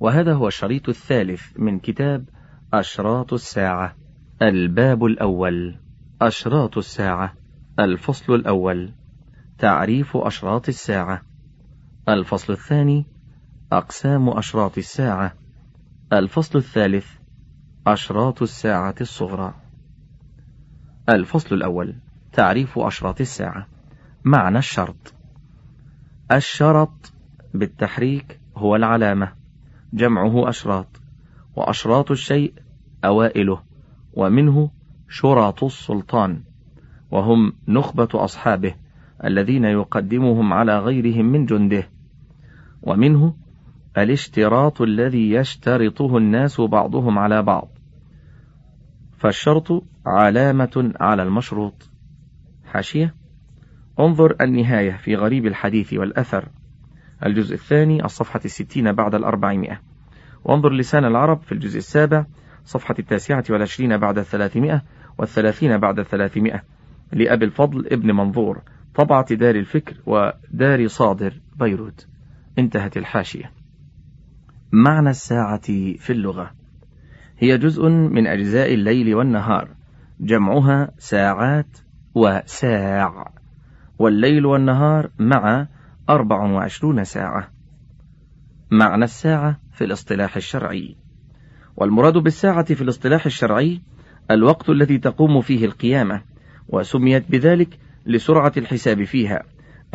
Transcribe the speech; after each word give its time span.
وهذا 0.00 0.34
هو 0.34 0.48
الشريط 0.48 0.88
الثالث 0.88 1.42
من 1.56 1.78
كتاب 1.78 2.24
أشراط 2.72 3.32
الساعة 3.32 3.96
الباب 4.42 5.04
الأول. 5.04 5.76
أشراط 6.22 6.78
الساعة 6.78 7.34
الفصل 7.78 8.34
الأول. 8.34 8.92
تعريف 9.58 10.16
أشراط 10.16 10.68
الساعة. 10.68 11.22
الفصل 12.08 12.52
الثاني 12.52 13.06
أقسام 13.72 14.28
أشراط 14.28 14.78
الساعة. 14.78 15.34
الفصل 16.12 16.58
الثالث 16.58 17.06
أشراط 17.86 18.42
الساعة 18.42 18.94
الصغرى. 19.00 19.54
الفصل 21.08 21.54
الأول 21.54 21.94
تعريف 22.32 22.78
أشراط 22.78 23.20
الساعة. 23.20 23.66
معنى 24.24 24.58
الشرط. 24.58 25.14
الشرط 26.32 27.12
بالتحريك 27.54 28.40
هو 28.56 28.76
العلامة. 28.76 29.39
جمعه 29.92 30.48
أشراط 30.48 31.00
وأشراط 31.56 32.10
الشيء 32.10 32.52
أوائله 33.04 33.62
ومنه 34.12 34.70
شرط 35.08 35.64
السلطان 35.64 36.40
وهم 37.10 37.52
نخبة 37.68 38.08
أصحابه 38.14 38.74
الذين 39.24 39.64
يقدمهم 39.64 40.52
على 40.52 40.78
غيرهم 40.78 41.24
من 41.24 41.46
جنده 41.46 41.88
ومنه 42.82 43.34
الاشتراط 43.98 44.82
الذي 44.82 45.30
يشترطه 45.30 46.16
الناس 46.16 46.60
بعضهم 46.60 47.18
على 47.18 47.42
بعض. 47.42 47.68
فالشرط 49.18 49.84
علامة 50.06 50.92
على 51.00 51.22
المشروط. 51.22 51.90
حاشية. 52.64 53.14
انظر 54.00 54.36
النهاية 54.40 54.92
في 54.92 55.16
غريب 55.16 55.46
الحديث 55.46 55.92
والأثر. 55.92 56.48
الجزء 57.26 57.54
الثاني 57.54 58.04
الصفحة 58.04 58.40
الستين 58.44 58.92
بعد 58.92 59.14
الأربعمائة. 59.14 59.80
وانظر 60.44 60.72
لسان 60.72 61.04
العرب 61.04 61.40
في 61.42 61.52
الجزء 61.52 61.78
السابع 61.78 62.26
صفحة 62.64 62.94
التاسعة 62.98 63.44
والعشرين 63.50 63.96
بعد 63.96 64.18
الثلاثمائة 64.18 64.82
والثلاثين 65.18 65.78
بعد 65.78 65.98
الثلاثمائة 65.98 66.62
لأبي 67.12 67.44
الفضل 67.44 67.86
ابن 67.86 68.12
منظور 68.12 68.62
طبعة 68.94 69.34
دار 69.34 69.54
الفكر 69.54 69.96
ودار 70.06 70.86
صادر 70.86 71.40
بيروت. 71.56 72.06
انتهت 72.58 72.96
الحاشية. 72.96 73.52
معنى 74.72 75.10
الساعة 75.10 75.66
في 75.96 76.10
اللغة. 76.10 76.50
هي 77.38 77.58
جزء 77.58 77.88
من 77.88 78.26
أجزاء 78.26 78.74
الليل 78.74 79.14
والنهار. 79.14 79.68
جمعها 80.20 80.90
ساعات 80.98 81.78
وساع. 82.14 83.32
والليل 83.98 84.46
والنهار 84.46 85.10
مع 85.18 85.66
أربع 86.10 86.36
وعشرون 86.36 87.04
ساعة. 87.04 87.48
معنى 88.70 89.04
الساعة 89.04 89.60
في 89.72 89.84
الاصطلاح 89.84 90.36
الشرعي. 90.36 90.96
والمراد 91.76 92.18
بالساعة 92.18 92.74
في 92.74 92.82
الاصطلاح 92.82 93.26
الشرعي 93.26 93.80
الوقت 94.30 94.70
الذي 94.70 94.98
تقوم 94.98 95.40
فيه 95.40 95.64
القيامة 95.64 96.22
وسميت 96.68 97.30
بذلك 97.30 97.78
لسرعة 98.06 98.52
الحساب 98.56 99.04
فيها 99.04 99.42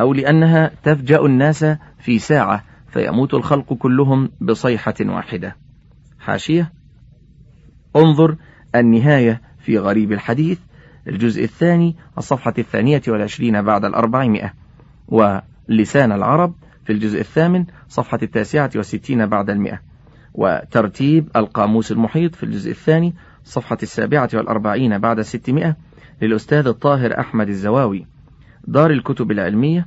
أو 0.00 0.12
لأنها 0.12 0.70
تفجأ 0.82 1.20
الناس 1.20 1.64
في 1.98 2.18
ساعة 2.18 2.64
فيموت 2.88 3.34
الخلق 3.34 3.72
كلهم 3.72 4.30
بصيحة 4.40 4.94
واحدة. 5.00 5.56
حاشية. 6.18 6.72
انظر 7.96 8.36
النهاية 8.74 9.40
في 9.58 9.78
غريب 9.78 10.12
الحديث 10.12 10.58
الجزء 11.08 11.44
الثاني 11.44 11.96
الصفحة 12.18 12.54
الثانية 12.58 13.02
والعشرين 13.08 13.62
بعد 13.62 13.84
الأربعمائة 13.84 14.54
ولسان 15.68 16.12
العرب 16.12 16.54
في 16.84 16.92
الجزء 16.92 17.20
الثامن 17.20 17.64
صفحة 17.88 18.18
التاسعة 18.22 18.70
والستين 18.76 19.26
بعد 19.26 19.50
المئة. 19.50 19.80
وترتيب 20.34 21.28
القاموس 21.36 21.92
المحيط 21.92 22.34
في 22.34 22.42
الجزء 22.42 22.70
الثاني 22.70 23.14
صفحة 23.44 23.78
السابعة 23.82 24.28
والأربعين 24.34 24.98
بعد 24.98 25.18
الستمائة 25.18 25.76
للأستاذ 26.22 26.66
الطاهر 26.66 27.20
أحمد 27.20 27.48
الزواوي. 27.48 28.06
دار 28.64 28.90
الكتب 28.90 29.30
العلمية 29.30 29.86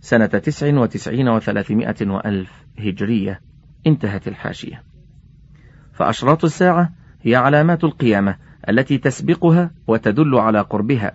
سنة 0.00 0.26
تسع 0.26 0.78
وتسعين 0.78 1.28
وثلاثمائة 1.28 2.10
وألف 2.10 2.64
هجرية. 2.78 3.40
انتهت 3.86 4.28
الحاشية. 4.28 4.82
فأشراط 5.92 6.44
الساعة 6.44 6.92
هي 7.22 7.36
علامات 7.36 7.84
القيامة 7.84 8.36
التي 8.68 8.98
تسبقها 8.98 9.70
وتدل 9.86 10.34
على 10.34 10.60
قربها. 10.60 11.12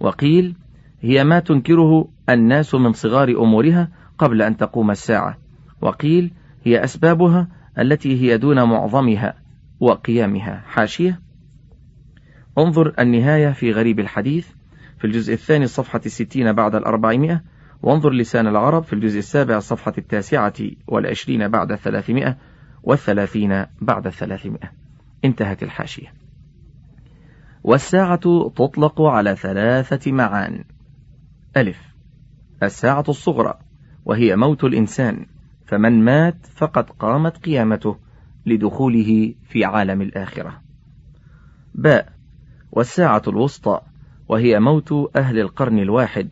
وقيل 0.00 0.56
هي 1.02 1.24
ما 1.24 1.38
تنكره 1.38 2.08
الناس 2.28 2.74
من 2.74 2.92
صغار 2.92 3.28
أمورها 3.28 3.88
قبل 4.18 4.42
أن 4.42 4.56
تقوم 4.56 4.90
الساعة. 4.90 5.38
وقيل 5.80 6.32
هي 6.64 6.84
أسبابها 6.84 7.48
التي 7.78 8.22
هي 8.22 8.38
دون 8.38 8.62
معظمها 8.62 9.34
وقيامها. 9.80 10.62
حاشية. 10.66 11.20
انظر 12.58 12.94
النهاية 12.98 13.50
في 13.50 13.72
غريب 13.72 14.00
الحديث 14.00 14.48
في 14.98 15.06
الجزء 15.06 15.32
الثاني 15.32 15.64
الصفحة 15.64 16.00
الستين 16.06 16.52
بعد 16.52 16.74
الأربعمائة 16.74 17.42
وانظر 17.82 18.12
لسان 18.12 18.46
العرب 18.46 18.82
في 18.82 18.92
الجزء 18.92 19.18
السابع 19.18 19.56
الصفحة 19.56 19.92
التاسعة 19.98 20.54
والعشرين 20.86 21.48
بعد 21.48 21.72
الثلاثمائة 21.72 22.36
والثلاثين 22.82 23.66
بعد 23.80 24.06
الثلاثمائة. 24.06 24.72
انتهت 25.24 25.62
الحاشية. 25.62 26.14
والساعة 27.64 28.16
تطلق 28.56 29.02
على 29.02 29.36
ثلاثة 29.36 30.12
معان. 30.12 30.64
ألف. 31.56 31.94
الساعة 32.62 33.04
الصغرى 33.08 33.54
وهي 34.04 34.36
موت 34.36 34.64
الإنسان 34.64 35.26
فمن 35.66 36.04
مات 36.04 36.46
فقد 36.54 36.90
قامت 36.90 37.36
قيامته 37.36 37.96
لدخوله 38.46 39.34
في 39.48 39.64
عالم 39.64 40.02
الآخرة. 40.02 40.62
باء. 41.74 42.12
والساعة 42.72 43.22
الوسطى 43.28 43.80
وهي 44.28 44.60
موت 44.60 45.16
أهل 45.16 45.38
القرن 45.38 45.78
الواحد 45.78 46.28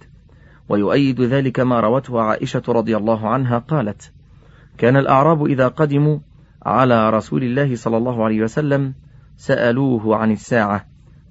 ويؤيد 0.68 1.20
ذلك 1.20 1.60
ما 1.60 1.80
روته 1.80 2.20
عائشة 2.20 2.62
رضي 2.68 2.96
الله 2.96 3.28
عنها 3.28 3.58
قالت 3.58 4.12
كان 4.78 4.96
الأعراب 4.96 5.44
إذا 5.44 5.68
قدموا 5.68 6.18
على 6.62 7.10
رسول 7.10 7.44
الله 7.44 7.76
صلى 7.76 7.96
الله 7.96 8.24
عليه 8.24 8.42
وسلم 8.42 8.94
سألوه 9.36 10.16
عن 10.16 10.32
الساعة 10.32 10.86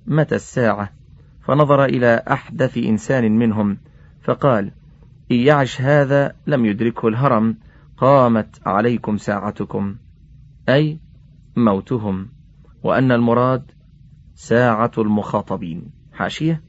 متى 0.07 0.35
الساعة؟ 0.35 0.98
فنظر 1.49 1.85
إلى 1.85 2.23
أحدث 2.31 2.77
إنسان 2.77 3.37
منهم 3.39 3.77
فقال 4.21 4.71
إن 5.31 5.35
يعش 5.35 5.81
هذا 5.81 6.35
لم 6.47 6.65
يدركه 6.65 7.07
الهرم 7.07 7.57
قامت 7.97 8.59
عليكم 8.65 9.17
ساعتكم. 9.17 9.95
أي 10.69 10.99
موتهم. 11.55 12.29
وأن 12.83 13.11
المراد 13.11 13.71
ساعة 14.35 14.91
المخاطبين. 14.97 15.91
حاشية. 16.13 16.61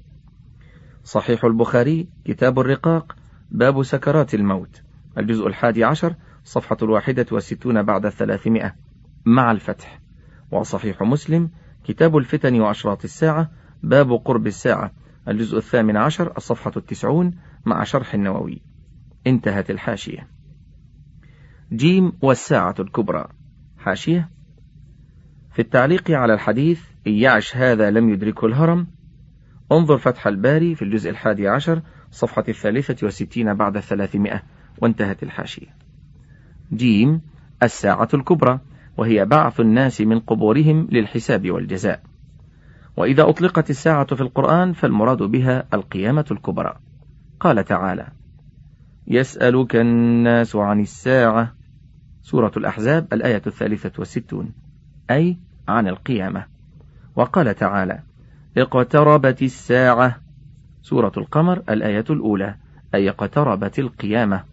صحيح 1.05 1.45
البخاري 1.45 2.09
كتاب 2.25 2.59
الرقاق 2.59 3.17
باب 3.51 3.83
سكرات 3.83 4.35
الموت. 4.35 4.83
الجزء 5.19 5.47
الحادي 5.47 5.85
عشر 5.85 6.15
صفحة 6.45 6.77
الواحدة 6.83 7.27
والستون 7.33 7.83
بعد 7.83 8.07
الثلاثمائة. 8.07 8.75
مع 9.25 9.51
الفتح. 9.51 10.01
وصحيح 10.51 11.03
مسلم 11.03 11.51
كتاب 11.85 12.17
الفتن 12.17 12.61
وأشراط 12.61 13.05
الساعة 13.05 13.60
باب 13.83 14.13
قرب 14.13 14.47
الساعة 14.47 14.93
الجزء 15.29 15.59
الثامن 15.59 15.97
عشر 15.97 16.37
الصفحة 16.37 16.73
التسعون 16.77 17.35
مع 17.67 17.85
شرح 17.85 18.15
النووي. 18.15 18.63
انتهت 19.27 19.71
الحاشية. 19.71 20.29
جيم 21.73 22.13
والساعة 22.23 22.75
الكبرى. 22.79 23.29
حاشية. 23.79 24.31
في 25.53 25.63
التعليق 25.63 26.11
على 26.11 26.35
الحديث 26.35 26.81
إن 27.07 27.13
يعش 27.13 27.57
هذا 27.57 27.91
لم 27.91 28.11
يدركه 28.11 28.47
الهرم؟ 28.47 28.87
انظر 29.73 29.99
فتح 29.99 30.27
الباري 30.27 30.75
في 30.75 30.83
الجزء 30.83 31.11
الحادي 31.11 31.49
عشر 31.49 31.83
صفحة 32.11 32.45
الثالثة 32.49 32.97
والستين 33.03 33.55
بعد 33.55 33.77
الثلاثمائة 33.77 34.43
وانتهت 34.79 35.23
الحاشية. 35.23 35.75
جيم 36.73 37.21
الساعة 37.63 38.09
الكبرى 38.15 38.61
وهي 38.97 39.25
بعث 39.25 39.61
الناس 39.61 40.01
من 40.01 40.21
قبورهم 40.21 40.89
للحساب 40.91 41.51
والجزاء. 41.51 42.10
وإذا 43.01 43.29
أطلقت 43.29 43.71
الساعة 43.71 44.15
في 44.15 44.21
القرآن 44.21 44.73
فالمراد 44.73 45.23
بها 45.23 45.65
القيامة 45.75 46.25
الكبرى. 46.31 46.77
قال 47.41 47.65
تعالى 47.65 48.07
يسألك 49.07 49.77
الناس 49.77 50.57
عن 50.57 50.81
الساعة. 50.81 51.55
سورة 52.23 52.53
الأحزاب 52.57 53.07
الآية 53.13 53.43
الثالثة 53.47 53.93
والستون 53.99 54.53
أي 55.11 55.37
عن 55.69 55.89
القيامة. 55.89 56.45
وقال 57.17 57.55
تعالى 57.55 58.03
اقتربت 58.59 59.43
الساعة. 59.43 60.21
سورة 60.83 61.13
القمر 61.17 61.63
الآية 61.71 62.05
الأولى 62.11 62.55
أي 62.95 63.09
اقتربت 63.09 63.79
القيامة. 63.79 64.45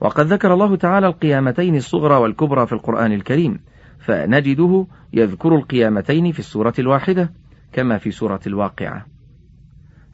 وقد 0.00 0.26
ذكر 0.26 0.54
الله 0.54 0.76
تعالى 0.76 1.06
القيامتين 1.06 1.76
الصغرى 1.76 2.14
والكبرى 2.14 2.66
في 2.66 2.72
القرآن 2.72 3.12
الكريم. 3.12 3.60
فنجده 4.00 4.86
يذكر 5.12 5.56
القيامتين 5.56 6.32
في 6.32 6.38
السورة 6.38 6.74
الواحدة 6.78 7.30
كما 7.72 7.98
في 7.98 8.10
سورة 8.10 8.40
الواقعة. 8.46 9.06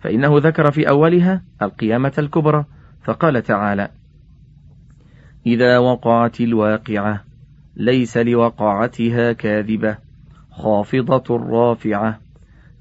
فإنه 0.01 0.39
ذكر 0.39 0.71
في 0.71 0.89
أولها 0.89 1.43
القيامة 1.63 2.13
الكبرى 2.19 2.65
فقال 3.05 3.43
تعالى 3.43 3.89
إذا 5.47 5.79
وقعت 5.79 6.41
الواقعة 6.41 7.25
ليس 7.77 8.17
لوقعتها 8.17 9.33
كاذبة 9.33 9.99
خافضة 10.51 11.37
رافعة. 11.37 12.21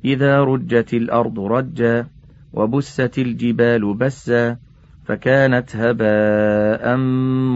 إذا 0.06 0.40
رجت 0.44 0.94
الأرض 0.94 1.40
رجا 1.40 2.08
وبست 2.54 3.18
الجبال 3.18 3.94
بسا 3.94 4.58
فكانت 5.06 5.76
هباء 5.76 6.98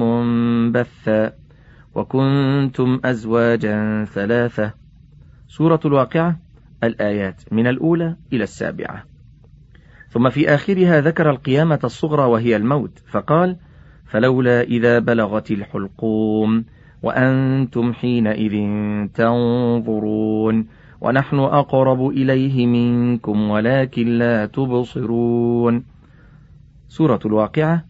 منبثا. 0.02 1.39
وكنتم 2.00 3.00
أزواجا 3.06 4.06
ثلاثة. 4.06 4.74
سورة 5.48 5.80
الواقعة 5.86 6.40
الآيات 6.84 7.42
من 7.52 7.68
الأولى 7.68 8.16
إلى 8.34 8.44
السابعة. 8.44 9.04
ثم 10.10 10.30
في 10.30 10.50
آخرها 10.56 11.02
ذكر 11.02 11.30
القيامة 11.30 11.80
الصغرى 11.84 12.24
وهي 12.24 12.56
الموت 12.56 13.00
فقال 13.08 13.58
فلولا 14.06 14.62
إذا 14.62 15.00
بلغت 15.00 15.52
الحلقوم 15.52 16.66
وأنتم 17.04 17.94
حينئذ 17.94 18.56
تنظرون 19.14 20.68
ونحن 21.02 21.40
أقرب 21.40 22.08
إليه 22.08 22.68
منكم 22.68 23.50
ولكن 23.50 24.08
لا 24.08 24.46
تبصرون. 24.46 25.84
سورة 26.88 27.20
الواقعة 27.26 27.86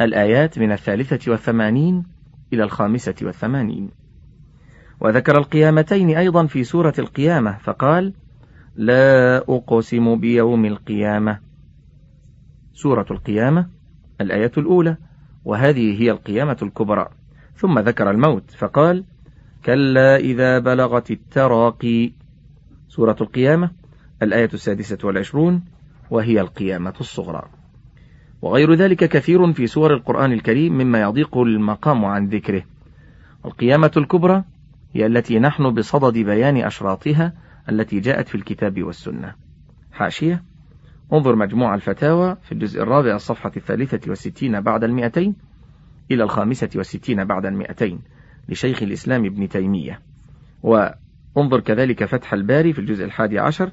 الآيات 0.00 0.58
من 0.58 0.72
الثالثة 0.72 1.30
والثمانين 1.30 2.13
إلى 2.54 2.62
الخامسة 2.64 3.14
والثمانين. 3.22 3.90
وذكر 5.00 5.38
القيامتين 5.38 6.16
أيضا 6.16 6.46
في 6.46 6.64
سورة 6.64 6.94
القيامة 6.98 7.58
فقال 7.58 8.12
لا 8.76 9.38
أقسم 9.38 10.20
بيوم 10.20 10.64
القيامة. 10.64 11.38
سورة 12.72 13.06
القيامة 13.10 13.68
الآية 14.20 14.52
الأولى 14.58 14.96
وهذه 15.44 16.02
هي 16.02 16.10
القيامة 16.10 16.56
الكبرى. 16.62 17.08
ثم 17.56 17.78
ذكر 17.78 18.10
الموت 18.10 18.50
فقال 18.50 19.04
كلا 19.64 20.16
إذا 20.16 20.58
بلغت 20.58 21.10
التراقي. 21.10 22.12
سورة 22.88 23.16
القيامة 23.20 23.70
الآية 24.22 24.50
السادسة 24.54 24.98
والعشرون 25.04 25.64
وهي 26.10 26.40
القيامة 26.40 26.94
الصغرى. 27.00 27.63
وغير 28.44 28.74
ذلك 28.74 29.04
كثير 29.04 29.52
في 29.52 29.66
سور 29.66 29.94
القرآن 29.94 30.32
الكريم 30.32 30.72
مما 30.72 31.00
يضيق 31.00 31.38
المقام 31.38 32.04
عن 32.04 32.26
ذكره. 32.26 32.62
القيامة 33.44 33.90
الكبرى 33.96 34.44
هي 34.92 35.06
التي 35.06 35.38
نحن 35.38 35.74
بصدد 35.74 36.18
بيان 36.18 36.56
أشراطها 36.56 37.32
التي 37.68 38.00
جاءت 38.00 38.28
في 38.28 38.34
الكتاب 38.34 38.82
والسنة. 38.82 39.34
حاشية. 39.92 40.42
انظر 41.12 41.36
مجموع 41.36 41.74
الفتاوى 41.74 42.36
في 42.42 42.52
الجزء 42.52 42.82
الرابع 42.82 43.14
الصفحة 43.14 43.52
الثالثة 43.56 44.00
والستين 44.08 44.60
بعد 44.60 44.84
المئتين 44.84 45.34
إلى 46.10 46.22
الخامسة 46.22 46.70
والستين 46.76 47.24
بعد 47.24 47.46
المئتين 47.46 48.00
لشيخ 48.48 48.82
الإسلام 48.82 49.24
ابن 49.24 49.48
تيمية. 49.48 50.00
وانظر 50.62 51.60
كذلك 51.60 52.04
فتح 52.04 52.32
الباري 52.32 52.72
في 52.72 52.78
الجزء 52.78 53.04
الحادي 53.04 53.38
عشر 53.38 53.70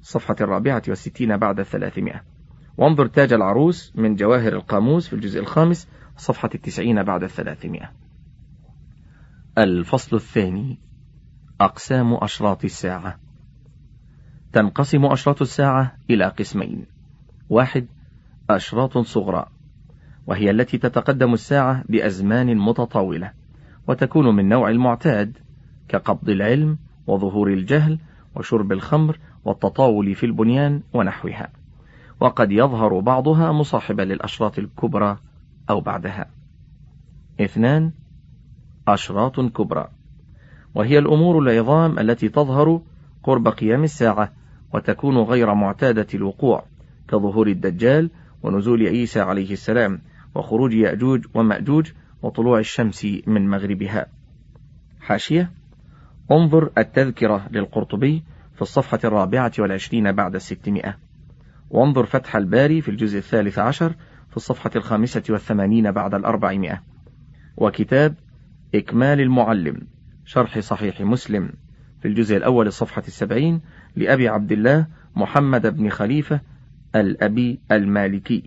الصفحة 0.00 0.36
الرابعة 0.40 0.82
والستين 0.88 1.36
بعد 1.36 1.60
الثلاثمائة. 1.60 2.37
وانظر 2.78 3.06
تاج 3.06 3.32
العروس 3.32 3.92
من 3.96 4.14
جواهر 4.14 4.52
القاموس 4.52 5.08
في 5.08 5.12
الجزء 5.12 5.40
الخامس 5.40 5.88
صفحة 6.16 6.50
التسعين 6.54 7.02
بعد 7.02 7.22
الثلاثمائة. 7.22 7.92
الفصل 9.58 10.16
الثاني. 10.16 10.78
أقسام 11.60 12.14
أشراط 12.14 12.64
الساعة. 12.64 13.18
تنقسم 14.52 15.04
أشراط 15.04 15.42
الساعة 15.42 15.96
إلى 16.10 16.24
قسمين. 16.24 16.86
واحد 17.48 17.86
أشراط 18.50 18.98
صغرى 18.98 19.46
وهي 20.26 20.50
التي 20.50 20.78
تتقدم 20.78 21.34
الساعة 21.34 21.84
بأزمان 21.88 22.58
متطاولة 22.58 23.32
وتكون 23.88 24.36
من 24.36 24.48
نوع 24.48 24.70
المعتاد 24.70 25.38
كقبض 25.88 26.28
العلم 26.28 26.78
وظهور 27.06 27.52
الجهل 27.52 27.98
وشرب 28.36 28.72
الخمر 28.72 29.18
والتطاول 29.44 30.14
في 30.14 30.26
البنيان 30.26 30.82
ونحوها. 30.92 31.57
وقد 32.20 32.52
يظهر 32.52 33.00
بعضها 33.00 33.52
مصاحبا 33.52 34.02
للأشراط 34.02 34.58
الكبرى 34.58 35.18
أو 35.70 35.80
بعدها. 35.80 36.30
اثنان 37.40 37.92
أشراط 38.88 39.40
كبرى. 39.40 39.88
وهي 40.74 40.98
الأمور 40.98 41.38
العظام 41.38 41.98
التي 41.98 42.28
تظهر 42.28 42.82
قرب 43.22 43.48
قيام 43.48 43.84
الساعة 43.84 44.32
وتكون 44.74 45.18
غير 45.18 45.54
معتادة 45.54 46.06
الوقوع 46.14 46.64
كظهور 47.08 47.46
الدجال 47.46 48.10
ونزول 48.42 48.86
عيسى 48.86 49.20
عليه 49.20 49.52
السلام 49.52 50.00
وخروج 50.34 50.74
يأجوج 50.74 51.24
ومأجوج 51.34 51.92
وطلوع 52.22 52.58
الشمس 52.58 53.06
من 53.26 53.48
مغربها. 53.48 54.06
حاشية 55.00 55.50
انظر 56.30 56.70
التذكرة 56.78 57.48
للقرطبي 57.50 58.22
في 58.54 58.62
الصفحة 58.62 58.98
الرابعة 59.04 59.52
والعشرين 59.58 60.12
بعد 60.12 60.34
الستمائة 60.34 61.07
وانظر 61.70 62.06
فتح 62.06 62.36
الباري 62.36 62.80
في 62.80 62.90
الجزء 62.90 63.18
الثالث 63.18 63.58
عشر 63.58 63.94
في 64.30 64.36
الصفحة 64.36 64.70
الخامسة 64.76 65.22
والثمانين 65.30 65.92
بعد 65.92 66.14
الأربعمائة. 66.14 66.82
وكتاب 67.56 68.14
إكمال 68.74 69.20
المعلم 69.20 69.80
شرح 70.24 70.58
صحيح 70.58 71.00
مسلم 71.00 71.50
في 72.02 72.08
الجزء 72.08 72.36
الأول 72.36 72.66
الصفحة 72.66 73.02
السبعين 73.06 73.60
لأبي 73.96 74.28
عبد 74.28 74.52
الله 74.52 74.86
محمد 75.16 75.66
بن 75.76 75.88
خليفة 75.88 76.40
الأبي 76.96 77.60
المالكي. 77.72 78.42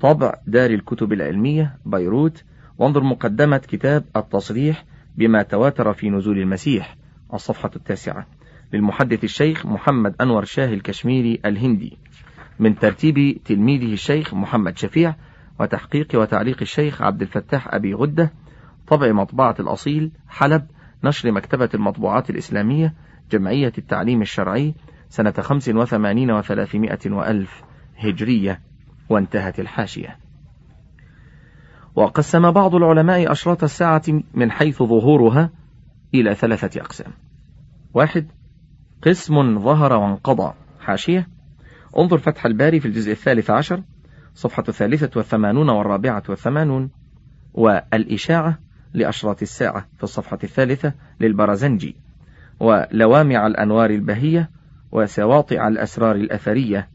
طبع 0.00 0.34
دار 0.46 0.70
الكتب 0.70 1.12
العلمية 1.12 1.78
بيروت. 1.86 2.44
وانظر 2.78 3.02
مقدمة 3.02 3.56
كتاب 3.56 4.04
التصريح 4.16 4.84
بما 5.16 5.42
تواتر 5.42 5.92
في 5.92 6.10
نزول 6.10 6.38
المسيح 6.38 6.96
الصفحة 7.34 7.70
التاسعة 7.76 8.26
للمحدث 8.72 9.24
الشيخ 9.24 9.66
محمد 9.66 10.14
أنور 10.20 10.44
شاه 10.44 10.74
الكشميري 10.74 11.40
الهندي. 11.44 11.98
من 12.58 12.78
ترتيب 12.78 13.40
تلميذه 13.44 13.92
الشيخ 13.92 14.34
محمد 14.34 14.78
شفيع 14.78 15.14
وتحقيق 15.60 16.08
وتعليق 16.14 16.56
الشيخ 16.62 17.02
عبد 17.02 17.22
الفتاح 17.22 17.74
أبي 17.74 17.94
غدة 17.94 18.32
طبع 18.88 19.12
مطبعة 19.12 19.54
الأصيل 19.60 20.10
حلب 20.28 20.66
نشر 21.04 21.32
مكتبة 21.32 21.68
المطبوعات 21.74 22.30
الإسلامية 22.30 22.94
جمعية 23.30 23.72
التعليم 23.78 24.22
الشرعي 24.22 24.74
سنة 25.08 25.32
خمس 25.32 25.68
وثمانين 25.68 26.30
وثلاثمائة 26.30 27.10
وألف 27.10 27.62
هجرية 27.96 28.60
وانتهت 29.08 29.60
الحاشية. 29.60 30.18
وقسم 31.94 32.50
بعض 32.50 32.74
العلماء 32.74 33.32
أشراط 33.32 33.62
الساعة 33.62 34.02
من 34.34 34.50
حيث 34.50 34.82
ظهورها 34.82 35.50
إلى 36.14 36.34
ثلاثة 36.34 36.80
أقسام. 36.80 37.12
واحد 37.94 38.26
قسم 39.02 39.58
ظهر 39.58 39.92
وانقضى. 39.92 40.54
حاشية. 40.80 41.28
انظر 41.98 42.18
فتح 42.18 42.46
الباري 42.46 42.80
في 42.80 42.86
الجزء 42.86 43.12
الثالث 43.12 43.50
عشر 43.50 43.82
صفحة 44.34 44.64
الثالثة 44.68 45.10
والثمانون 45.16 45.68
والرابعة 45.68 46.22
والثمانون 46.28 46.90
والإشاعة 47.54 48.58
لأشراط 48.94 49.42
الساعة 49.42 49.86
في 49.96 50.02
الصفحة 50.04 50.38
الثالثة 50.44 50.92
للبرزنجي 51.20 51.96
ولوامع 52.60 53.46
الأنوار 53.46 53.90
البهية 53.90 54.50
وسواطع 54.92 55.68
الأسرار 55.68 56.16
الأثرية 56.16 56.88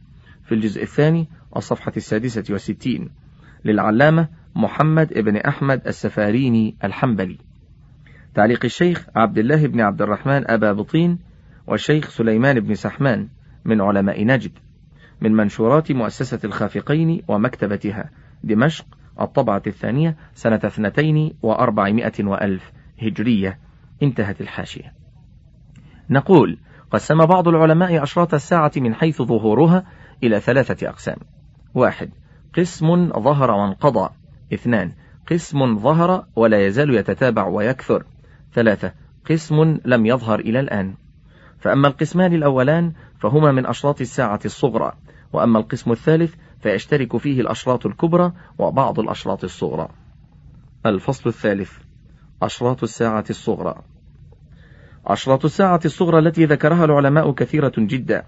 في 0.43 0.55
الجزء 0.55 0.83
الثاني 0.83 1.27
الصفحة 1.55 1.91
السادسة 1.97 2.43
والستين 2.49 3.09
للعلامة 3.65 4.27
محمد 4.55 5.13
ابن 5.13 5.37
أحمد 5.37 5.87
السفاريني 5.87 6.75
الحنبلي. 6.83 7.37
تعليق 8.33 8.65
الشيخ 8.65 9.07
عبد 9.15 9.37
الله 9.37 9.67
بن 9.67 9.81
عبد 9.81 10.01
الرحمن 10.01 10.51
أبا 10.51 10.71
بطين 10.71 11.19
والشيخ 11.67 12.09
سليمان 12.09 12.59
بن 12.59 12.73
سحمان 12.75 13.27
من 13.65 13.81
علماء 13.81 14.25
نجد 14.25 14.51
من 15.21 15.31
منشورات 15.31 15.91
مؤسسة 15.91 16.39
الخافقين 16.43 17.21
ومكتبتها. 17.27 18.09
دمشق 18.43 18.85
الطبعة 19.21 19.61
الثانية 19.67 20.15
سنة 20.33 20.59
اثنتين 20.63 21.33
وأربعمائة 21.41 22.13
وألف 22.19 22.71
هجرية. 23.01 23.59
انتهت 24.03 24.41
الحاشية. 24.41 24.93
نقول 26.09 26.57
قسم 26.91 27.25
بعض 27.25 27.47
العلماء 27.47 28.03
أشراط 28.03 28.33
الساعة 28.33 28.71
من 28.77 28.95
حيث 28.95 29.21
ظهورها 29.21 29.83
إلى 30.23 30.39
ثلاثة 30.39 30.89
أقسام. 30.89 31.17
واحد 31.73 32.09
قسم 32.57 33.09
ظهر 33.09 33.51
وانقضى. 33.51 34.09
اثنان 34.53 34.91
قسم 35.31 35.77
ظهر 35.77 36.25
ولا 36.35 36.65
يزال 36.65 36.95
يتتابع 36.95 37.47
ويكثر. 37.47 38.03
ثلاثة 38.53 38.93
قسم 39.29 39.77
لم 39.85 40.05
يظهر 40.05 40.39
إلى 40.39 40.59
الآن. 40.59 40.93
فأما 41.59 41.87
القسمان 41.87 42.33
الأولان 42.33 42.93
فهما 43.19 43.51
من 43.51 43.65
أشراط 43.65 44.01
الساعة 44.01 44.39
الصغرى. 44.45 44.93
وأما 45.33 45.59
القسم 45.59 45.91
الثالث 45.91 46.33
فيشترك 46.61 47.17
فيه 47.17 47.41
الأشراط 47.41 47.85
الكبرى 47.85 48.31
وبعض 48.57 48.99
الأشراط 48.99 49.43
الصغرى. 49.43 49.89
الفصل 50.85 51.29
الثالث. 51.29 51.71
أشراط 52.41 52.83
الساعة 52.83 53.25
الصغرى. 53.29 53.75
أشراط 55.05 55.45
الساعة 55.45 55.81
الصغرى 55.85 56.19
التي 56.19 56.45
ذكرها 56.45 56.85
العلماء 56.85 57.31
كثيرة 57.31 57.73
جدا. 57.77 58.23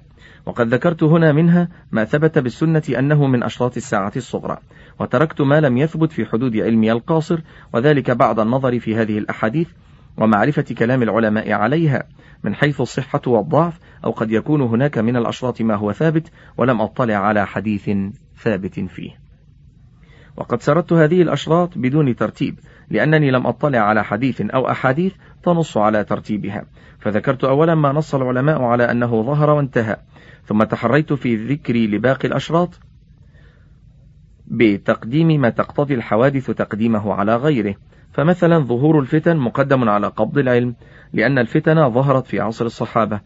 وقد 0.45 0.67
ذكرت 0.67 1.03
هنا 1.03 1.31
منها 1.31 1.69
ما 1.91 2.05
ثبت 2.05 2.39
بالسنة 2.39 2.83
أنه 2.89 3.27
من 3.27 3.43
أشراط 3.43 3.77
الساعة 3.77 4.13
الصغرى. 4.15 4.57
وتركت 4.99 5.41
ما 5.41 5.61
لم 5.61 5.77
يثبت 5.77 6.11
في 6.11 6.25
حدود 6.25 6.57
علمي 6.57 6.91
القاصر 6.91 7.41
وذلك 7.73 8.11
بعد 8.11 8.39
النظر 8.39 8.79
في 8.79 8.95
هذه 8.95 9.17
الأحاديث 9.17 9.67
ومعرفة 10.17 10.61
كلام 10.77 11.03
العلماء 11.03 11.51
عليها 11.51 12.03
من 12.43 12.55
حيث 12.55 12.81
الصحة 12.81 13.21
والضعف 13.27 13.79
أو 14.05 14.11
قد 14.11 14.31
يكون 14.31 14.61
هناك 14.61 14.97
من 14.97 15.15
الأشراط 15.15 15.61
ما 15.61 15.75
هو 15.75 15.91
ثابت 15.91 16.31
ولم 16.57 16.81
أطلع 16.81 17.15
على 17.15 17.47
حديث 17.47 17.89
ثابت 18.37 18.79
فيه. 18.79 19.21
وقد 20.37 20.61
سردت 20.61 20.93
هذه 20.93 21.21
الأشراط 21.21 21.77
بدون 21.77 22.15
ترتيب 22.15 22.59
لأنني 22.89 23.31
لم 23.31 23.47
أطلع 23.47 23.79
على 23.79 24.03
حديث 24.03 24.41
أو 24.41 24.69
أحاديث 24.71 25.13
تنص 25.43 25.77
على 25.77 26.03
ترتيبها. 26.03 26.65
فذكرت 26.99 27.43
أولا 27.43 27.75
ما 27.75 27.91
نص 27.91 28.15
العلماء 28.15 28.61
على 28.61 28.91
أنه 28.91 29.23
ظهر 29.23 29.49
وانتهى. 29.49 29.97
ثم 30.45 30.63
تحريت 30.63 31.13
في 31.13 31.35
ذكري 31.35 31.87
لباقي 31.87 32.27
الأشراط 32.27 32.79
بتقديم 34.47 35.41
ما 35.41 35.49
تقتضي 35.49 35.93
الحوادث 35.93 36.51
تقديمه 36.51 37.13
على 37.13 37.35
غيره. 37.35 37.75
فمثلا 38.13 38.59
ظهور 38.59 38.99
الفتن 38.99 39.37
مقدم 39.37 39.89
على 39.89 40.07
قبض 40.07 40.37
العلم 40.37 40.75
لأن 41.13 41.37
الفتن 41.37 41.89
ظهرت 41.89 42.27
في 42.27 42.39
عصر 42.39 42.65
الصحابة. 42.65 43.19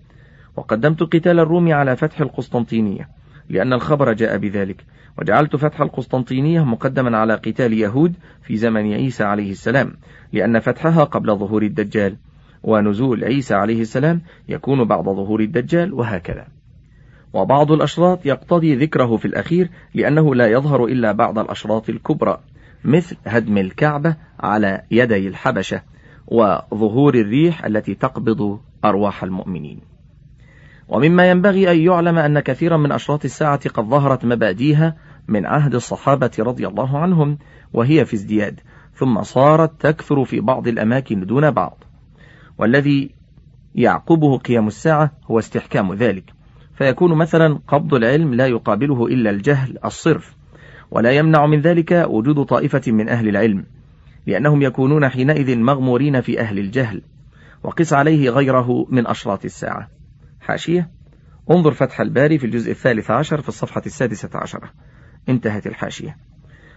وقدمت 0.55 1.03
قتال 1.03 1.39
الروم 1.39 1.73
على 1.73 1.95
فتح 1.95 2.21
القسطنطينية 2.21 3.09
لأن 3.49 3.73
الخبر 3.73 4.13
جاء 4.13 4.37
بذلك. 4.37 4.85
وجعلت 5.19 5.55
فتح 5.55 5.81
القسطنطينية 5.81 6.65
مقدما 6.65 7.17
على 7.17 7.33
قتال 7.33 7.73
يهود 7.73 8.13
في 8.43 8.57
زمن 8.57 8.93
عيسى 8.93 9.23
عليه 9.23 9.51
السلام 9.51 9.93
لأن 10.33 10.59
فتحها 10.59 11.03
قبل 11.03 11.35
ظهور 11.35 11.63
الدجال. 11.63 12.15
ونزول 12.63 13.23
عيسى 13.23 13.53
عليه 13.53 13.81
السلام 13.81 14.21
يكون 14.49 14.83
بعد 14.83 15.03
ظهور 15.03 15.39
الدجال 15.39 15.93
وهكذا. 15.93 16.47
وبعض 17.33 17.71
الأشراط 17.71 18.25
يقتضي 18.25 18.75
ذكره 18.75 19.17
في 19.17 19.25
الأخير 19.25 19.69
لأنه 19.93 20.35
لا 20.35 20.47
يظهر 20.47 20.85
إلا 20.85 21.11
بعد 21.11 21.37
الأشراط 21.37 21.89
الكبرى. 21.89 22.39
مثل 22.85 23.17
هدم 23.25 23.57
الكعبة 23.57 24.15
على 24.39 24.81
يدي 24.91 25.27
الحبشة 25.27 25.81
وظهور 26.27 27.15
الريح 27.15 27.65
التي 27.65 27.93
تقبض 27.95 28.59
أرواح 28.85 29.23
المؤمنين. 29.23 29.79
ومما 30.87 31.29
ينبغي 31.29 31.71
أن 31.71 31.79
يعلم 31.79 32.17
أن 32.17 32.39
كثيرا 32.39 32.77
من 32.77 32.91
أشراط 32.91 33.25
الساعة 33.25 33.69
قد 33.69 33.83
ظهرت 33.83 34.25
مباديها 34.25 34.95
من 35.27 35.45
عهد 35.45 35.75
الصحابة 35.75 36.31
رضي 36.39 36.67
الله 36.67 36.97
عنهم 36.99 37.37
وهي 37.73 38.05
في 38.05 38.13
ازدياد 38.13 38.59
ثم 38.93 39.23
صارت 39.23 39.81
تكثر 39.81 40.25
في 40.25 40.39
بعض 40.39 40.67
الأماكن 40.67 41.25
دون 41.25 41.51
بعض. 41.51 41.83
والذي 42.57 43.09
يعقبه 43.75 44.37
قيام 44.37 44.67
الساعة 44.67 45.11
هو 45.31 45.39
استحكام 45.39 45.93
ذلك. 45.93 46.33
فيكون 46.75 47.13
مثلا 47.13 47.59
قبض 47.67 47.93
العلم 47.93 48.33
لا 48.33 48.47
يقابله 48.47 49.05
إلا 49.05 49.29
الجهل 49.29 49.77
الصرف. 49.85 50.35
ولا 50.91 51.11
يمنع 51.11 51.45
من 51.45 51.61
ذلك 51.61 52.05
وجود 52.09 52.45
طائفة 52.45 52.91
من 52.91 53.09
أهل 53.09 53.27
العلم 53.27 53.65
لأنهم 54.27 54.61
يكونون 54.61 55.09
حينئذ 55.09 55.57
مغمورين 55.57 56.21
في 56.21 56.39
أهل 56.39 56.59
الجهل 56.59 57.01
وقس 57.63 57.93
عليه 57.93 58.29
غيره 58.29 58.85
من 58.89 59.07
أشراط 59.07 59.45
الساعة. 59.45 59.89
حاشية 60.41 60.89
انظر 61.51 61.71
فتح 61.71 62.01
الباري 62.01 62.37
في 62.37 62.45
الجزء 62.45 62.71
الثالث 62.71 63.11
عشر 63.11 63.41
في 63.41 63.47
الصفحة 63.47 63.81
السادسة 63.85 64.29
عشرة. 64.33 64.71
انتهت 65.29 65.67
الحاشية. 65.67 66.17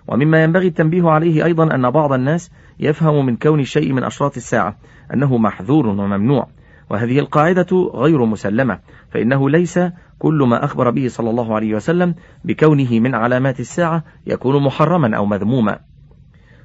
ومما 0.08 0.42
ينبغي 0.42 0.66
التنبيه 0.66 1.08
عليه 1.08 1.44
أيضا 1.44 1.74
أن 1.74 1.90
بعض 1.90 2.12
الناس 2.12 2.50
يفهم 2.80 3.26
من 3.26 3.36
كون 3.36 3.60
الشيء 3.60 3.92
من 3.92 4.04
أشراط 4.04 4.36
الساعة 4.36 4.76
أنه 5.14 5.38
محذور 5.38 5.86
وممنوع. 5.86 6.48
وهذه 6.90 7.18
القاعدة 7.18 7.90
غير 7.94 8.24
مسلمة 8.24 8.78
فإنه 9.10 9.50
ليس 9.50 9.80
كل 10.18 10.46
ما 10.48 10.64
أخبر 10.64 10.90
به 10.90 11.08
صلى 11.08 11.30
الله 11.30 11.54
عليه 11.54 11.74
وسلم 11.74 12.14
بكونه 12.44 13.00
من 13.00 13.14
علامات 13.14 13.60
الساعة 13.60 14.04
يكون 14.26 14.62
محرما 14.62 15.16
أو 15.16 15.26
مذموما. 15.26 15.78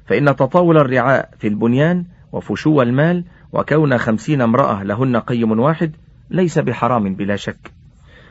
فإن 0.06 0.36
تطاول 0.36 0.76
الرعاء 0.76 1.30
في 1.38 1.48
البنيان 1.48 2.04
وفشو 2.32 2.82
المال 2.82 3.24
وكون 3.52 3.98
خمسين 3.98 4.40
امرأة 4.40 4.82
لهن 4.82 5.16
قيم 5.16 5.60
واحد 5.60 5.92
ليس 6.30 6.58
بحرام 6.58 7.14
بلا 7.14 7.36
شك. 7.36 7.72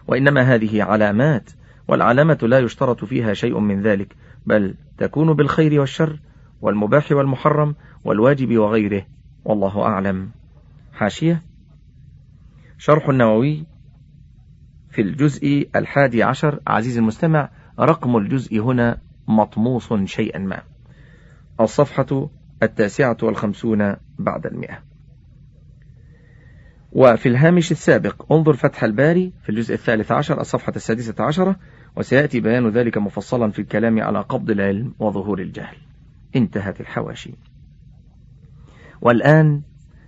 وإنما 0.08 0.42
هذه 0.42 0.84
علامات 0.84 1.50
والعلامة 1.88 2.40
لا 2.42 2.60
يشترط 2.60 3.06
فيها 3.06 3.34
شيء 3.34 3.60
من 3.60 3.82
ذلك 3.82 4.16
بل 4.46 4.76
تكون 4.98 5.34
بالخير 5.34 5.80
والشر 5.80 6.20
والمباح 6.62 7.12
والمحرم 7.12 7.76
والواجب 8.06 8.58
وغيره. 8.58 9.06
والله 9.46 9.82
أعلم. 9.82 10.30
حاشية. 10.94 11.53
شرح 12.86 13.10
النووي 13.10 13.66
في 14.90 15.02
الجزء 15.02 15.70
الحادي 15.76 16.24
عشر. 16.24 16.60
عزيز 16.68 16.98
المستمع 16.98 17.50
رقم 17.80 18.18
الجزء 18.18 18.60
هنا 18.60 18.98
مطموس 19.28 19.94
شيئا 19.94 20.40
ما. 20.40 20.62
الصفحة 21.60 22.30
التاسعة 22.64 23.18
والخمسون 23.24 23.96
بعد 24.20 24.46
المئة. 24.46 24.84
وفي 26.92 27.30
الهامش 27.30 27.72
السابق 27.72 28.32
انظر 28.34 28.54
فتح 28.54 28.84
الباري 28.84 29.34
في 29.44 29.50
الجزء 29.50 29.74
الثالث 29.74 30.12
عشر 30.12 30.42
الصفحة 30.42 30.74
السادسة 30.76 31.24
عشرة 31.24 31.56
وسيأتي 31.96 32.40
بيان 32.40 32.70
ذلك 32.70 32.98
مفصلا 32.98 33.52
في 33.52 33.60
الكلام 33.60 34.02
على 34.02 34.22
قبض 34.22 34.50
العلم 34.50 34.94
وظهور 35.00 35.42
الجهل. 35.42 35.78
انتهت 36.36 36.82
الحواشي. 36.82 37.34
والآن 39.02 39.62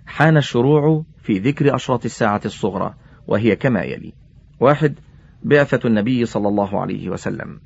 حان 0.06 0.36
الشروع 0.36 1.04
في 1.26 1.38
ذكر 1.38 1.74
أشراط 1.74 2.04
الساعة 2.04 2.40
الصغرى 2.44 2.94
وهي 3.26 3.56
كما 3.56 3.82
يلي. 3.82 4.12
واحد 4.60 4.94
بعثة 5.42 5.88
النبي 5.88 6.26
صلى 6.26 6.48
الله 6.48 6.80
عليه 6.80 7.08
وسلم. 7.08 7.60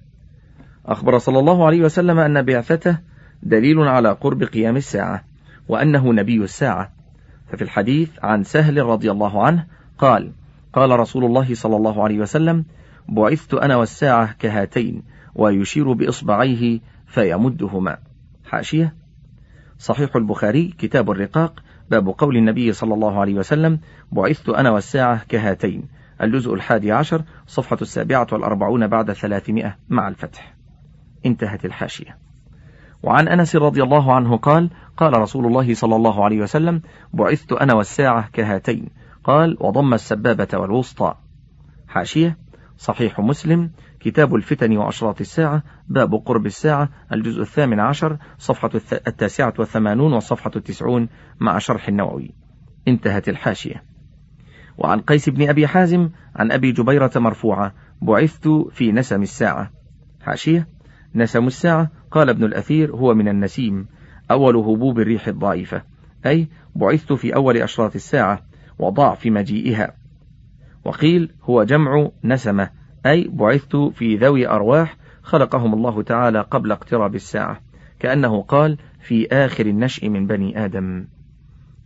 أخبر 0.86 1.18
صلى 1.18 1.38
الله 1.38 1.66
عليه 1.66 1.82
وسلم 1.82 2.18
أن 2.18 2.42
بعثته 2.42 2.98
دليل 3.42 3.78
على 3.78 4.12
قرب 4.12 4.42
قيام 4.42 4.76
الساعة 4.76 5.24
وأنه 5.68 6.12
نبي 6.12 6.44
الساعة. 6.44 6.92
ففي 7.48 7.62
الحديث 7.62 8.10
عن 8.22 8.44
سهل 8.44 8.82
رضي 8.82 9.10
الله 9.10 9.46
عنه 9.46 9.66
قال 9.98 10.32
قال 10.72 11.00
رسول 11.00 11.24
الله 11.24 11.54
صلى 11.54 11.76
الله 11.76 12.04
عليه 12.04 12.18
وسلم 12.18 12.64
بعثت 13.08 13.54
أنا 13.54 13.76
والساعة 13.76 14.32
كهاتين 14.32 15.02
ويشير 15.34 15.92
بإصبعيه 15.92 16.80
فيمدهما 17.06 17.98
حاشية. 18.44 18.94
صحيح 19.78 20.16
البخاري 20.16 20.74
كتاب 20.78 21.10
الرقاق 21.10 21.62
باب 21.90 22.08
قول 22.08 22.36
النبي 22.36 22.72
صلى 22.72 22.94
الله 22.94 23.20
عليه 23.20 23.34
وسلم 23.34 23.80
بعثت 24.12 24.48
أنا 24.48 24.70
والساعة 24.70 25.24
كهاتين. 25.28 25.88
الجزء 26.22 26.54
الحادي 26.54 26.92
عشر 26.92 27.22
صفحة 27.46 27.78
السابعة 27.82 28.26
والأربعون 28.32 28.86
بعد 28.86 29.12
ثلاثمائة 29.12 29.76
مع 29.88 30.08
الفتح. 30.08 30.54
انتهت 31.26 31.64
الحاشية. 31.64 32.18
وعن 33.02 33.28
أنس 33.28 33.56
رضي 33.56 33.82
الله 33.82 34.14
عنه 34.14 34.36
قال 34.36 34.70
قال 34.96 35.18
رسول 35.18 35.46
الله 35.46 35.74
صلى 35.74 35.96
الله 35.96 36.24
عليه 36.24 36.40
وسلم 36.42 36.82
بعثت 37.12 37.52
أنا 37.52 37.74
والساعة 37.74 38.28
كهاتين. 38.32 38.88
قال 39.24 39.56
وضم 39.60 39.94
السبابة 39.94 40.58
والوسطى. 40.58 41.14
حاشية 41.88 42.38
صحيح 42.78 43.20
مسلم 43.20 43.70
كتاب 44.00 44.34
الفتن 44.34 44.76
وأشراط 44.76 45.20
الساعة 45.20 45.62
باب 45.88 46.14
قرب 46.14 46.46
الساعة 46.46 46.88
الجزء 47.12 47.42
الثامن 47.42 47.80
عشر 47.80 48.16
صفحة 48.38 48.70
التاسعة 49.06 49.54
والثمانون 49.58 50.12
والصفحة 50.12 50.50
التسعون 50.56 51.08
مع 51.40 51.58
شرح 51.58 51.88
النووي. 51.88 52.30
انتهت 52.88 53.28
الحاشية. 53.28 53.84
وعن 54.78 55.00
قيس 55.00 55.28
بن 55.28 55.48
أبي 55.48 55.66
حازم 55.66 56.10
عن 56.36 56.52
أبي 56.52 56.72
جبيرة 56.72 57.10
مرفوعة 57.16 57.74
بعثت 58.02 58.48
في 58.48 58.92
نسم 58.92 59.22
الساعة. 59.22 59.70
حاشية. 60.20 60.68
نسم 61.14 61.46
الساعة 61.46 61.90
قال 62.10 62.28
ابن 62.28 62.44
الأثير 62.44 62.96
هو 62.96 63.14
من 63.14 63.28
النسيم 63.28 63.86
أول 64.30 64.56
هبوب 64.56 64.98
الريح 65.00 65.28
الضعيفة. 65.28 65.82
أي 66.26 66.48
بعثت 66.76 67.12
في 67.12 67.34
أول 67.34 67.56
أشراط 67.56 67.94
الساعة 67.94 68.42
وضعف 68.78 69.26
مجيئها. 69.26 69.94
وقيل 70.84 71.32
هو 71.42 71.64
جمع 71.64 72.10
نسمة. 72.24 72.79
أي 73.06 73.28
بعثت 73.28 73.76
في 73.76 74.16
ذوي 74.16 74.48
أرواح 74.48 74.96
خلقهم 75.22 75.74
الله 75.74 76.02
تعالى 76.02 76.40
قبل 76.40 76.72
اقتراب 76.72 77.14
الساعة 77.14 77.60
كأنه 77.98 78.42
قال 78.42 78.78
في 79.00 79.28
آخر 79.32 79.66
النشء 79.66 80.08
من 80.08 80.26
بني 80.26 80.64
آدم. 80.64 81.06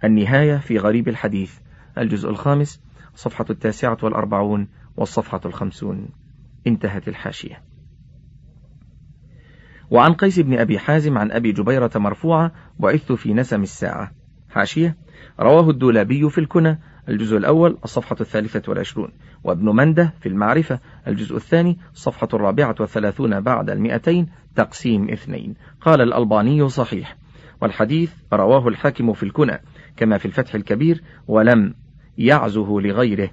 النهاية 0.04 0.56
في 0.56 0.78
غريب 0.78 1.08
الحديث 1.08 1.58
الجزء 1.98 2.30
الخامس 2.30 2.80
صفحة 3.14 3.44
التاسعة 3.50 3.98
والأربعون 4.02 4.68
والصفحة 4.96 5.40
الخمسون. 5.44 6.08
انتهت 6.66 7.08
الحاشية. 7.08 7.62
وعن 9.90 10.12
قيس 10.12 10.40
بن 10.40 10.58
أبي 10.58 10.78
حازم 10.78 11.18
عن 11.18 11.32
أبي 11.32 11.52
جبيرة 11.52 11.90
مرفوعة 11.96 12.52
بعثت 12.78 13.12
في 13.12 13.34
نسم 13.34 13.62
الساعة. 13.62 14.12
حاشية 14.50 14.96
رواه 15.40 15.70
الدولابي 15.70 16.30
في 16.30 16.38
الكنى 16.38 16.80
الجزء 17.08 17.36
الأول 17.36 17.78
الصفحة 17.84 18.16
الثالثة 18.20 18.62
والعشرون 18.68 19.12
وابن 19.44 19.76
مندة 19.76 20.14
في 20.20 20.28
المعرفة 20.28 20.80
الجزء 21.08 21.36
الثاني 21.36 21.78
الصفحة 21.92 22.28
الرابعة 22.34 22.74
والثلاثون 22.80 23.40
بعد 23.40 23.70
المئتين 23.70 24.28
تقسيم 24.56 25.10
اثنين. 25.10 25.54
قال 25.80 26.00
الألباني 26.00 26.68
صحيح 26.68 27.16
والحديث 27.60 28.12
رواه 28.32 28.68
الحاكم 28.68 29.12
في 29.12 29.22
الكنى 29.22 29.60
كما 29.96 30.18
في 30.18 30.26
الفتح 30.26 30.54
الكبير 30.54 31.02
ولم 31.28 31.74
يعزه 32.18 32.80
لغيره. 32.80 33.30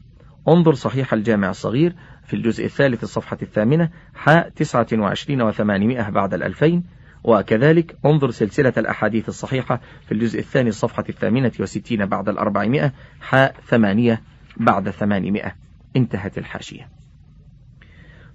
انظر 0.47 0.73
صحيح 0.73 1.13
الجامع 1.13 1.49
الصغير 1.49 1.95
في 2.23 2.33
الجزء 2.35 2.65
الثالث 2.65 3.03
الصفحة 3.03 3.37
الثامنة 3.41 3.89
حاء 4.13 4.49
تسعة 4.49 4.87
وعشرين 4.93 5.41
وثمانمائة 5.41 6.09
بعد 6.09 6.33
الألفين 6.33 6.83
وكذلك 7.23 7.97
انظر 8.05 8.31
سلسلة 8.31 8.73
الأحاديث 8.77 9.29
الصحيحة 9.29 9.81
في 10.05 10.11
الجزء 10.11 10.39
الثاني 10.39 10.69
الصفحة 10.69 11.03
الثامنة 11.09 11.51
وستين 11.59 12.05
بعد 12.05 12.29
الأربعمائة 12.29 12.93
حاء 13.21 13.55
ثمانية 13.67 14.21
بعد 14.57 14.89
ثمانمائة. 14.89 15.55
انتهت 15.95 16.37
الحاشية. 16.37 16.89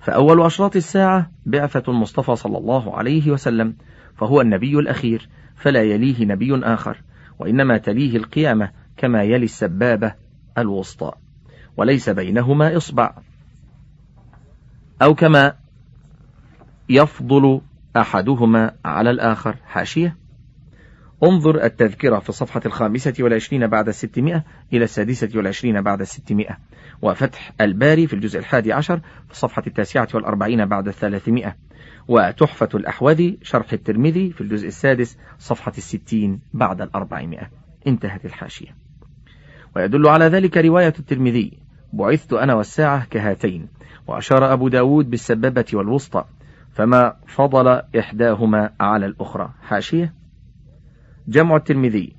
فأول 0.00 0.43
أشراط 0.43 0.76
الساعة 0.76 1.31
بعثة 1.47 1.83
المصطفى 1.93 2.37
صلى 2.37 2.59
الله 2.59 2.97
عليه 2.97 3.31
وسلم 3.31 3.76
فهو 4.16 4.40
النبي 4.40 4.78
الأخير 4.78 5.28
فلا 5.57 5.83
يليه 5.83 6.25
نبي 6.25 6.61
آخر 6.64 7.02
وإنما 7.38 7.78
تليه 7.78 8.16
القيامة 8.16 8.71
كما 8.97 9.23
يلي 9.23 9.45
السبابة 9.45 10.14
الوسطى. 10.59 11.12
وليس 11.76 12.09
بينهما 12.09 12.76
إصبع. 12.76 13.14
أو 15.02 15.14
كما 15.14 15.55
يفضل 16.88 17.61
أحدهما 17.96 18.72
على 18.84 19.10
الآخر. 19.10 19.56
حاشية. 19.66 20.16
انظر 21.24 21.64
التذكرة 21.64 22.18
في 22.18 22.28
الصفحة 22.28 22.60
الخامسة 22.66 23.14
والعشرين 23.20 23.66
بعد 23.66 23.88
الستمائة 23.88 24.44
إلى 24.72 24.84
السادسة 24.84 25.28
والعشرين 25.34 25.80
بعد 25.82 26.00
الستمائة. 26.00 26.58
وفتح 27.02 27.52
الباري 27.60 28.06
في 28.06 28.12
الجزء 28.12 28.38
الحادي 28.38 28.72
عشر 28.72 28.98
في 28.98 29.32
الصفحة 29.32 29.62
التاسعة 29.66 30.08
والأربعين 30.14 30.66
بعد 30.66 30.88
الثلاثمائة. 30.88 31.56
وتحفة 32.08 32.68
الأحوذي 32.74 33.38
شرح 33.42 33.72
الترمذي 33.72 34.30
في 34.30 34.40
الجزء 34.40 34.66
السادس 34.66 35.18
صفحة 35.38 35.72
الستين 35.78 36.40
بعد 36.54 36.80
الأربعمائة. 36.80 37.50
انتهت 37.86 38.24
الحاشية. 38.24 38.76
ويدل 39.76 40.08
على 40.08 40.24
ذلك 40.24 40.56
رواية 40.56 40.94
الترمذي. 40.98 41.58
بعثت 41.92 42.32
أنا 42.32 42.54
والساعة 42.54 43.04
كهاتين. 43.04 43.68
وأشار 44.06 44.52
أبو 44.52 44.68
داود 44.68 45.10
بالسبابة 45.10 45.64
والوسطى. 45.74 46.24
فما 46.76 47.16
فضل 47.26 47.83
إحداهما 47.99 48.71
على 48.80 49.06
الأخرى. 49.06 49.50
حاشية. 49.62 50.14
جمع 51.28 51.56
الترمذي. 51.56 52.12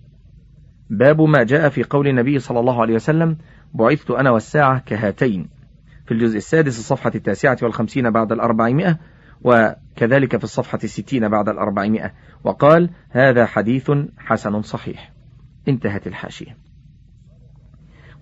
باب 0.90 1.22
ما 1.22 1.44
جاء 1.44 1.70
في 1.70 1.84
قول 1.84 2.08
النبي 2.08 2.40
صلى 2.40 2.60
الله 2.60 2.82
عليه 2.82 2.94
وسلم 2.94 3.38
بعثت 3.74 4.12
أنا 4.12 4.32
والساعة 4.32 4.80
كهاتين 4.80 5.50
في 6.06 6.14
الجزء 6.14 6.38
السادس 6.38 6.80
الصفحة 6.80 7.12
التاسعة 7.16 7.58
والخمسين 7.62 8.10
بعد 8.10 8.32
الأربعمائة 8.32 9.00
وكذلك 9.42 10.38
في 10.38 10.44
الصفحة 10.44 10.80
الستين 10.84 11.30
بعد 11.30 11.50
الأربعمائة 11.50 12.14
وقال 12.44 12.90
هذا 13.10 13.46
حديث 13.46 13.92
حسن 14.18 14.62
صحيح 14.62 15.14
انتهت 15.68 16.08
الحاشية. 16.08 16.58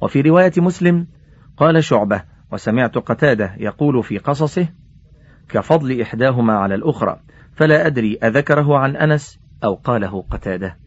وفي 0.01 0.21
رواية 0.21 0.53
مسلم 0.57 1.07
قال 1.57 1.83
شعبة 1.83 2.23
وسمعت 2.51 2.97
قتادة 2.97 3.55
يقول 3.57 4.03
في 4.03 4.17
قصصه 4.17 4.67
كفضل 5.49 6.01
إحداهما 6.01 6.53
على 6.53 6.75
الأخرى 6.75 7.19
فلا 7.55 7.87
أدري 7.87 8.17
أذكره 8.23 8.77
عن 8.77 8.95
أنس 8.95 9.39
أو 9.63 9.73
قاله 9.75 10.23
قتادة. 10.31 10.77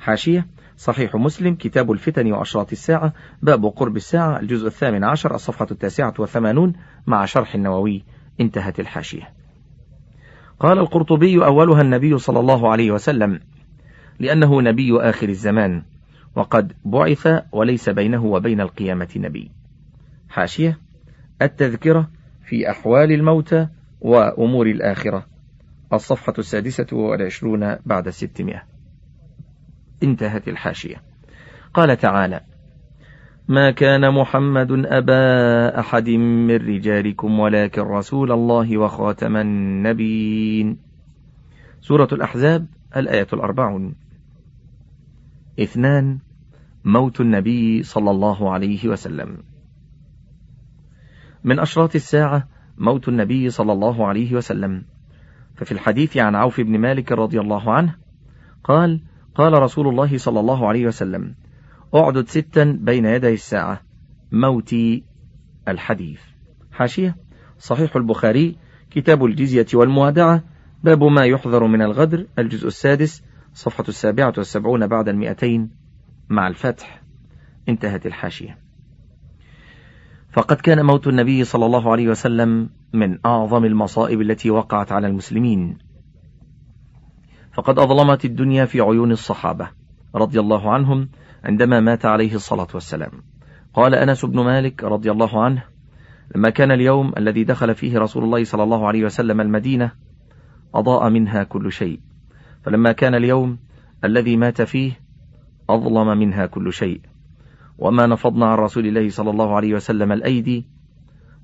حاشية 0.00 0.46
صحيح 0.76 1.16
مسلم 1.16 1.54
كتاب 1.54 1.92
الفتن 1.92 2.32
وأشراط 2.32 2.72
الساعة 2.72 3.12
باب 3.42 3.66
قرب 3.66 3.96
الساعة 3.96 4.40
الجزء 4.40 4.66
الثامن 4.66 5.04
عشر 5.04 5.34
الصفحة 5.34 5.66
التاسعة 5.70 6.14
والثمانون 6.18 6.72
مع 7.06 7.24
شرح 7.24 7.54
النووي. 7.54 8.04
انتهت 8.40 8.80
الحاشية. 8.80 9.32
قال 10.60 10.78
القرطبي 10.78 11.44
أولها 11.44 11.82
النبي 11.82 12.18
صلى 12.18 12.40
الله 12.40 12.70
عليه 12.70 12.90
وسلم 12.90 13.40
لأنه 14.18 14.62
نبي 14.62 15.00
آخر 15.00 15.28
الزمان 15.28 15.82
وقد 16.36 16.72
بعث 16.84 17.28
وليس 17.52 17.88
بينه 17.88 18.24
وبين 18.24 18.60
القيامة 18.60 19.08
نبي. 19.16 19.50
حاشية 20.28 20.78
التذكرة 21.42 22.08
في 22.48 22.70
أحوال 22.70 23.12
الموتى 23.12 23.68
وأمور 24.04 24.66
الآخرة. 24.66 25.26
الصفحة 25.92 26.34
السادسة 26.38 26.86
والعشرون 26.92 27.76
بعد 27.86 28.06
الستمائة 28.06 28.62
انتهت 30.02 30.48
الحاشية. 30.48 31.02
قال 31.74 31.96
تعالى 31.96 32.40
ما 33.48 33.70
كان 33.70 34.14
محمد 34.14 34.70
أبا 34.70 35.80
أحد 35.80 36.08
من 36.10 36.56
رجالكم 36.56 37.40
ولكن 37.40 37.82
رسول 37.82 38.32
الله 38.32 38.78
وخاتم 38.78 39.36
النبيين. 39.36 40.78
سورة 41.80 42.08
الأحزاب 42.12 42.66
الآية 42.96 43.26
الأربعون. 43.32 43.94
اثنان 45.60 46.18
موت 46.84 47.20
النبي 47.20 47.82
صلى 47.82 48.10
الله 48.10 48.52
عليه 48.52 48.88
وسلم. 48.88 49.38
من 51.44 51.58
أشراط 51.58 51.94
الساعة 51.94 52.53
موت 52.78 53.08
النبي 53.08 53.50
صلى 53.50 53.72
الله 53.72 54.06
عليه 54.06 54.34
وسلم. 54.34 54.84
ففي 55.56 55.72
الحديث 55.72 56.16
عن 56.16 56.34
عوف 56.34 56.60
بن 56.60 56.78
مالك 56.78 57.12
رضي 57.12 57.40
الله 57.40 57.72
عنه 57.72 57.94
قال 58.64 59.00
قال 59.34 59.52
رسول 59.52 59.88
الله 59.88 60.18
صلى 60.18 60.40
الله 60.40 60.68
عليه 60.68 60.86
وسلم 60.86 61.34
أعدد 61.94 62.28
ستا 62.28 62.78
بين 62.80 63.04
يدي 63.04 63.34
الساعة. 63.34 63.80
موتي 64.32 65.04
الحديث. 65.68 66.20
حاشية. 66.72 67.16
صحيح 67.58 67.96
البخاري 67.96 68.56
كتاب 68.90 69.24
الجزية 69.24 69.66
والموادعة 69.74 70.42
باب 70.84 71.04
ما 71.04 71.24
يحذر 71.24 71.66
من 71.66 71.82
الغدر 71.82 72.26
الجزء 72.38 72.66
السادس 72.66 73.22
صفحة 73.54 73.84
السابعة 73.88 74.32
والسبعون 74.38 74.86
بعد 74.86 75.08
المئتين 75.08 75.70
مع 76.28 76.48
الفتح. 76.48 77.02
انتهت 77.68 78.06
الحاشية. 78.06 78.63
فقد 80.34 80.56
كان 80.56 80.86
موت 80.86 81.06
النبي 81.06 81.44
صلى 81.44 81.66
الله 81.66 81.92
عليه 81.92 82.08
وسلم 82.08 82.70
من 82.92 83.18
أعظم 83.26 83.64
المصائب 83.64 84.20
التي 84.20 84.50
وقعت 84.50 84.92
على 84.92 85.06
المسلمين. 85.06 85.78
فقد 87.52 87.78
أظلمت 87.78 88.24
الدنيا 88.24 88.64
في 88.64 88.80
عيون 88.80 89.12
الصحابة 89.12 89.68
رضي 90.14 90.40
الله 90.40 90.72
عنهم 90.72 91.08
عندما 91.44 91.80
مات 91.80 92.04
عليه 92.06 92.34
الصلاة 92.34 92.66
والسلام. 92.74 93.10
قال 93.74 93.94
أنس 93.94 94.24
بن 94.24 94.44
مالك 94.44 94.84
رضي 94.84 95.10
الله 95.10 95.44
عنه 95.44 95.62
لما 96.34 96.50
كان 96.50 96.70
اليوم 96.70 97.12
الذي 97.18 97.44
دخل 97.44 97.74
فيه 97.74 97.98
رسول 97.98 98.24
الله 98.24 98.44
صلى 98.44 98.62
الله 98.62 98.86
عليه 98.86 99.04
وسلم 99.04 99.40
المدينة 99.40 99.92
أضاء 100.74 101.10
منها 101.10 101.44
كل 101.44 101.72
شيء. 101.72 102.00
فلما 102.64 102.92
كان 102.92 103.14
اليوم 103.14 103.58
الذي 104.04 104.36
مات 104.36 104.62
فيه 104.62 104.92
أظلم 105.70 106.18
منها 106.18 106.46
كل 106.46 106.72
شيء. 106.72 107.13
وما 107.78 108.06
نفضنا 108.06 108.46
عن 108.46 108.58
رسول 108.58 108.86
الله 108.86 109.08
صلى 109.10 109.30
الله 109.30 109.56
عليه 109.56 109.74
وسلم 109.74 110.12
الأيدي 110.12 110.66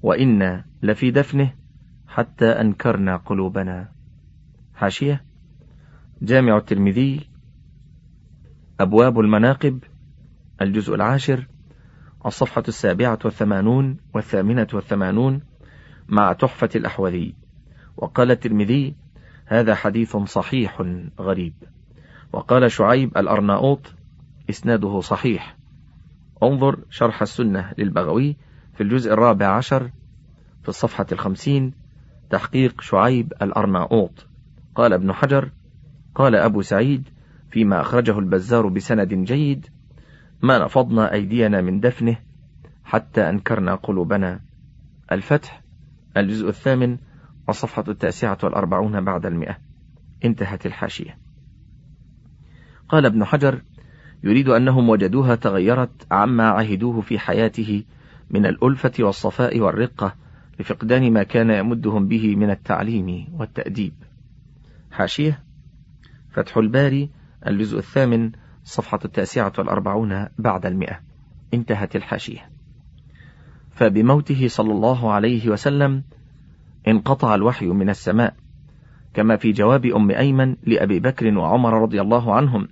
وإنا 0.03 0.64
لفي 0.83 1.11
دفنه 1.11 1.55
حتى 2.09 2.47
أنكرنا 2.47 3.16
قلوبنا. 3.16 3.93
حاشية 4.75 5.25
جامع 6.23 6.57
الترمذي 6.57 7.29
أبواب 8.81 9.21
المناقب 9.21 9.85
الجزء 10.62 10.95
العاشر 10.95 11.47
الصفحة 12.27 12.62
السابعة 12.69 13.19
والثمانون 13.25 13.97
والثامنة 14.14 14.66
والثمانون 14.73 15.40
مع 16.09 16.33
تحفة 16.33 16.71
الأحوذي. 16.77 17.35
وقال 17.97 18.31
الترمذي 18.31 18.95
هذا 19.47 19.75
حديث 19.75 20.16
صحيح 20.16 20.83
غريب. 21.21 21.55
وقال 22.33 22.73
شعيب 22.73 23.19
الأرناؤوط 23.19 23.95
إسناده 24.51 25.01
صحيح. 25.01 25.60
انظر 26.42 26.79
شرح 26.90 27.22
السنة 27.22 27.72
للبغوي 27.79 28.37
في 28.74 28.83
الجزء 28.83 29.12
الرابع 29.12 29.46
عشر 29.46 29.90
في 30.62 30.68
الصفحة 30.68 31.07
الخمسين 31.12 31.72
تحقيق 32.31 32.81
شعيب 32.81 33.33
الأرناؤوط. 33.42 34.26
قال 34.74 34.92
ابن 34.92 35.12
حجر 35.12 35.50
قال 36.14 36.35
أبو 36.35 36.62
سعيد 36.62 37.09
فيما 37.50 37.81
أخرجه 37.81 38.18
البزار 38.18 38.68
بسند 38.68 39.14
جيد 39.14 39.66
ما 40.42 40.64
نفضنا 40.64 41.12
أيدينا 41.12 41.61
من 41.61 41.81
دفنه 41.81 42.16
حتى 42.85 43.29
أنكرنا 43.29 43.74
قلوبنا. 43.74 44.40
الفتح 45.12 45.62
الجزء 46.16 46.48
الثامن 46.48 46.98
الصفحة 47.48 47.85
التاسعة 47.88 48.38
والأربعون 48.42 49.05
بعد 49.05 49.26
المئة. 49.26 49.59
انتهت 50.24 50.66
الحاشية. 50.66 51.18
قال 52.88 53.07
ابن 53.07 53.24
حجر 53.24 53.62
يريد 54.24 54.48
أنهم 54.48 54.88
وجدوها 54.88 55.35
تغيرت 55.35 56.06
عما 56.11 56.48
عهدوه 56.48 57.00
في 57.00 57.18
حياته 57.18 57.85
من 58.30 58.46
الألفة 58.46 58.92
والصفاء 58.98 59.61
والرقة 59.61 60.14
لفقدان 60.61 61.12
ما 61.12 61.22
كان 61.22 61.50
يمدهم 61.50 62.09
به 62.09 62.37
من 62.37 62.50
التعليم 62.50 63.26
والتأديب. 63.33 63.92
حاشية 64.90 65.42
فتح 66.30 66.56
الباري 66.56 67.11
الجزء 67.46 67.78
الثامن 67.78 68.33
صفحة 68.64 69.00
التاسعة 69.04 69.52
والأربعون 69.59 70.26
بعد 70.38 70.66
المئة. 70.66 71.00
انتهت 71.54 71.96
الحاشية. 71.96 72.50
فبموته 73.70 74.48
صلى 74.48 74.72
الله 74.72 75.12
عليه 75.12 75.48
وسلم 75.48 76.02
انقطع 76.88 77.35
الوحي 77.35 77.66
من 77.66 77.90
السماء 77.90 78.35
كما 79.14 79.37
في 79.37 79.52
جواب 79.52 79.87
أم 79.87 80.11
أيمن 80.11 80.56
لأبي 80.66 81.00
بكر 81.00 81.38
وعمر 81.38 81.83
رضي 81.83 82.00
الله 82.00 82.35
عنهم. 82.35 82.68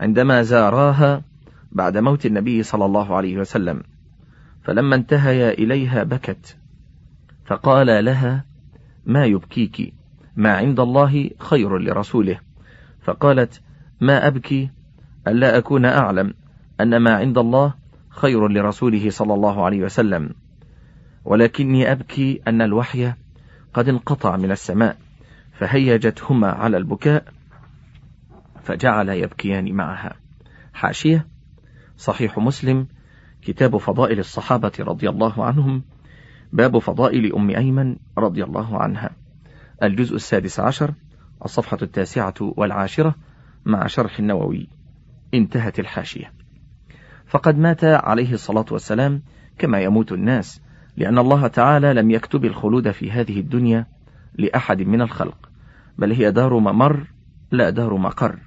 عندما 0.00 0.42
زاراها 0.42 1.22
بعد 1.72 1.98
موت 1.98 2.26
النبي 2.26 2.62
صلى 2.62 2.84
الله 2.84 3.16
عليه 3.16 3.38
وسلم 3.38 3.82
فلما 4.62 4.96
انتهيا 4.96 5.50
إليها 5.50 6.02
بكت 6.02 6.56
فقال 7.46 8.04
لها 8.04 8.44
ما 9.06 9.24
يبكيك؟ 9.24 9.94
ما 10.36 10.56
عند 10.56 10.80
الله 10.80 11.30
خير 11.38 11.78
لرسوله. 11.78 12.40
فقالت 13.02 13.60
ما 14.00 14.26
أبكي؟ 14.26 14.70
ألا 15.28 15.58
أكون 15.58 15.84
أعلم 15.84 16.34
أن 16.80 16.96
ما 16.96 17.14
عند 17.14 17.38
الله 17.38 17.74
خير 18.08 18.48
لرسوله 18.48 19.10
صلى 19.10 19.34
الله 19.34 19.64
عليه 19.64 19.84
وسلم. 19.84 20.30
ولكني 21.24 21.92
أبكي 21.92 22.40
أن 22.48 22.62
الوحي 22.62 23.12
قد 23.74 23.88
انقطع 23.88 24.36
من 24.36 24.50
السماء 24.50 24.96
فهيجتهما 25.52 26.50
على 26.50 26.76
البكاء 26.76 27.24
فجعل 28.66 29.08
يبكيان 29.08 29.72
معها. 29.72 30.16
حاشية. 30.74 31.26
صحيح 31.96 32.38
مسلم. 32.38 32.86
كتاب 33.42 33.76
فضائل 33.76 34.18
الصحابة 34.18 34.72
رضي 34.80 35.08
الله 35.08 35.44
عنهم. 35.44 35.82
باب 36.52 36.78
فضائل 36.78 37.34
أم 37.34 37.50
أيمن 37.50 37.96
رضي 38.18 38.44
الله 38.44 38.78
عنها. 38.78 39.10
الجزء 39.82 40.16
السادس 40.16 40.60
عشر. 40.60 40.94
الصفحة 41.44 41.78
التاسعة 41.82 42.34
والعاشرة 42.40 43.14
مع 43.66 43.86
شرح 43.86 44.18
النووي. 44.18 44.68
انتهت 45.34 45.78
الحاشية. 45.80 46.32
فقد 47.26 47.58
مات 47.58 47.84
عليه 47.84 48.32
الصلاة 48.32 48.66
والسلام 48.70 49.22
كما 49.58 49.80
يموت 49.80 50.12
الناس 50.12 50.60
لأن 50.96 51.18
الله 51.18 51.46
تعالى 51.46 51.94
لم 51.94 52.10
يكتب 52.10 52.44
الخلود 52.44 52.90
في 52.90 53.10
هذه 53.10 53.40
الدنيا 53.40 53.86
لأحد 54.34 54.82
من 54.82 55.02
الخلق 55.02 55.50
بل 55.98 56.12
هي 56.12 56.30
دار 56.30 56.58
ممر 56.58 57.06
لا 57.50 57.70
دار 57.70 57.96
مقر. 57.96 58.45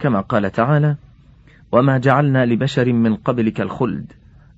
كما 0.00 0.20
قال 0.20 0.52
تعالى 0.52 0.96
وما 1.72 1.98
جعلنا 1.98 2.46
لبشر 2.46 2.92
من 2.92 3.16
قبلك 3.16 3.60
الخلد 3.60 4.12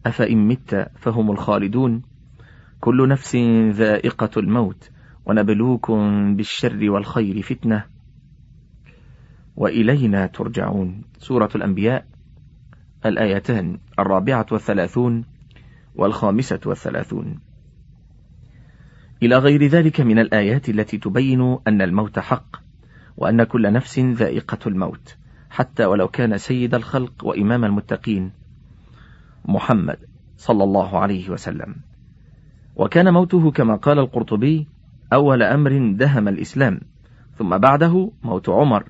أفإن 0.07 0.48
مت 0.48 0.90
فهم 0.96 1.31
الخالدون 1.31 2.02
كل 2.81 3.09
نفس 3.09 3.37
ذائقة 3.70 4.31
الموت 4.37 4.90
ونبلوكم 5.26 6.37
بالشر 6.37 6.90
والخير 6.90 7.42
فتنة 7.42 7.85
وإلينا 9.57 10.26
ترجعون 10.26 11.02
سورة 11.18 11.50
الأنبياء 11.55 12.07
الآيتان 13.07 13.78
الرابعة 13.98 14.46
والثلاثون 14.52 15.24
والخامسة 15.94 16.61
والثلاثون 16.66 17.40
إلى 19.22 19.38
غير 19.38 19.66
ذلك 19.66 20.00
من 20.00 20.18
الآيات 20.18 20.68
التي 20.68 20.98
تبين 20.98 21.59
أن 21.68 21.83
الموت 21.83 22.18
حق 22.18 22.57
وأن 23.16 23.44
كل 23.44 23.72
نفس 23.72 23.98
ذائقة 23.98 24.59
الموت 24.66 25.16
حتى 25.53 25.85
ولو 25.85 26.09
كان 26.09 26.38
سيد 26.38 26.75
الخلق 26.75 27.12
وإمام 27.25 27.65
المتقين 27.65 28.33
محمد 29.45 29.99
صلى 30.37 30.65
الله 30.65 30.99
عليه 30.99 31.31
وسلم. 31.31 31.75
وكان 32.77 33.12
موته 33.12 33.51
كما 33.51 33.77
قال 33.77 33.99
القرطبي 33.99 34.69
أول 35.12 35.43
أمر 35.43 35.93
دهم 35.93 36.29
الإسلام 36.29 36.81
ثم 37.38 37.59
بعده 37.59 38.11
موت 38.23 38.49
عمر. 38.49 38.85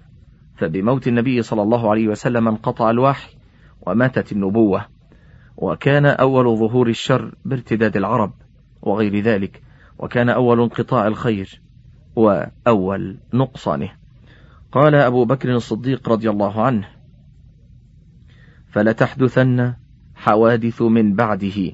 فبموت 0.57 1.09
النبي 1.09 1.43
صلى 1.43 1.63
الله 1.63 1.91
عليه 1.91 2.09
وسلم 2.09 2.49
انقطع 2.49 2.91
الوحي 2.91 3.37
وماتت 3.81 4.33
النبوة. 4.33 4.87
وكان 5.57 6.07
أول 6.07 6.57
ظهور 6.59 6.89
الشر 6.89 7.35
بارتداد 7.45 7.97
العرب 7.97 8.33
وغير 8.83 9.21
ذلك. 9.21 9.63
وكان 9.99 10.29
أول 10.29 10.61
انقطاع 10.61 11.07
الخير 11.07 11.61
وأول 12.17 13.17
نقصانه. 13.35 14.02
قال 14.73 14.95
أبو 14.95 15.25
بكر 15.25 15.55
الصديق 15.55 16.09
رضي 16.09 16.31
الله 16.31 16.63
عنه 16.63 16.89
فلتحدثن 18.69 19.75
حوادث 20.15 20.83
من 20.83 21.15
بعده 21.15 21.73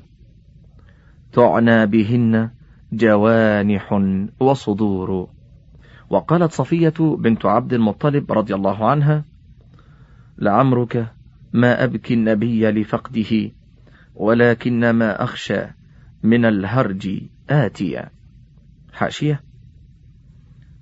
تعنى 1.32 1.86
بهن 1.86 2.50
جوانح 2.92 4.02
وصدور. 4.40 5.30
وقالت 6.10 6.52
صفية 6.52 7.16
بنت 7.18 7.46
عبد 7.46 7.72
المطلب 7.72 8.32
رضي 8.32 8.54
الله 8.54 8.90
عنها 8.90 9.24
لعمرك 10.38 11.12
ما 11.52 11.84
أبكي 11.84 12.14
النبي 12.14 12.70
لفقده 12.70 13.50
ولكن 14.14 14.90
ما 14.90 15.24
أخشى 15.24 15.60
من 16.22 16.44
الهرج 16.44 17.20
آتيا. 17.50 18.10
حاشية. 18.92 19.42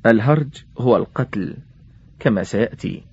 الهرج 0.07 0.64
هو 0.79 0.96
القتل. 0.96 1.57
كما 2.18 2.42
سيأتي. 2.42 3.05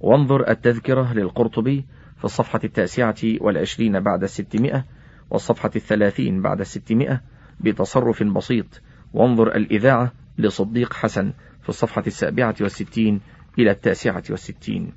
وانظر 0.00 0.50
التذكرة 0.50 1.12
للقرطبي 1.12 1.86
في 2.16 2.24
الصفحة 2.24 2.60
التاسعة 2.64 3.16
والعشرين 3.40 4.00
بعد 4.00 4.22
الستمائة 4.22 4.84
والصفحة 5.30 5.70
الثلاثين 5.76 6.42
بعد 6.42 6.60
الستمائة 6.60 7.20
بتصرف 7.60 8.22
بسيط. 8.22 8.82
وانظر 9.12 9.56
الإذاعة 9.56 10.12
لصديق 10.38 10.94
حسن 10.94 11.32
في 11.62 11.68
الصفحة 11.68 12.02
السابعة 12.06 12.54
والستين 12.60 13.20
إلى 13.58 13.70
التاسعة 13.70 14.22
والستين. 14.30 14.92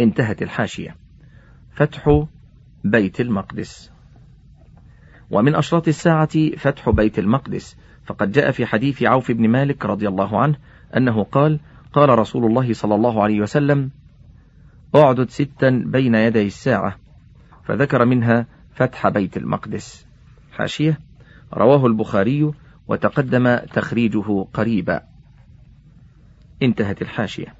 انتهت 0.00 0.42
الحاشية. 0.42 0.96
فتح 1.70 2.26
بيت 2.84 3.20
المقدس. 3.20 3.92
ومن 5.30 5.54
أشراط 5.54 5.88
الساعة 5.88 6.56
فتح 6.56 6.90
بيت 6.90 7.18
المقدس. 7.18 7.76
فقد 8.04 8.32
جاء 8.32 8.50
في 8.50 8.66
حديث 8.66 9.02
عوف 9.02 9.32
بن 9.32 9.48
مالك 9.48 9.84
رضي 9.84 10.08
الله 10.08 10.40
عنه 10.40 10.56
أنه 10.96 11.24
قال 11.24 11.60
قال 11.92 12.18
رسول 12.18 12.44
الله 12.44 12.72
صلى 12.72 12.94
الله 12.94 13.22
عليه 13.22 13.40
وسلم 13.40 13.90
أعدد 14.94 15.30
ستا 15.30 15.70
بين 15.86 16.14
يدي 16.14 16.46
الساعة. 16.46 16.96
فذكر 17.64 18.04
منها 18.04 18.46
فتح 18.74 19.08
بيت 19.08 19.36
المقدس. 19.36 20.06
حاشية. 20.52 20.98
رواه 21.54 21.86
البخاري 21.86 22.52
وتقدم 22.88 23.56
تخريجه 23.56 24.46
قريبا. 24.54 25.00
انتهت 26.62 27.02
الحاشية. 27.02 27.54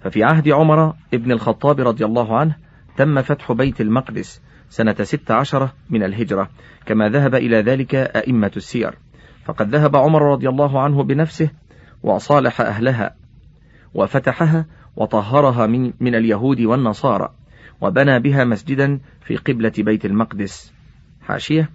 ففي 0.00 0.24
عهد 0.24 0.48
عمر 0.48 0.94
ابن 1.14 1.32
الخطاب 1.32 1.80
رضي 1.80 2.04
الله 2.04 2.38
عنه 2.38 2.56
تم 2.96 3.22
فتح 3.22 3.52
بيت 3.52 3.80
المقدس 3.80 4.42
سنة 4.68 4.96
ست 5.02 5.30
عشرة 5.30 5.72
من 5.90 6.02
الهجرة 6.02 6.50
كما 6.86 7.08
ذهب 7.08 7.34
إلى 7.34 7.56
ذلك 7.56 7.94
أئمة 7.94 8.52
السير. 8.56 8.98
فقد 9.44 9.74
ذهب 9.74 9.96
عمر 9.96 10.22
رضي 10.22 10.48
الله 10.48 10.82
عنه 10.82 11.02
بنفسه 11.02 11.50
وصالح 12.02 12.60
أهلها 12.60 13.16
وفتحها 13.94 14.66
وطهرها 14.96 15.66
من, 15.66 15.92
من 16.00 16.14
اليهود 16.14 16.60
والنصارى 16.60 17.34
وبنى 17.80 18.20
بها 18.20 18.44
مسجدا 18.44 19.00
في 19.20 19.36
قبلة 19.36 19.72
بيت 19.78 20.04
المقدس. 20.04 20.72
حاشية 21.22 21.70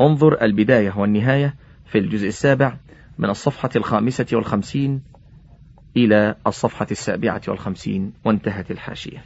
انظر 0.00 0.42
البداية 0.42 0.92
والنهاية 0.96 1.54
في 1.86 1.98
الجزء 1.98 2.28
السابع 2.28 2.76
من 3.18 3.30
الصفحة 3.30 3.70
الخامسة 3.76 4.26
والخمسين 4.32 5.02
إلى 5.96 6.34
الصفحة 6.46 6.86
السابعة 6.90 7.40
والخمسين 7.48 8.12
وانتهت 8.24 8.70
الحاشية. 8.70 9.24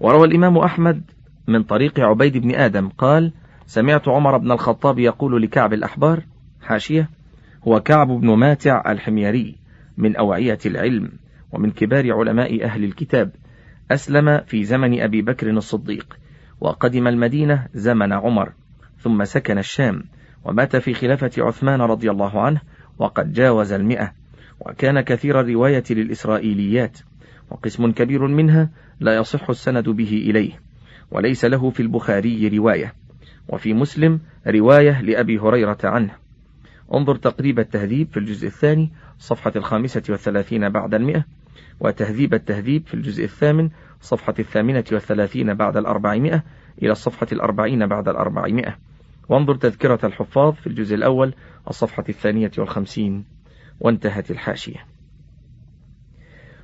وروى 0.00 0.26
الإمام 0.26 0.58
أحمد 0.58 1.02
من 1.48 1.62
طريق 1.62 2.00
عبيد 2.00 2.36
بن 2.36 2.54
آدم 2.54 2.88
قال 2.88 3.32
سمعت 3.66 4.08
عمر 4.08 4.38
بن 4.38 4.52
الخطاب 4.52 4.98
يقول 4.98 5.42
لكعب 5.42 5.72
الأحبار 5.72 6.22
حاشية 6.62 7.08
هو 7.68 7.80
كعب 7.80 8.08
بن 8.08 8.34
ماتع 8.34 8.92
الحميري 8.92 9.56
من 9.96 10.16
أوعية 10.16 10.58
العلم 10.66 11.12
ومن 11.52 11.70
كبار 11.70 12.12
علماء 12.12 12.64
أهل 12.64 12.84
الكتاب 12.84 13.30
أسلم 13.90 14.40
في 14.46 14.64
زمن 14.64 15.00
أبي 15.00 15.22
بكر 15.22 15.50
الصديق 15.50 16.18
وقدم 16.60 17.08
المدينة 17.08 17.66
زمن 17.74 18.12
عمر 18.12 18.52
ثم 18.98 19.24
سكن 19.24 19.58
الشام 19.58 20.04
ومات 20.44 20.76
في 20.76 20.94
خلافة 20.94 21.30
عثمان 21.38 21.80
رضي 21.80 22.10
الله 22.10 22.40
عنه 22.40 22.60
وقد 22.98 23.32
جاوز 23.32 23.72
المئة 23.72 24.12
وكان 24.60 25.00
كثير 25.00 25.40
الرواية 25.40 25.84
للإسرائيليات 25.90 26.98
وقسم 27.50 27.92
كبير 27.92 28.26
منها 28.26 28.70
لا 29.00 29.16
يصح 29.16 29.50
السند 29.50 29.88
به 29.88 30.24
إليه 30.30 30.60
وليس 31.10 31.44
له 31.44 31.70
في 31.70 31.80
البخاري 31.80 32.48
رواية 32.48 32.94
وفي 33.48 33.74
مسلم 33.74 34.20
رواية 34.46 35.00
لأبي 35.00 35.38
هريرة 35.38 35.78
عنه. 35.84 36.21
انظر 36.94 37.16
تقريب 37.16 37.58
التهذيب 37.58 38.08
في 38.10 38.16
الجزء 38.16 38.46
الثاني 38.46 38.90
صفحة 39.18 39.52
الخامسة 39.56 40.02
والثلاثين 40.08 40.68
بعد 40.68 40.94
المئة 40.94 41.24
وتهذيب 41.80 42.34
التهذيب 42.34 42.86
في 42.86 42.94
الجزء 42.94 43.24
الثامن 43.24 43.70
صفحة 44.00 44.34
الثامنة 44.38 44.84
والثلاثين 44.92 45.54
بعد 45.54 45.76
الأربعمائة 45.76 46.42
إلى 46.82 46.92
الصفحة 46.92 47.26
الأربعين 47.32 47.86
بعد 47.86 48.08
الأربعمائة. 48.08 48.78
وانظر 49.28 49.54
تذكرة 49.54 50.06
الحفاظ 50.06 50.54
في 50.54 50.66
الجزء 50.66 50.94
الأول 50.94 51.34
الصفحة 51.68 52.04
الثانية 52.08 52.50
والخمسين. 52.58 53.24
وانتهت 53.80 54.30
الحاشية. 54.30 54.86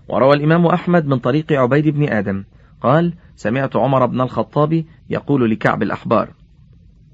وروى 0.09 0.37
الإمام 0.37 0.67
أحمد 0.67 1.07
من 1.07 1.19
طريق 1.19 1.53
عبيد 1.53 1.89
بن 1.89 2.09
آدم 2.09 2.45
قال 2.81 3.15
سمعت 3.37 3.77
عمر 3.77 4.07
بن 4.07 4.21
الخطاب 4.21 4.85
يقول 5.11 5.51
لكعب 5.51 5.83
الأحبار 5.83 6.29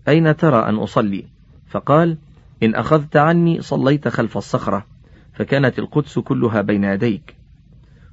أين 0.08 0.36
ترى 0.36 0.68
أن 0.68 0.74
أصلي؟ 0.74 1.24
فقال 1.66 2.18
إن 2.64 2.74
أخذت 2.74 3.16
عني 3.16 3.62
صليت 3.62 4.08
خلف 4.08 4.36
الصخرة 4.36 4.86
فكانت 5.32 5.78
القدس 5.78 6.18
كلها 6.18 6.60
بين 6.60 6.84
يديك. 6.84 7.36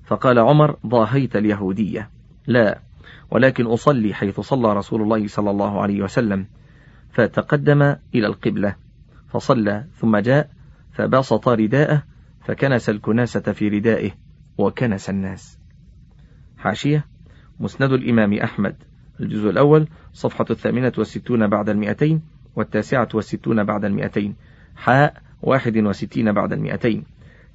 فقال 0.03 0.39
عمر 0.39 0.77
ضاهيت 0.87 1.35
اليهودية. 1.35 2.09
لا 2.47 2.81
ولكن 3.31 3.65
أصلي 3.65 4.13
حيث 4.13 4.39
صلى 4.39 4.73
رسول 4.73 5.01
الله 5.01 5.27
صلى 5.27 5.51
الله 5.51 5.81
عليه 5.81 6.01
وسلم. 6.01 6.47
فتقدم 7.11 7.81
إلى 8.15 8.27
القبلة. 8.27 8.75
فصلى 9.29 9.85
ثم 9.95 10.17
جاء 10.17 10.49
فبسط 10.91 11.49
رداءه 11.49 12.03
فكنس 12.41 12.89
الكناسة 12.89 13.51
في 13.51 13.67
ردائه 13.67 14.11
وكنس 14.57 15.09
الناس. 15.09 15.59
حاشية 16.57 17.05
مسند 17.59 17.91
الإمام 17.91 18.33
أحمد. 18.33 18.75
الجزء 19.19 19.49
الأول 19.49 19.87
صفحة 20.13 20.45
الثامنة 20.49 20.93
والستون 20.97 21.47
بعد 21.47 21.69
المئتين. 21.69 22.21
والتاسعة 22.55 23.09
والستون 23.13 23.63
بعد 23.63 23.85
المئتين. 23.85 24.35
حاء 24.75 25.21
واحد 25.41 25.77
وستين 25.77 26.31
بعد 26.31 26.53
المئتين. 26.53 27.03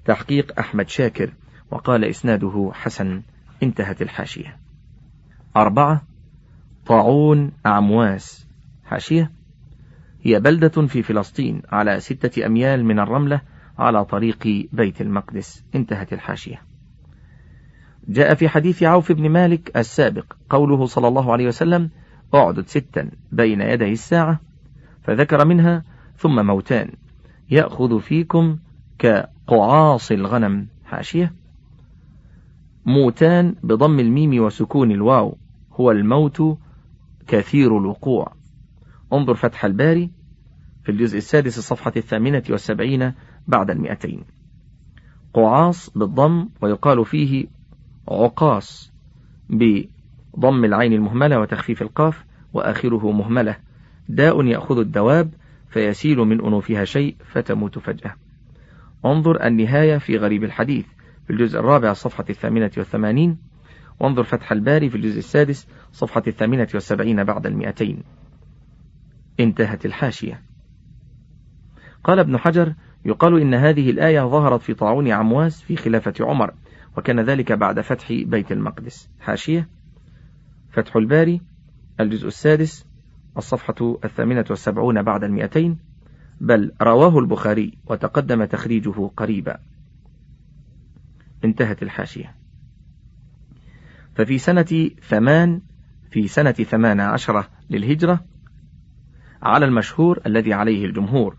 تحقيق 0.05 0.59
أحمد 0.59 0.89
شاكر 0.89 1.33
وقال 1.71 2.05
إسناده 2.05 2.71
حسن. 2.75 3.23
انتهت 3.63 4.03
الحاشية. 4.03 4.57
أربعة. 5.57 6.03
طاعون 6.87 7.53
عمواس 7.65 8.47
حاشية. 8.85 9.31
هي 10.23 10.41
بلدة 10.41 10.87
في 10.87 11.03
فلسطين 11.03 11.63
على 11.73 12.01
ستة 12.01 12.47
أميال 12.47 12.85
من 12.85 12.99
الرملة 12.99 13.41
على 13.79 14.05
طريق 14.05 14.69
بيت 14.73 15.01
المقدس. 15.01 15.65
انتهت 15.75 16.13
الحاشية. 16.13 16.63
جاء 18.09 18.35
في 18.35 18.49
حديث 18.49 18.83
عوف 18.83 19.13
بن 19.13 19.29
مالك 19.29 19.77
السابق 19.77 20.25
قوله 20.51 20.87
صلى 20.87 21.09
الله 21.09 21.33
عليه 21.33 21.47
وسلم 21.47 21.91
أعدد 22.35 22.67
ستا 22.67 23.11
بين 23.33 23.61
يدي 23.61 23.93
الساعة 23.93 24.41
فذكر 25.07 25.47
منها 25.47 25.85
ثم 26.17 26.47
موتان. 26.47 26.91
يأخذ 27.51 28.01
فيكم 28.01 28.59
كقعاص 28.99 30.13
الغنم. 30.13 30.67
حاشية. 30.85 31.33
موتان 32.87 33.55
بضم 33.63 34.01
الميم 34.01 34.45
وسكون 34.45 34.91
الواو. 34.91 35.37
هو 35.73 35.91
الموت 35.91 36.59
كثير 37.27 37.79
الوقوع. 37.79 38.33
انظر 39.13 39.35
فتح 39.35 39.65
الباري 39.65 40.11
في 40.85 40.93
الجزء 40.93 41.19
السادس 41.19 41.59
الصفحة 41.59 41.93
الثامنة 41.97 42.43
والسبعين 42.51 43.13
بعد 43.49 43.71
المئتين. 43.71 44.25
قعاص 45.35 45.91
بالضم 45.91 46.49
ويقال 46.63 47.05
فيه 47.05 47.47
عقاص 48.09 48.93
بضم 49.51 50.65
العين 50.65 50.93
المهملة 50.93 51.41
وتخفيف 51.41 51.83
القاف 51.83 52.25
وآخره 52.53 53.13
مهملة. 53.13 53.66
داء 54.09 54.45
يأخذ 54.45 54.79
الدواب 54.79 55.31
فيسيل 55.69 56.19
من 56.19 56.45
أنوفها 56.45 56.85
شيء 56.85 57.17
فتموت 57.25 57.79
فجأة. 57.79 58.15
انظر 59.05 59.47
النهاية 59.47 59.99
في 59.99 60.17
غريب 60.17 60.45
الحديث 60.45 60.87
في 61.27 61.33
الجزء 61.33 61.59
الرابع 61.59 61.91
الصفحة 61.91 62.25
الثامنة 62.31 62.71
والثمانين. 62.77 63.39
وانظر 64.01 64.23
فتح 64.23 64.53
الباري 64.53 64.91
في 64.91 64.97
الجزء 64.97 65.19
السادس 65.19 65.69
صفحة 65.93 66.23
الثامنة 66.27 66.69
والسبعين 66.75 67.25
بعد 67.25 67.47
المئتين. 67.47 68.03
انتهت 69.41 69.87
الحاشية. 69.87 70.43
قال 72.05 72.19
ابن 72.19 72.39
حجر 72.39 72.75
يقال 73.05 73.41
إن 73.41 73.55
هذه 73.55 73.91
الآية 73.91 74.21
ظهرت 74.21 74.63
في 74.63 74.75
طاعون 74.75 75.09
عمواس 75.09 75.63
في 75.63 75.77
خلافة 75.77 76.15
عمر 76.21 76.55
وكان 76.97 77.21
ذلك 77.21 77.53
بعد 77.53 77.81
فتح 77.81 78.13
بيت 78.13 78.53
المقدس. 78.53 79.11
حاشية. 79.21 79.69
فتح 80.71 80.97
الباري 80.97 81.41
الجزء 82.01 82.27
السادس 82.27 82.87
الصفحة 83.37 83.99
الثامنة 84.05 84.45
والسبعون 84.51 85.03
بعد 85.03 85.25
المئتين 85.25 85.79
بل 86.41 86.73
رواه 86.83 87.19
البخاري 87.19 87.79
وتقدم 87.87 88.45
تخريجه 88.45 89.11
قريبا. 89.17 89.59
انتهت 91.45 91.83
الحاشية. 91.83 92.35
ففي 94.15 94.39
سنة 94.39 94.91
ثمان 95.09 95.61
في 96.11 96.29
سنة 96.29 96.53
ثمان 96.53 97.01
عشرة 97.01 97.49
للهجرة 97.71 98.25
على 99.43 99.67
المشهور 99.67 100.21
الذي 100.27 100.53
عليه 100.53 100.85
الجمهور. 100.85 101.37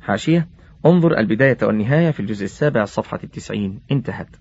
حاشية 0.00 0.48
انظر 0.86 1.18
البداية 1.18 1.58
والنهاية 1.62 2.10
في 2.10 2.20
الجزء 2.20 2.44
السابع 2.44 2.82
الصفحة 2.82 3.20
التسعين. 3.24 3.80
انتهت. 3.90 4.36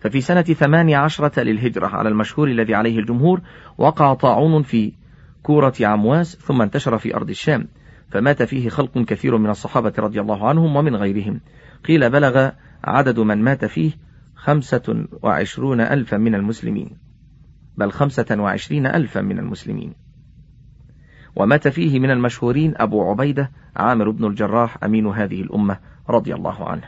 ففي 0.00 0.20
سنة 0.20 0.42
ثمان 0.42 0.90
عشرة 0.90 1.40
للهجرة 1.40 1.86
على 1.86 2.08
المشهور 2.08 2.48
الذي 2.48 2.74
عليه 2.74 2.98
الجمهور 2.98 3.40
وقع 3.78 4.14
طاعون 4.14 4.62
في 4.62 4.92
كورة 5.42 5.74
عمواس 5.80 6.36
ثم 6.36 6.62
انتشر 6.62 6.98
في 6.98 7.16
أرض 7.16 7.30
الشام 7.30 7.68
فمات 8.10 8.42
فيه 8.42 8.68
خلق 8.68 8.98
كثير 8.98 9.36
من 9.36 9.50
الصحابة 9.50 9.92
رضي 9.98 10.20
الله 10.20 10.48
عنهم 10.48 10.76
ومن 10.76 10.96
غيرهم. 10.96 11.40
قيل 11.84 12.10
بلغ 12.10 12.50
عدد 12.84 13.20
من 13.20 13.42
مات 13.42 13.64
فيه 13.64 13.92
خمسة 14.34 15.06
وعشرون 15.22 15.80
ألفا 15.80 16.16
من 16.16 16.34
المسلمين. 16.34 16.90
بل 17.76 17.92
خمسة 17.92 18.26
وعشرين 18.30 18.86
ألفا 18.86 19.20
من 19.20 19.38
المسلمين. 19.38 19.94
ومات 21.36 21.68
فيه 21.68 21.98
من 21.98 22.10
المشهورين 22.10 22.74
أبو 22.76 23.10
عبيدة 23.10 23.50
عامر 23.76 24.10
بن 24.10 24.24
الجراح 24.24 24.84
أمين 24.84 25.06
هذه 25.06 25.42
الأمة 25.42 25.78
رضي 26.08 26.34
الله 26.34 26.68
عنه. 26.68 26.84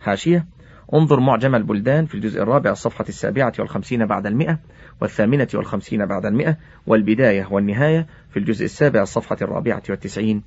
حاشية. 0.00 0.46
انظر 0.94 1.20
معجم 1.20 1.54
البلدان 1.54 2.06
في 2.06 2.14
الجزء 2.14 2.42
الرابع 2.42 2.70
الصفحة 2.70 3.04
السابعة 3.08 3.52
والخمسين 3.58 4.06
بعد 4.06 4.26
المئة 4.26 4.58
والثامنة 5.00 5.48
والخمسين 5.54 6.06
بعد 6.06 6.26
المئة 6.26 6.56
والبداية 6.86 7.48
والنهاية 7.50 8.06
في 8.30 8.38
الجزء 8.38 8.64
السابع 8.64 9.02
الصفحة 9.02 9.36
الرابعة 9.42 9.82
والتسعين 9.90 10.42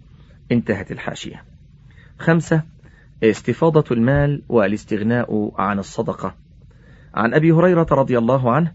انتهت 0.52 0.92
الحاشية. 0.92 1.44
خمسة 2.20 2.62
استفاضة 3.24 3.86
المال 3.92 4.42
والاستغناء 4.50 5.52
عن 5.58 5.80
الصدقة. 5.80 6.36
عن 7.16 7.34
أبي 7.34 7.52
هريرة 7.52 7.88
رضي 7.92 8.18
الله 8.18 8.52
عنه 8.52 8.72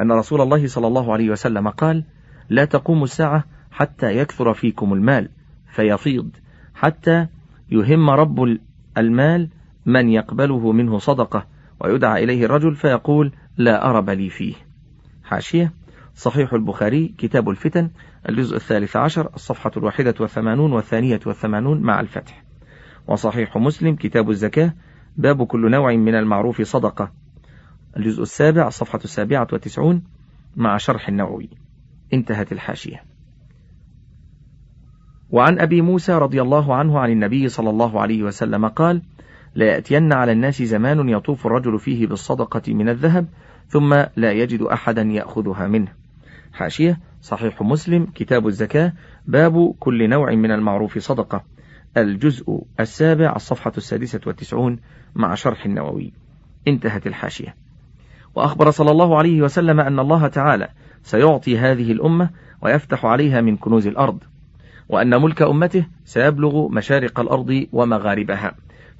أن 0.00 0.12
رسول 0.12 0.40
الله 0.40 0.66
صلى 0.66 0.86
الله 0.86 1.12
عليه 1.12 1.30
وسلم 1.30 1.68
قال 1.68 2.04
لا 2.48 2.64
تقوم 2.64 3.04
الساعة 3.04 3.44
حتى 3.70 4.16
يكثر 4.16 4.54
فيكم 4.54 4.92
المال 4.92 5.28
فيفيض 5.74 6.30
حتى 6.74 7.26
يهم 7.70 8.10
رب 8.10 8.58
المال 8.98 9.48
من 9.86 10.08
يقبله 10.08 10.72
منه 10.72 10.98
صدقة 10.98 11.46
ويدعى 11.80 12.24
إليه 12.24 12.44
الرجل 12.44 12.74
فيقول 12.74 13.32
لا 13.56 13.90
أرب 13.90 14.10
لي 14.10 14.30
فيه. 14.30 14.54
حاشية 15.24 15.72
صحيح 16.14 16.52
البخاري 16.52 17.14
كتاب 17.18 17.48
الفتن 17.48 17.90
الجزء 18.28 18.56
الثالث 18.56 18.96
عشر 18.96 19.30
الصفحة 19.34 19.70
الواحدة 19.76 20.14
والثمانون 20.20 20.72
والثانية 20.72 21.20
والثمانون 21.26 21.80
مع 21.80 22.00
الفتح. 22.00 22.44
وصحيح 23.08 23.56
مسلم 23.56 23.96
كتاب 23.96 24.30
الزكاة 24.30 24.72
باب 25.16 25.46
كل 25.46 25.70
نوع 25.70 25.94
من 25.94 26.14
المعروف 26.14 26.62
صدقة. 26.62 27.12
الجزء 27.96 28.22
السابع 28.22 28.68
الصفحة 28.68 29.00
السابعة 29.04 29.48
والتسعون 29.52 30.02
مع 30.56 30.76
شرح 30.76 31.08
النووي. 31.08 31.48
انتهت 32.12 32.52
الحاشية. 32.52 33.02
وعن 35.30 35.58
أبي 35.58 35.80
موسى 35.80 36.12
رضي 36.12 36.42
الله 36.42 36.74
عنه 36.74 36.98
عن 36.98 37.10
النبي 37.10 37.48
صلى 37.48 37.70
الله 37.70 38.00
عليه 38.00 38.22
وسلم 38.22 38.68
قال 38.68 39.02
لا 39.54 39.66
يأتين 39.66 40.12
على 40.12 40.32
الناس 40.32 40.62
زمان 40.62 41.08
يطوف 41.08 41.46
الرجل 41.46 41.78
فيه 41.78 42.06
بالصدقة 42.06 42.74
من 42.74 42.88
الذهب 42.88 43.26
ثم 43.68 43.94
لا 44.16 44.32
يجد 44.32 44.62
أحدا 44.62 45.02
يأخذها 45.02 45.66
منه. 45.66 45.92
حاشية 46.52 47.00
صحيح 47.22 47.62
مسلم 47.62 48.06
كتاب 48.14 48.46
الزكاة 48.46 48.92
باب 49.26 49.74
كل 49.80 50.08
نوع 50.08 50.34
من 50.34 50.50
المعروف 50.50 50.98
صدقة. 50.98 51.44
الجزء 51.96 52.62
السابع 52.80 53.36
الصفحة 53.36 53.72
السادسة 53.76 54.20
والتسعون 54.26 54.78
مع 55.14 55.34
شرح 55.34 55.64
النووي. 55.64 56.12
انتهت 56.68 57.06
الحاشية. 57.06 57.54
وأخبر 58.34 58.70
صلى 58.70 58.90
الله 58.90 59.18
عليه 59.18 59.42
وسلم 59.42 59.80
أن 59.80 59.98
الله 59.98 60.28
تعالى 60.28 60.68
سيعطي 61.02 61.58
هذه 61.58 61.92
الأمة 61.92 62.30
ويفتح 62.62 63.06
عليها 63.06 63.40
من 63.40 63.56
كنوز 63.56 63.86
الأرض 63.86 64.18
وأن 64.88 65.22
ملك 65.22 65.42
أمته 65.42 65.86
سيبلغ 66.04 66.68
مشارق 66.68 67.20
الأرض 67.20 67.66
ومغاربها. 67.72 68.54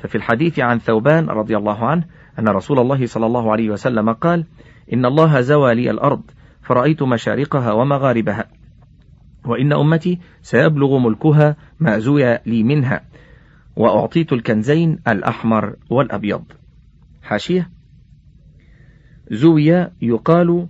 ففي 0.04 0.14
الحديث 0.14 0.58
عن 0.58 0.78
ثوبان 0.78 1.28
رضي 1.28 1.56
الله 1.56 1.84
عنه 1.84 2.04
أن 2.38 2.48
رسول 2.48 2.78
الله 2.78 3.06
صلى 3.06 3.26
الله 3.26 3.52
عليه 3.52 3.70
وسلم 3.70 4.12
قال 4.12 4.44
إن 4.92 5.04
الله 5.04 5.40
زوى 5.40 5.74
لي 5.74 5.90
الأرض 5.90 6.22
فرأيت 6.62 7.02
مشارقها 7.02 7.72
ومغاربها 7.72 8.46
وإن 9.44 9.72
أمتي 9.72 10.18
سيبلغ 10.42 10.98
ملكها 10.98 11.56
ما 11.80 11.98
زوي 11.98 12.38
لي 12.46 12.62
منها 12.62 13.04
وأعطيت 13.76 14.32
الكنزين 14.32 14.98
الأحمر 15.08 15.76
والأبيض. 15.90 16.44
حاشية. 17.22 17.70
زوي 19.30 19.88
يقال 20.02 20.68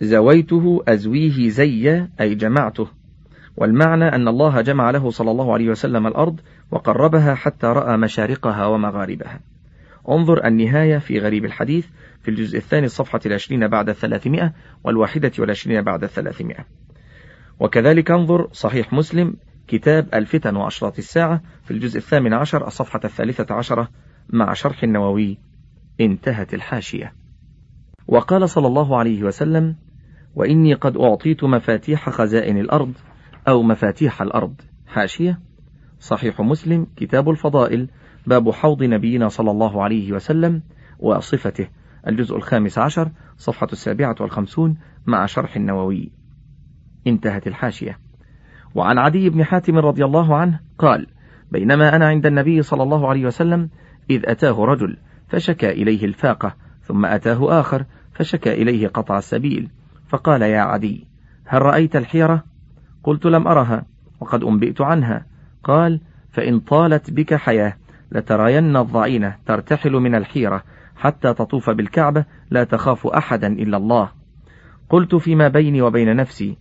زويته 0.00 0.82
أزويه 0.88 1.48
زي 1.48 2.06
أي 2.20 2.34
جمعته. 2.34 2.86
والمعنى 3.56 4.04
أن 4.04 4.28
الله 4.28 4.60
جمع 4.60 4.90
له 4.90 5.10
صلى 5.10 5.30
الله 5.30 5.52
عليه 5.52 5.68
وسلم 5.68 6.06
الأرض 6.06 6.40
وقربها 6.70 7.34
حتى 7.34 7.66
رأى 7.66 7.96
مشارقها 7.96 8.66
ومغاربها. 8.66 9.40
انظر 10.08 10.46
النهاية 10.46 10.98
في 10.98 11.18
غريب 11.18 11.44
الحديث 11.44 11.86
في 12.22 12.30
الجزء 12.30 12.58
الثاني 12.58 12.86
الصفحة 12.86 13.20
العشرين 13.26 13.68
بعد 13.68 13.88
الثلاثمائة 13.88 14.52
والواحدة 14.84 15.32
والعشرين 15.38 15.82
بعد 15.82 16.02
الثلاثمائة. 16.02 16.66
وكذلك 17.60 18.10
انظر 18.10 18.48
صحيح 18.52 18.92
مسلم 18.92 19.36
كتاب 19.68 20.08
الفتن 20.14 20.56
وأشراط 20.56 20.98
الساعة 20.98 21.42
في 21.64 21.70
الجزء 21.70 21.98
الثامن 21.98 22.34
عشر 22.34 22.66
الصفحة 22.66 23.00
الثالثة 23.04 23.54
عشرة 23.54 23.88
مع 24.30 24.52
شرح 24.52 24.82
النووي 24.82 25.38
انتهت 26.00 26.54
الحاشية. 26.54 27.12
وقال 28.08 28.48
صلى 28.48 28.66
الله 28.66 28.98
عليه 28.98 29.22
وسلم 29.22 29.76
وإني 30.34 30.74
قد 30.74 30.96
أعطيت 30.96 31.44
مفاتيح 31.44 32.10
خزائن 32.10 32.58
الأرض 32.58 32.92
أو 33.48 33.62
مفاتيح 33.62 34.22
الأرض. 34.22 34.54
حاشية. 34.86 35.40
صحيح 36.00 36.40
مسلم. 36.40 36.86
كتاب 36.96 37.30
الفضائل. 37.30 37.88
باب 38.26 38.50
حوض 38.50 38.82
نبينا 38.82 39.28
صلى 39.28 39.50
الله 39.50 39.82
عليه 39.82 40.12
وسلم 40.12 40.62
وصفته. 40.98 41.68
الجزء 42.08 42.36
الخامس 42.36 42.78
عشر 42.78 43.10
صفحة 43.36 43.66
السابعة 43.72 44.16
والخمسون 44.20 44.76
مع 45.06 45.26
شرح 45.26 45.56
النووي. 45.56 46.10
انتهت 47.06 47.46
الحاشية. 47.46 47.98
وعن 48.74 48.98
عدي 48.98 49.30
بن 49.30 49.44
حاتم 49.44 49.78
رضي 49.78 50.04
الله 50.04 50.36
عنه 50.36 50.60
قال 50.78 51.06
بينما 51.50 51.96
أنا 51.96 52.06
عند 52.06 52.26
النبي 52.26 52.62
صلى 52.62 52.82
الله 52.82 53.08
عليه 53.08 53.26
وسلم 53.26 53.70
إذ 54.10 54.22
أتاه 54.24 54.64
رجل 54.64 54.96
فشكى 55.28 55.70
إليه 55.70 56.04
الفاقة 56.04 56.56
ثم 56.82 57.06
أتاه 57.06 57.60
آخر 57.60 57.84
فشكى 58.12 58.52
إليه 58.52 58.88
قطع 58.88 59.18
السبيل. 59.18 59.70
فقال 60.08 60.42
يا 60.42 60.60
عدي 60.60 61.06
هل 61.46 61.62
رأيت 61.62 61.96
الحيرة؟ 61.96 62.51
قلت 63.04 63.26
لم 63.26 63.48
أرها 63.48 63.84
وقد 64.20 64.44
أنبئت 64.44 64.80
عنها. 64.80 65.26
قال 65.64 66.00
فإن 66.30 66.60
طالت 66.60 67.10
بك 67.10 67.34
حياة 67.34 67.76
لترين 68.12 68.76
الضعينة 68.76 69.36
ترتحل 69.46 69.92
من 69.92 70.14
الحيرة 70.14 70.62
حتى 70.96 71.34
تطوف 71.34 71.70
بالكعبة 71.70 72.24
لا 72.50 72.64
تخاف 72.64 73.06
أحدا 73.06 73.46
إلا 73.46 73.76
الله. 73.76 74.10
قلت 74.90 75.14
فيما 75.14 75.48
بيني 75.48 75.82
وبين 75.82 76.16
نفسي 76.16 76.56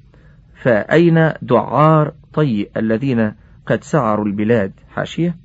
فأين 0.55 1.31
دعار 1.41 2.13
طي 2.33 2.69
الذين 2.77 3.33
قد 3.65 3.83
سعروا 3.83 4.25
البلاد؟ 4.25 4.71
حاشية. 4.89 5.35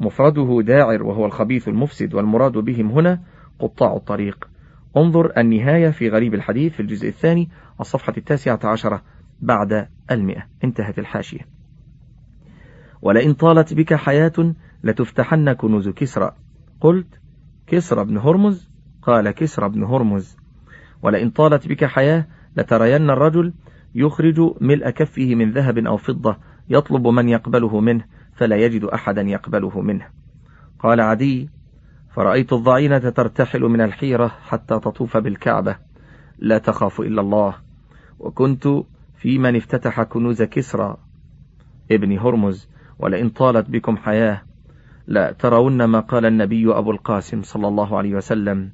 مفرده 0.00 0.62
داعر 0.62 1.02
وهو 1.02 1.26
الخبيث 1.26 1.68
المفسد 1.68 2.14
والمراد 2.14 2.52
بهم 2.52 2.90
هنا 2.90 3.20
قطاع 3.58 3.96
الطريق. 3.96 4.48
انظر 4.96 5.32
النهاية 5.38 5.90
في 5.90 6.08
غريب 6.08 6.34
الحديث 6.34 6.72
في 6.72 6.80
الجزء 6.80 7.08
الثاني 7.08 7.48
الصفحة 7.80 8.14
التاسعة 8.16 8.60
عشرة. 8.64 9.02
بعد 9.42 9.88
المئة. 10.10 10.46
انتهت 10.64 10.98
الحاشية. 10.98 11.46
ولئن 13.02 13.34
طالت 13.34 13.74
بك 13.74 13.94
حياة 13.94 14.54
لتفتحن 14.84 15.52
كنوز 15.52 15.88
كسرى. 15.88 16.32
قلت 16.80 17.20
كسرى 17.66 18.04
بن 18.04 18.18
هرمز؟ 18.18 18.70
قال 19.02 19.30
كسرى 19.30 19.68
بن 19.68 19.84
هرمز. 19.84 20.36
ولئن 21.02 21.30
طالت 21.30 21.68
بك 21.68 21.84
حياة 21.84 22.26
لترين 22.56 23.10
الرجل 23.10 23.52
يخرج 23.94 24.40
ملء 24.60 24.90
كفه 24.90 25.34
من 25.34 25.50
ذهب 25.50 25.78
أو 25.78 25.96
فضة 25.96 26.36
يطلب 26.68 27.06
من 27.06 27.28
يقبله 27.28 27.80
منه 27.80 28.04
فلا 28.32 28.56
يجد 28.56 28.84
أحدا 28.84 29.22
يقبله 29.22 29.80
منه. 29.80 30.06
قال 30.78 31.00
عدي 31.00 31.50
فرأيت 32.14 32.52
الضعينة 32.52 32.98
ترتحل 32.98 33.60
من 33.60 33.80
الحيرة 33.80 34.28
حتى 34.28 34.74
تطوف 34.74 35.16
بالكعبة. 35.16 35.76
لا 36.38 36.58
تخاف 36.58 37.00
إلا 37.00 37.20
الله. 37.20 37.54
وكنت 38.18 38.68
في 39.22 39.38
من 39.38 39.56
افتتح 39.56 40.02
كنوز 40.02 40.42
كسرى 40.42 40.96
ابن 41.90 42.18
هرمز 42.18 42.68
ولئن 42.98 43.28
طالت 43.28 43.70
بكم 43.70 43.96
حياة 43.96 44.42
لا 45.06 45.32
ترون 45.32 45.84
ما 45.84 46.00
قال 46.00 46.26
النبي 46.26 46.72
أبو 46.72 46.90
القاسم 46.90 47.42
صلى 47.42 47.68
الله 47.68 47.98
عليه 47.98 48.14
وسلم 48.14 48.70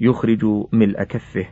يخرج 0.00 0.44
ملء 0.72 1.02
كفه. 1.02 1.46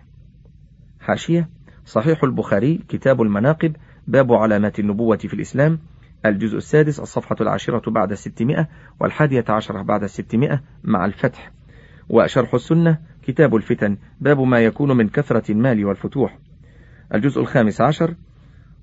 حاشية 1.01 1.49
صحيح 1.85 2.25
البخاري 2.25 2.81
كتاب 2.89 3.23
المناقب 3.23 3.77
باب 4.07 4.33
علامات 4.33 4.79
النبوة 4.79 5.17
في 5.17 5.35
الإسلام 5.35 5.79
الجزء 6.27 6.57
السادس 6.57 7.01
الصفحة 7.01 7.37
العاشرة 7.41 7.91
بعد 7.91 8.11
الستمائة 8.11 8.69
والحادية 9.01 9.45
عشرة 9.49 9.83
بعد 9.83 10.03
الستمائة 10.03 10.63
مع 10.85 11.05
الفتح. 11.05 11.53
وشرح 12.09 12.55
السنة 12.55 12.99
كتاب 13.23 13.57
الفتن 13.57 13.97
باب 14.21 14.41
ما 14.41 14.61
يكون 14.61 14.97
من 14.97 15.09
كثرة 15.09 15.53
المال 15.53 15.85
والفتوح. 15.85 16.39
الجزء 17.15 17.41
الخامس 17.41 17.81
عشر 17.81 18.15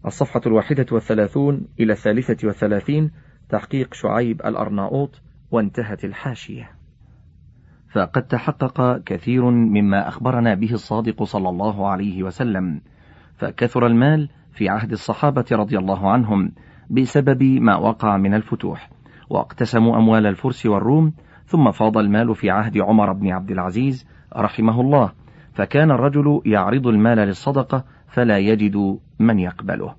الصفحة 0.06 0.42
الواحدة 0.48 0.86
والثلاثون 0.92 1.68
إلى 1.80 1.94
الثالثة 1.94 2.48
والثلاثين 2.48 3.12
تحقيق 3.50 3.94
شعيب 3.94 4.42
الأرناؤوط 4.42 5.22
وانتهت 5.52 6.06
الحاشية. 6.06 6.72
فقد 7.92 8.24
تحقق 8.24 9.04
كثير 9.06 9.50
مما 9.50 10.08
أخبرنا 10.08 10.54
به 10.54 10.74
الصادق 10.74 11.24
صلى 11.24 11.50
الله 11.50 11.88
عليه 11.88 12.24
وسلم. 12.24 12.82
فكثر 13.36 13.86
المال 13.88 14.30
في 14.54 14.70
عهد 14.70 14.92
الصحابة 14.92 15.46
رضي 15.52 15.78
الله 15.78 16.12
عنهم 16.12 16.52
بسبب 16.90 17.44
ما 17.44 17.76
وقع 17.76 18.18
من 18.18 18.34
الفتوح 18.34 18.90
واقتسموا 19.30 19.98
أموال 19.98 20.26
الفرس 20.26 20.66
والروم 20.66 21.14
ثم 21.46 21.72
فاض 21.72 21.98
المال 21.98 22.36
في 22.36 22.50
عهد 22.50 22.78
عمر 22.78 23.14
بن 23.14 23.32
عبد 23.32 23.52
العزيز 23.52 24.08
رحمه 24.36 24.82
الله. 24.82 25.12
فكان 25.54 25.92
الرجل 25.92 26.42
يعرض 26.46 26.88
المال 26.88 27.18
للصدقة 27.18 27.86
فلا 28.14 28.38
يجد 28.38 29.00
من 29.20 29.40
يقبله. 29.40 29.96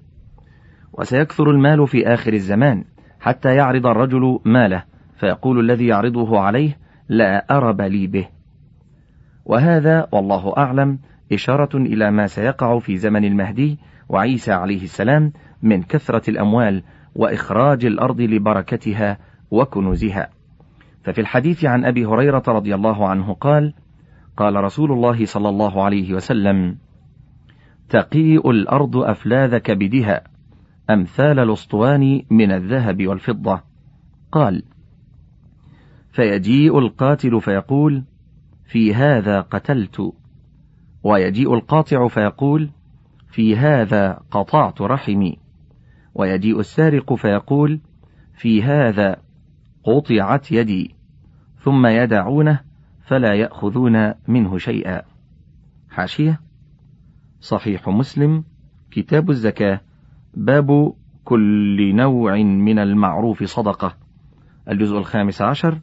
وسيكثر 0.93 1.51
المال 1.51 1.89
في 1.89 2.07
آخر 2.07 2.33
الزمان 2.33 2.85
حتى 3.21 3.55
يعرض 3.55 3.87
الرجل 3.87 4.41
ماله 4.45 4.85
فيقول 5.17 5.61
الذي 5.61 5.87
يعرضه 5.87 6.41
عليه 6.41 6.79
لا 7.09 7.57
أرب 7.57 7.81
لي 7.81 8.07
به. 8.07 8.29
وهذا 9.45 10.07
والله 10.13 10.57
أعلم 10.57 10.99
إشارة 11.33 11.77
إلى 11.77 12.11
ما 12.11 12.27
سيقع 12.27 12.79
في 12.79 12.97
زمن 12.97 13.25
المهدي 13.25 13.79
وعيسى 14.09 14.53
عليه 14.53 14.83
السلام 14.83 15.33
من 15.63 15.83
كثرة 15.83 16.31
الأموال 16.31 16.83
وإخراج 17.15 17.85
الأرض 17.85 18.21
لبركتها 18.21 19.19
وكنوزها. 19.51 20.29
ففي 21.05 21.21
الحديث 21.21 21.65
عن 21.65 21.85
أبي 21.85 22.07
هريرة 22.07 22.43
رضي 22.49 22.75
الله 22.75 23.09
عنه 23.09 23.33
قال 23.33 23.75
قال 24.37 24.65
رسول 24.65 24.93
الله 24.93 25.25
صلى 25.25 25.49
الله 25.49 25.85
عليه 25.85 26.15
وسلم 26.15 26.77
تقيء 27.89 28.51
الأرض 28.51 28.97
أفلاذ 28.97 29.59
كبدها 29.59 30.25
أمثال 30.91 31.39
الأسطوان 31.39 32.23
من 32.31 32.53
الذهب 32.53 33.07
والفضة. 33.07 33.63
قال 34.33 34.63
فيجيء 36.13 36.79
القاتل 36.79 37.41
فيقول 37.41 38.05
في 38.65 38.95
هذا 38.95 39.41
قتلت. 39.41 40.13
ويجيء 41.03 41.55
القاطع 41.55 42.09
فيقول 42.09 42.71
في 43.29 43.57
هذا 43.57 44.21
قطعت 44.31 44.81
رحمي. 44.83 45.39
ويجيء 46.15 46.61
السارق 46.61 47.15
فيقول 47.15 47.81
في 48.35 48.63
هذا 48.63 49.17
قطعت 49.85 50.53
يدي. 50.53 50.95
ثم 51.59 51.87
يدعونه 51.87 52.61
فلا 53.07 53.35
يأخذون 53.35 54.15
منه 54.29 54.59
شيئا. 54.59 55.03
حاشية 55.91 56.44
صحيح 57.45 57.89
مسلم. 57.89 58.45
كتاب 58.91 59.31
الزكاة. 59.31 59.81
باب 60.35 60.93
كل 61.25 61.95
نوع 61.97 62.37
من 62.37 62.79
المعروف 62.79 63.45
صدقة. 63.45 63.97
الجزء 64.71 64.99
الخامس 64.99 65.43
عشر. 65.43 65.81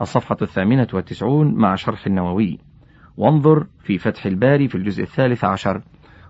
الصفحة 0.00 0.36
الثامنة 0.42 0.86
والتسعون 0.92 1.54
مع 1.54 1.74
شرح 1.74 2.06
النووي. 2.06 2.58
وانظر 3.16 3.66
في 3.80 3.98
فتح 3.98 4.26
الباري 4.26 4.68
في 4.68 4.74
الجزء 4.74 5.02
الثالث 5.02 5.44
عشر. 5.44 5.82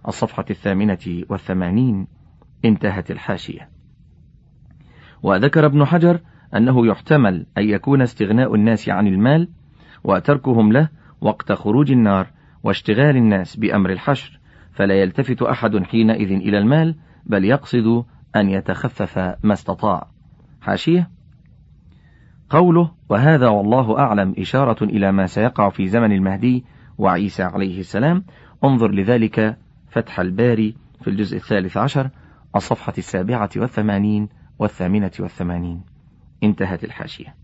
الصفحة 0.08 0.44
الثامنة 0.50 1.24
والثمانين. 1.28 2.06
انتهت 2.64 3.10
الحاشية. 3.10 3.68
وذكر 5.22 5.66
ابن 5.66 5.84
حجر 5.84 6.20
أنه 6.56 6.86
يحتمل 6.86 7.46
أن 7.58 7.68
يكون 7.68 8.02
استغناء 8.02 8.54
الناس 8.54 8.88
عن 8.88 9.06
المال 9.06 9.48
وتركهم 10.04 10.72
له 10.72 10.88
وقت 11.20 11.52
خروج 11.52 11.92
النار. 11.92 12.33
واشتغال 12.64 13.16
الناس 13.16 13.56
بأمر 13.56 13.90
الحشر 13.90 14.40
فلا 14.72 14.94
يلتفت 14.94 15.42
أحد 15.42 15.82
حينئذ 15.82 16.32
إلى 16.32 16.58
المال 16.58 16.96
بل 17.26 17.44
يقصد 17.44 18.04
أن 18.36 18.48
يتخفف 18.48 19.18
ما 19.18 19.52
استطاع. 19.52 20.06
حاشية؟ 20.60 21.10
قوله 22.50 22.90
وهذا 23.08 23.48
والله 23.48 23.98
أعلم 23.98 24.34
إشارة 24.38 24.84
إلى 24.84 25.12
ما 25.12 25.26
سيقع 25.26 25.68
في 25.68 25.86
زمن 25.86 26.12
المهدي 26.12 26.64
وعيسى 26.98 27.42
عليه 27.42 27.80
السلام. 27.80 28.24
انظر 28.64 28.90
لذلك 28.90 29.58
فتح 29.88 30.20
الباري 30.20 30.74
في 31.02 31.10
الجزء 31.10 31.36
الثالث 31.36 31.76
عشر 31.76 32.10
الصفحة 32.56 32.94
السابعة 32.98 33.50
والثمانين 33.56 34.28
والثامنة 34.58 35.12
والثمانين. 35.20 35.82
انتهت 36.42 36.84
الحاشية. 36.84 37.43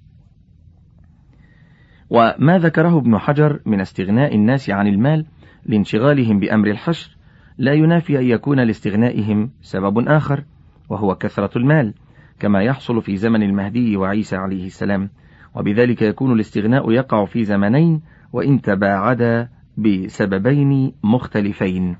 وما 2.10 2.58
ذكره 2.58 2.98
ابن 2.98 3.18
حجر 3.18 3.60
من 3.66 3.80
استغناء 3.80 4.34
الناس 4.34 4.70
عن 4.70 4.86
المال 4.86 5.26
لانشغالهم 5.66 6.40
بأمر 6.40 6.70
الحشر 6.70 7.16
لا 7.58 7.72
ينافي 7.72 8.18
أن 8.18 8.24
يكون 8.24 8.60
لاستغنائهم 8.60 9.50
سبب 9.60 10.08
آخر 10.08 10.44
وهو 10.88 11.14
كثرة 11.14 11.58
المال 11.58 11.94
كما 12.40 12.62
يحصل 12.62 13.02
في 13.02 13.16
زمن 13.16 13.42
المهدي 13.42 13.96
وعيسى 13.96 14.36
عليه 14.36 14.66
السلام 14.66 15.10
وبذلك 15.54 16.02
يكون 16.02 16.32
الاستغناء 16.32 16.90
يقع 16.90 17.24
في 17.24 17.44
زمنين 17.44 18.02
وإن 18.32 18.60
تباعدا 18.60 19.48
بسببين 19.78 20.92
مختلفين. 21.04 21.96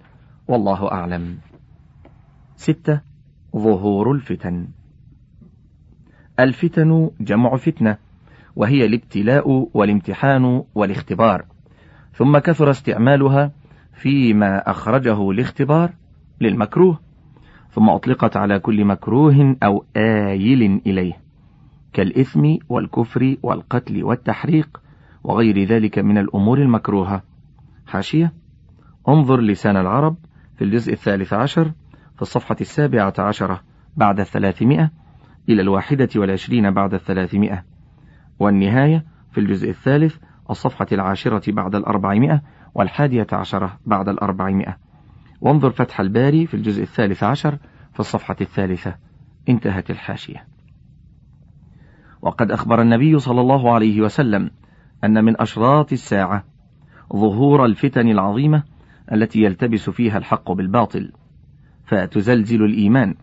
والله 0.49 0.93
أعلم. 0.93 1.39
ستة 2.57 3.01
ظهور 3.57 4.13
الفتن. 4.13 4.69
الفتن 6.41 7.11
جمع 7.21 7.57
فتنة. 7.57 7.97
وهي 8.57 8.87
الابتلاء 8.87 9.69
والامتحان 9.75 10.63
والاختبار. 10.75 11.45
ثم 12.13 12.39
كثر 12.39 12.71
استعمالها 12.71 13.53
فيما 13.93 14.71
أخرجه 14.71 15.33
لاختبار 15.33 15.91
للمكروه 16.41 16.99
ثم 17.71 17.89
أطلقت 17.89 18.37
على 18.37 18.59
كل 18.59 18.85
مكروه 18.85 19.57
أو 19.63 19.85
آيل 19.97 20.81
إليه 20.87 21.13
كالإثم 21.93 22.57
والكفر 22.69 23.37
والقتل 23.43 24.05
والتحريق 24.05 24.81
وغير 25.25 25.65
ذلك 25.65 25.99
من 25.99 26.19
الأمور 26.19 26.59
المكروهة. 26.59 27.23
حاشية. 27.87 28.33
انظر 29.09 29.41
لسان 29.41 29.77
العرب 29.77 30.17
في 30.57 30.65
الجزء 30.65 30.93
الثالث 30.93 31.33
عشر 31.33 31.73
في 32.17 32.23
الصفحة 32.23 32.57
السابعة 32.61 33.15
عشرة 33.19 33.61
بعد 33.97 34.21
الثلاثمائة 34.21 34.91
إلى 35.49 35.63
الواحدة 35.63 36.09
والعشرين 36.17 36.71
بعد 36.71 36.95
الثلاثمائة. 36.95 37.70
والنهاية 38.41 39.05
في 39.33 39.41
الجزء 39.41 39.71
الثالث 39.71 40.17
الصفحة 40.51 40.87
العاشرة 40.93 41.53
بعد 41.53 41.75
الأربعمائة 41.75 42.43
والحادية 42.75 43.27
عشرة 43.33 43.79
بعد 43.87 44.09
الأربعمائة. 44.09 44.77
وانظر 45.41 45.71
فتح 45.71 46.01
الباري 46.01 46.47
في 46.47 46.55
الجزء 46.55 46.83
الثالث 46.83 47.23
عشر 47.23 47.59
في 47.93 48.01
الصفحة 48.01 48.37
الثالثة. 48.41 48.95
انتهت 49.49 49.91
الحاشية. 49.91 50.47
وقد 52.23 52.51
أخبر 52.51 52.83
النبي 52.83 53.19
صلى 53.19 53.41
الله 53.41 53.75
عليه 53.75 54.01
وسلم 54.01 54.51
أن 55.05 55.25
من 55.25 55.41
أشراط 55.41 55.93
الساعة 55.93 56.45
ظهور 57.13 57.65
الفتن 57.65 58.09
العظيمة 58.09 58.63
التي 59.13 59.43
يلتبس 59.43 59.91
فيها 59.91 60.19
الحق 60.19 60.53
بالباطل 60.53 61.13
فتزلزل 61.85 62.65
الإيمان 62.65 63.15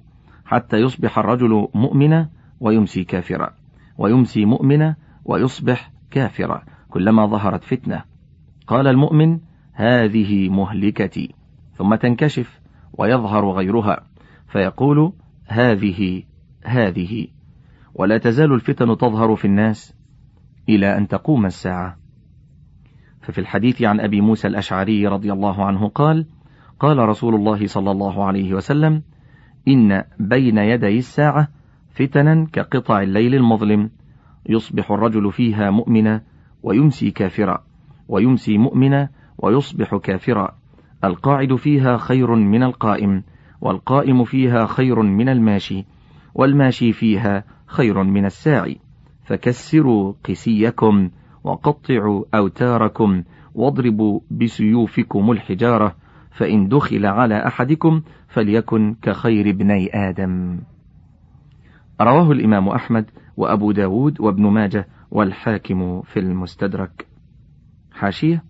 حتى 0.46 0.78
يصبح 0.78 1.20
الرجل 1.20 1.68
مؤمنا 1.76 2.30
ويمسي 2.60 3.04
كافرا 3.04 3.54
ويمسي 3.98 4.46
مؤمنا 4.46 4.96
ويصبح 5.28 5.92
كافرا 6.12 6.64
كلما 6.90 7.26
ظهرت 7.26 7.64
فتنة. 7.64 8.04
قال 8.68 8.88
المؤمن 8.88 9.40
هذه 9.74 10.50
مهلكتي. 10.50 11.36
ثم 11.74 11.96
تنكشف 11.96 12.60
ويظهر 12.94 13.52
غيرها. 13.52 14.04
فيقول 14.48 15.14
هذه 15.48 16.24
هذه. 16.64 17.28
ولا 17.94 18.18
تزال 18.18 18.54
الفتن 18.54 18.98
تظهر 18.98 19.36
في 19.36 19.46
الناس 19.46 19.94
إلى 20.70 20.98
أن 20.98 21.08
تقوم 21.08 21.46
الساعة. 21.46 21.98
ففي 23.22 23.40
الحديث 23.42 23.82
عن 23.82 24.00
أبي 24.00 24.22
موسى 24.22 24.48
الأشعري 24.48 25.08
رضي 25.08 25.34
الله 25.34 25.66
عنه 25.66 25.88
قال 25.88 26.26
قال 26.80 26.98
رسول 26.98 27.36
الله 27.36 27.68
صلى 27.68 27.92
الله 27.92 28.26
عليه 28.26 28.54
وسلم 28.54 29.04
إن 29.68 30.04
بين 30.20 30.58
يدي 30.58 30.98
الساعة 30.98 31.48
فتنا 31.90 32.48
كقطع 32.54 33.02
الليل 33.02 33.36
المظلم. 33.36 33.90
يصبح 34.50 34.92
الرجل 34.92 35.32
فيها 35.32 35.70
مؤمنا 35.70 36.22
ويمسي 36.64 37.12
كافرا 37.12 37.64
ويمسي 38.08 38.58
مؤمنا 38.58 39.10
ويصبح 39.38 39.96
كافرا. 39.96 40.56
القاعد 41.04 41.56
فيها 41.56 41.98
خير 41.98 42.36
من 42.36 42.64
القائم 42.64 43.24
والقائم 43.62 44.24
فيها 44.24 44.66
خير 44.66 45.02
من 45.02 45.30
الماشي 45.30 45.86
والماشي 46.36 46.94
فيها 46.94 47.44
خير 47.66 48.04
من 48.04 48.26
الساعي. 48.26 48.78
فكسروا 49.26 50.14
قسيكم 50.30 51.10
وقطعوا 51.44 52.24
أوتاركم 52.36 53.24
واضربوا 53.56 54.20
بسيوفكم 54.32 55.32
الحجارة 55.32 55.96
فإن 56.32 56.68
دخل 56.68 57.06
على 57.06 57.48
أحدكم 57.48 58.02
فليكن 58.28 58.96
كخير 59.02 59.50
ابني 59.50 59.90
آدم. 60.10 60.60
رواه 62.02 62.32
الإمام 62.32 62.70
أحمد 62.70 63.06
وأبو 63.38 63.72
داود 63.72 64.22
وابن 64.22 64.48
ماجه 64.48 64.88
والحاكم 65.12 66.02
في 66.02 66.20
المستدرك. 66.20 67.08
حاشية 67.92 68.44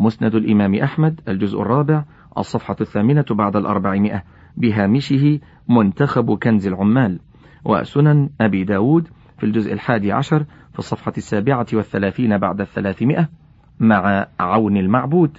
مسند 0.00 0.34
الإمام 0.34 0.74
أحمد 0.74 1.20
الجزء 1.28 1.60
الرابع 1.60 2.04
الصفحة 2.38 2.76
الثامنة 2.80 3.24
بعد 3.30 3.56
الأربعمائة 3.56 4.22
بهامشه 4.56 5.40
منتخب 5.68 6.38
كنز 6.38 6.66
العمال 6.66 7.20
وسنن 7.64 8.30
أبي 8.40 8.64
داود 8.64 9.08
في 9.38 9.46
الجزء 9.46 9.72
الحادي 9.72 10.12
عشر 10.12 10.44
في 10.72 10.78
الصفحة 10.78 11.12
السابعة 11.16 11.66
والثلاثين 11.72 12.38
بعد 12.38 12.60
الثلاثمائة 12.60 13.28
مع 13.80 14.26
عون 14.40 14.76
المعبود 14.76 15.38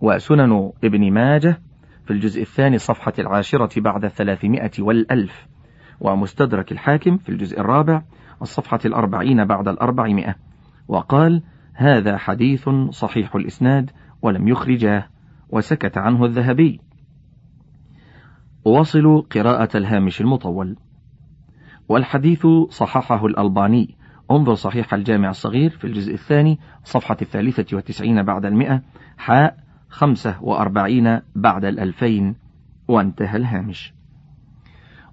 وسنن 0.00 0.72
ابن 0.84 1.12
ماجه 1.12 1.60
في 2.04 2.10
الجزء 2.10 2.42
الثاني 2.42 2.78
صفحة 2.78 3.12
العاشرة 3.18 3.80
بعد 3.80 4.04
الثلاثمائة 4.04 4.70
والألف. 4.78 5.46
ومستدرك 6.04 6.72
الحاكم 6.72 7.16
في 7.16 7.28
الجزء 7.28 7.60
الرابع 7.60 8.02
الصفحة 8.42 8.78
الأربعين 8.84 9.44
بعد 9.44 9.68
الأربعمائة 9.68 10.34
وقال 10.88 11.42
هذا 11.74 12.16
حديث 12.16 12.68
صحيح 12.90 13.34
الإسناد 13.34 13.90
ولم 14.22 14.48
يخرجاه 14.48 15.06
وسكت 15.48 15.98
عنه 15.98 16.24
الذهبي. 16.24 16.80
وصلوا 18.64 19.22
قراءة 19.22 19.76
الهامش 19.76 20.20
المطول. 20.20 20.76
والحديث 21.88 22.46
صححه 22.68 23.26
الألباني. 23.26 23.96
انظر 24.30 24.54
صحيح 24.54 24.94
الجامع 24.94 25.30
الصغير 25.30 25.70
في 25.70 25.84
الجزء 25.86 26.14
الثاني 26.14 26.58
صفحة 26.84 27.16
الثالثة 27.22 27.76
والتسعين 27.76 28.22
بعد 28.22 28.44
المئة 28.44 28.82
حاء 29.16 29.56
خمسة 29.88 30.42
وأربعين 30.42 31.20
بعد 31.34 31.64
الألفين. 31.64 32.36
وانتهى 32.88 33.36
الهامش. 33.36 33.93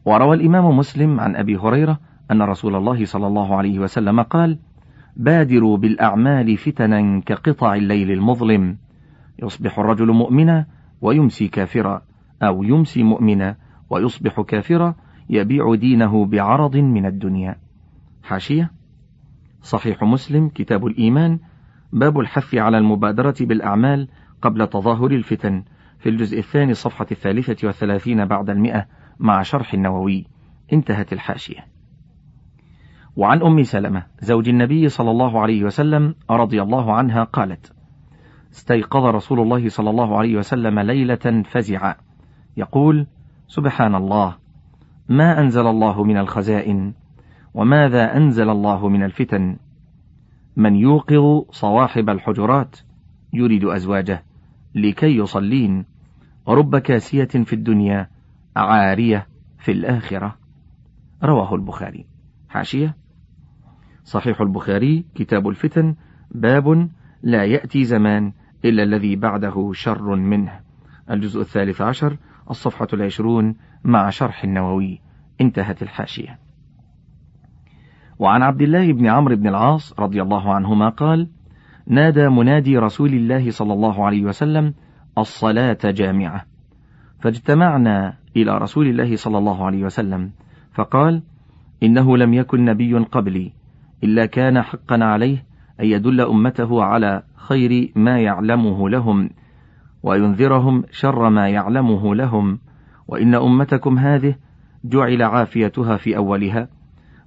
وروى 0.06 0.36
الإمام 0.36 0.78
مسلم 0.78 1.20
عن 1.20 1.36
أبي 1.36 1.58
هريرة 1.58 2.00
أن 2.32 2.42
رسول 2.42 2.76
الله 2.76 3.06
صلى 3.06 3.28
الله 3.28 3.56
عليه 3.56 3.80
وسلم 3.80 4.22
قال 4.22 4.60
بادروا 5.16 5.78
بالأعمال 5.78 6.58
فتنا 6.58 7.22
كقطع 7.26 7.76
الليل 7.76 8.12
المظلم. 8.12 8.78
يصبح 9.44 9.80
الرجل 9.80 10.12
مؤمنا 10.12 10.66
ويمسي 11.02 11.48
كافرا 11.48 12.02
أو 12.44 12.64
يمسي 12.64 13.04
مؤمنا 13.04 13.56
ويصبح 13.90 14.42
كافرا 14.42 14.96
يبيع 15.30 15.76
دينه 15.76 16.26
بعرض 16.26 16.78
من 16.78 17.06
الدنيا. 17.06 17.56
حاشية. 18.24 18.72
صحيح 19.62 20.04
مسلم 20.04 20.50
كتاب 20.50 20.86
الإيمان 20.86 21.40
باب 21.94 22.20
الحث 22.20 22.56
على 22.56 22.78
المبادرة 22.78 23.36
بالأعمال 23.42 24.08
قبل 24.42 24.68
تظاهر 24.68 25.12
الفتن 25.12 25.64
في 26.00 26.10
الجزء 26.10 26.40
الثاني 26.40 26.74
صفحة 26.74 27.08
الثالثة 27.12 27.68
والثلاثين 27.68 28.26
بعد 28.26 28.50
المئة. 28.50 28.86
مع 29.22 29.42
شرح 29.42 29.74
النووي. 29.74 30.26
انتهت 30.74 31.14
الحاشية. 31.14 31.68
وعن 33.16 33.42
أم 33.42 33.64
سلمة 33.64 34.06
زوج 34.20 34.50
النبي 34.50 34.90
صلى 34.90 35.12
الله 35.12 35.40
عليه 35.40 35.64
وسلم 35.64 36.16
رضي 36.30 36.62
الله 36.62 36.94
عنها 36.94 37.24
قالت 37.24 37.74
استيقظ 38.52 39.06
رسول 39.06 39.40
الله 39.40 39.70
صلى 39.70 39.90
الله 39.90 40.18
عليه 40.18 40.38
وسلم 40.38 40.80
ليلة 40.80 41.44
فزعا. 41.46 41.96
يقول 42.58 43.08
سبحان 43.48 43.96
الله 43.96 44.36
ما 45.10 45.40
أنزل 45.40 45.68
الله 45.68 46.04
من 46.04 46.18
الخزائن 46.18 46.94
وماذا 47.54 48.18
أنزل 48.18 48.50
الله 48.50 48.90
من 48.90 49.04
الفتن؟ 49.04 49.58
من 50.56 50.76
يوقظ 50.76 51.46
صواحب 51.52 52.10
الحجرات 52.10 52.80
يريد 53.34 53.66
أزواجه 53.66 54.24
لكي 54.76 55.18
يصلين. 55.18 55.86
رب 56.48 56.78
كاسية 56.78 57.26
في 57.26 57.54
الدنيا 57.54 58.08
عارية 58.56 59.28
في 59.60 59.72
الآخرة. 59.72 60.38
رواه 61.24 61.56
البخاري. 61.56 62.06
حاشية. 62.50 62.96
صحيح 64.04 64.42
البخاري 64.42 65.06
كتاب 65.16 65.48
الفتن 65.48 65.96
باب 66.32 66.90
لا 67.24 67.46
يأتي 67.46 67.84
زمان 67.84 68.34
إلا 68.66 68.84
الذي 68.84 69.16
بعده 69.16 69.72
شر 69.74 70.16
منه. 70.16 70.60
الجزء 71.12 71.42
الثالث 71.42 71.82
عشر 71.82 72.18
الصفحة 72.50 72.88
العشرون 72.94 73.56
مع 73.84 74.10
شرح 74.10 74.44
النووي. 74.44 75.02
انتهت 75.42 75.84
الحاشية. 75.84 76.40
وعن 78.20 78.42
عبد 78.42 78.62
الله 78.62 78.94
بن 78.94 79.08
عمرو 79.08 79.36
بن 79.36 79.48
العاص 79.48 80.00
رضي 80.00 80.22
الله 80.22 80.54
عنهما 80.54 80.90
قال 80.90 81.30
نادى 81.88 82.30
منادي 82.30 82.78
رسول 82.78 83.14
الله 83.14 83.52
صلى 83.52 83.74
الله 83.74 84.06
عليه 84.06 84.24
وسلم 84.24 84.74
الصلاة 85.18 85.78
جامعة. 85.86 86.46
فاجتمعنا 87.20 88.21
إلى 88.36 88.58
رسول 88.58 88.88
الله 88.88 89.16
صلى 89.16 89.38
الله 89.38 89.66
عليه 89.66 89.84
وسلم 89.84 90.32
فقال 90.74 91.22
إنه 91.84 92.18
لم 92.18 92.34
يكن 92.34 92.66
نبي 92.66 92.98
قبلي 92.98 93.52
إلا 94.04 94.26
كان 94.26 94.62
حقا 94.62 95.04
عليه 95.04 95.44
أن 95.80 95.86
يدل 95.86 96.22
أمته 96.22 96.84
على 96.84 97.24
خير 97.36 97.92
ما 97.96 98.20
يعلمه 98.20 98.90
لهم 98.90 99.30
وينذرهم 100.04 100.84
شر 100.92 101.30
ما 101.30 101.50
يعلمه 101.50 102.16
لهم 102.16 102.60
وإن 103.08 103.36
أمتكم 103.36 104.00
هذه 104.00 104.36
جعل 104.84 105.24
عافيتها 105.24 105.98
في 105.98 106.18
أولها 106.18 106.68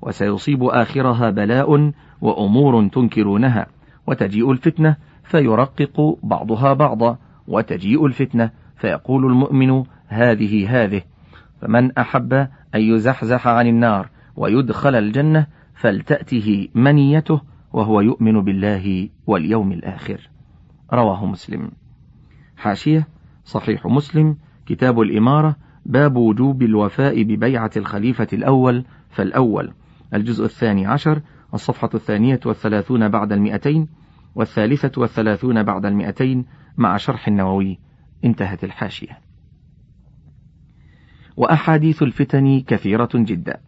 وسيصيب 0.03 0.65
آخرها 0.65 1.31
بلاء 1.31 1.93
وأمور 2.21 2.89
تنكرونها 2.89 3.67
وتجيء 4.07 4.53
الفتنة 4.53 4.97
فيرقق 5.25 6.19
بعضها 6.23 6.73
بعضا 6.73 7.19
وتجيء 7.49 8.07
الفتنة 8.07 8.51
فيقول 8.77 9.27
المؤمن 9.27 9.85
هذه 10.09 10.85
هذه. 10.85 11.03
فمن 11.61 11.99
أحب 11.99 12.33
أن 12.75 12.81
يزحزح 12.81 13.49
عن 13.49 13.67
النار 13.67 14.09
ويدخل 14.37 14.95
الجنة 14.95 15.47
فلتأته 15.75 16.69
منيته 16.75 17.41
وهو 17.73 18.01
يؤمن 18.01 18.45
بالله 18.45 19.09
واليوم 19.27 19.73
الآخر. 19.73 20.29
رواه 20.93 21.27
مسلم. 21.27 21.71
حاشية 22.57 23.09
صحيح 23.45 23.87
مسلم 23.87 24.37
كتاب 24.67 25.01
الإمارة 25.01 25.57
باب 25.87 26.17
وجوب 26.17 26.63
الوفاء 26.63 27.23
ببيعة 27.23 27.71
الخليفة 27.77 28.27
الأول 28.33 28.85
فالأول. 29.11 29.73
الجزء 30.15 30.45
الثاني 30.45 30.87
عشر 30.87 31.21
الصفحة 31.55 31.91
الثانية 31.95 32.41
والثلاثون 32.47 33.09
بعد 33.09 33.33
المئتين 33.33 33.89
والثالثة 34.35 35.01
والثلاثون 35.01 35.63
بعد 35.63 35.87
المئتين 35.87 36.45
مع 36.77 36.97
شرح 36.97 37.29
النووي. 37.29 37.79
انتهت 38.25 38.65
الحاشية. 38.65 39.19
وأحاديث 41.37 42.03
الفتن 42.03 42.61
كثيرة 42.61 43.11
جدا. 43.15 43.61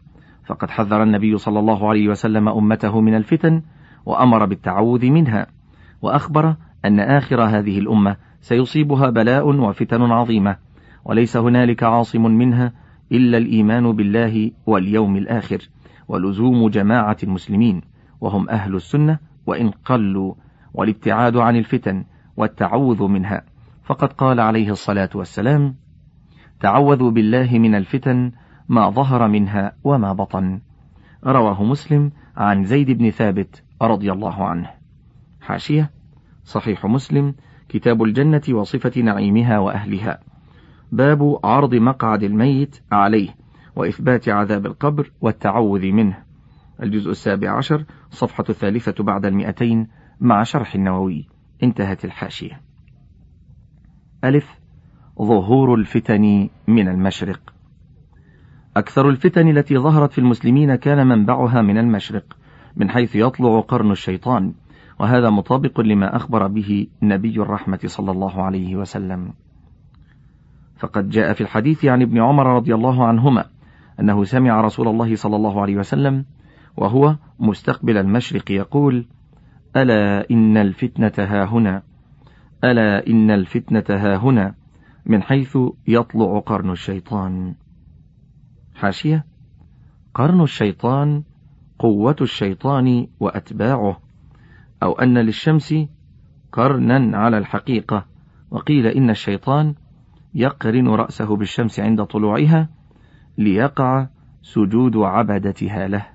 فقد 0.46 0.70
حذر 0.70 1.02
النبي 1.02 1.38
صلى 1.38 1.58
الله 1.58 1.88
عليه 1.88 2.08
وسلم 2.08 2.48
أمته 2.48 3.00
من 3.00 3.14
الفتن 3.14 3.62
وأمر 4.06 4.46
بالتعوذ 4.46 5.06
منها 5.06 5.46
وأخبر 6.02 6.54
أن 6.84 7.00
آخر 7.00 7.42
هذه 7.42 7.78
الأمة 7.78 8.16
سيصيبها 8.40 9.10
بلاء 9.10 9.46
وفتن 9.46 10.02
عظيمة 10.02 10.56
وليس 11.04 11.36
هنالك 11.36 11.82
عاصم 11.82 12.22
منها 12.22 12.72
إلا 13.12 13.38
الإيمان 13.38 13.92
بالله 13.92 14.50
واليوم 14.66 15.16
الآخر 15.16 15.68
ولزوم 16.08 16.68
جماعة 16.68 17.16
المسلمين 17.22 17.82
وهم 18.20 18.48
أهل 18.48 18.74
السنة 18.74 19.18
وإن 19.46 19.70
قلوا 19.70 20.34
والابتعاد 20.74 21.36
عن 21.36 21.56
الفتن 21.56 22.04
والتعوذ 22.36 23.02
منها. 23.02 23.42
فقد 23.84 24.12
قال 24.12 24.40
عليه 24.40 24.70
الصلاة 24.70 25.10
والسلام 25.14 25.74
تعوذوا 26.60 27.10
بالله 27.10 27.58
من 27.58 27.74
الفتن 27.74 28.32
ما 28.68 28.90
ظهر 28.90 29.28
منها 29.28 29.72
وما 29.84 30.12
بطن. 30.12 30.60
رواه 31.24 31.64
مسلم 31.64 32.12
عن 32.36 32.64
زيد 32.64 32.90
بن 32.90 33.10
ثابت 33.10 33.62
رضي 33.82 34.12
الله 34.12 34.44
عنه. 34.44 34.70
حاشية. 35.40 35.90
صحيح 36.44 36.86
مسلم. 36.86 37.34
كتاب 37.68 38.02
الجنة 38.02 38.42
وصفة 38.50 39.00
نعيمها 39.02 39.58
وأهلها. 39.58 40.18
باب 40.92 41.38
عرض 41.44 41.74
مقعد 41.74 42.22
الميت 42.22 42.82
عليه 42.92 43.28
وإثبات 43.76 44.28
عذاب 44.28 44.66
القبر 44.66 45.10
والتعوذ 45.20 45.86
منه. 45.86 46.18
الجزء 46.82 47.10
السابع 47.10 47.56
عشر 47.56 47.84
صفحة 48.10 48.44
الثالثة 48.48 49.04
بعد 49.04 49.26
المئتين 49.26 49.88
مع 50.20 50.42
شرح 50.42 50.74
النووي. 50.74 51.28
انتهت 51.62 52.04
الحاشية. 52.04 52.60
ألف 54.24 54.65
ظهور 55.22 55.74
الفتن 55.74 56.48
من 56.68 56.88
المشرق. 56.88 57.40
أكثر 58.76 59.08
الفتن 59.08 59.48
التي 59.48 59.78
ظهرت 59.78 60.12
في 60.12 60.18
المسلمين 60.18 60.74
كان 60.74 61.06
منبعها 61.06 61.62
من 61.62 61.78
المشرق 61.78 62.36
من 62.76 62.90
حيث 62.90 63.16
يطلع 63.16 63.60
قرن 63.60 63.90
الشيطان 63.90 64.54
وهذا 65.00 65.30
مطابق 65.30 65.80
لما 65.80 66.16
أخبر 66.16 66.46
به 66.46 66.86
نبي 67.02 67.40
الرحمة 67.40 67.80
صلى 67.84 68.10
الله 68.10 68.42
عليه 68.42 68.76
وسلم. 68.76 69.32
فقد 70.76 71.08
جاء 71.08 71.32
في 71.32 71.40
الحديث 71.40 71.84
عن 71.84 72.02
ابن 72.02 72.22
عمر 72.22 72.46
رضي 72.56 72.74
الله 72.74 73.06
عنهما 73.06 73.44
أنه 74.00 74.24
سمع 74.24 74.60
رسول 74.60 74.88
الله 74.88 75.16
صلى 75.16 75.36
الله 75.36 75.60
عليه 75.60 75.76
وسلم 75.76 76.24
وهو 76.76 77.16
مستقبل 77.40 77.96
المشرق 77.96 78.50
يقول 78.50 79.06
ألا 79.76 80.30
إن 80.30 80.56
الفتنة 80.56 81.12
ها 81.18 81.44
هنا 81.44 81.82
ألا 82.64 83.06
إن 83.06 83.30
الفتنة 83.30 83.84
ها 83.90 84.16
هنا؟ 84.16 84.54
من 85.06 85.22
حيث 85.22 85.58
يطلع 85.88 86.38
قرن 86.38 86.70
الشيطان. 86.70 87.54
حاشية. 88.74 89.24
قرن 90.14 90.42
الشيطان 90.42 91.22
قوة 91.78 92.16
الشيطان 92.20 93.06
وأتباعه 93.20 94.00
أو 94.82 94.92
أن 94.92 95.18
للشمس 95.18 95.74
قرنا 96.52 97.18
على 97.18 97.38
الحقيقة. 97.38 98.06
وقيل 98.50 98.86
إن 98.86 99.10
الشيطان 99.10 99.74
يقرن 100.34 100.88
رأسه 100.88 101.36
بالشمس 101.36 101.80
عند 101.80 102.04
طلوعها 102.04 102.68
ليقع 103.38 104.06
سجود 104.42 104.96
عبدتها 104.96 105.88
له. 105.88 106.06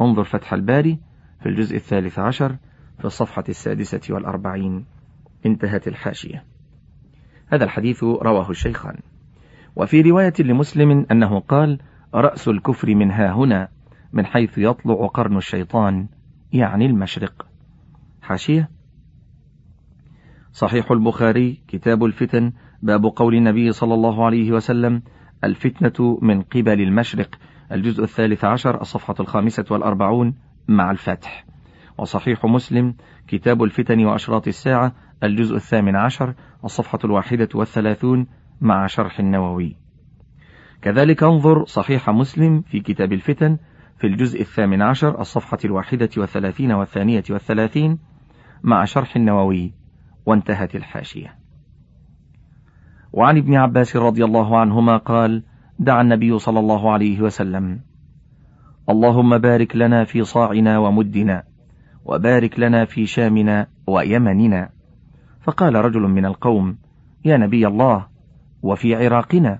انظر 0.00 0.24
فتح 0.24 0.52
الباري 0.52 0.98
في 1.40 1.48
الجزء 1.48 1.76
الثالث 1.76 2.18
عشر 2.18 2.56
في 2.98 3.04
الصفحة 3.04 3.44
السادسة 3.48 4.14
والأربعين. 4.14 4.86
انتهت 5.46 5.88
الحاشية. 5.88 6.55
هذا 7.48 7.64
الحديث 7.64 8.04
رواه 8.04 8.50
الشيخان. 8.50 8.96
وفي 9.76 10.00
رواية 10.00 10.32
لمسلم 10.40 11.06
أنه 11.10 11.40
قال 11.40 11.78
رأس 12.14 12.48
الكفر 12.48 12.94
من 12.94 13.10
ها 13.10 13.32
هنا 13.32 13.68
من 14.12 14.26
حيث 14.26 14.58
يطلع 14.58 15.06
قرن 15.06 15.36
الشيطان 15.36 16.08
يعني 16.52 16.86
المشرق. 16.86 17.46
حاشية. 18.22 18.70
صحيح 20.52 20.90
البخاري 20.90 21.62
كتاب 21.68 22.04
الفتن 22.04 22.52
باب 22.82 23.04
قول 23.04 23.34
النبي 23.34 23.72
صلى 23.72 23.94
الله 23.94 24.24
عليه 24.24 24.52
وسلم 24.52 25.02
الفتنة 25.44 26.18
من 26.22 26.42
قبل 26.42 26.80
المشرق. 26.80 27.38
الجزء 27.72 28.02
الثالث 28.02 28.44
عشر 28.44 28.80
الصفحة 28.80 29.14
الخامسة 29.20 29.64
والأربعون 29.70 30.34
مع 30.68 30.90
الفتح. 30.90 31.46
وصحيح 31.98 32.44
مسلم 32.44 32.94
كتاب 33.28 33.62
الفتن 33.62 34.04
وأشراط 34.04 34.48
الساعة 34.48 34.92
الجزء 35.24 35.56
الثامن 35.56 35.96
عشر 35.96 36.34
الصفحة 36.64 36.98
الواحدة 37.04 37.48
والثلاثون 37.54 38.26
مع 38.60 38.86
شرح 38.86 39.20
النووي. 39.20 39.76
كذلك 40.82 41.22
انظر 41.22 41.64
صحيح 41.64 42.10
مسلم 42.10 42.60
في 42.60 42.80
كتاب 42.80 43.12
الفتن 43.12 43.58
في 43.98 44.06
الجزء 44.06 44.40
الثامن 44.40 44.82
عشر 44.82 45.20
الصفحة 45.20 45.58
الواحدة 45.64 46.08
والثلاثين 46.16 46.72
والثانية 46.72 47.24
والثلاثين 47.30 47.98
مع 48.62 48.84
شرح 48.84 49.16
النووي. 49.16 49.72
وانتهت 50.26 50.74
الحاشية. 50.74 51.34
وعن 53.12 53.38
ابن 53.38 53.54
عباس 53.54 53.96
رضي 53.96 54.24
الله 54.24 54.58
عنهما 54.58 54.96
قال 54.96 55.42
دعا 55.78 56.02
النبي 56.02 56.38
صلى 56.38 56.58
الله 56.58 56.92
عليه 56.92 57.20
وسلم 57.20 57.80
اللهم 58.88 59.38
بارك 59.38 59.76
لنا 59.76 60.04
في 60.04 60.24
صاعنا 60.24 60.78
ومدنا 60.78 61.42
وبارك 62.04 62.60
لنا 62.60 62.84
في 62.84 63.06
شامنا 63.06 63.66
ويمننا. 63.86 64.75
فقال 65.46 65.74
رجل 65.74 66.00
من 66.00 66.26
القوم 66.26 66.78
يا 67.24 67.36
نبي 67.36 67.66
الله 67.66 68.06
وفي 68.62 68.94
عراقنا؟ 68.94 69.58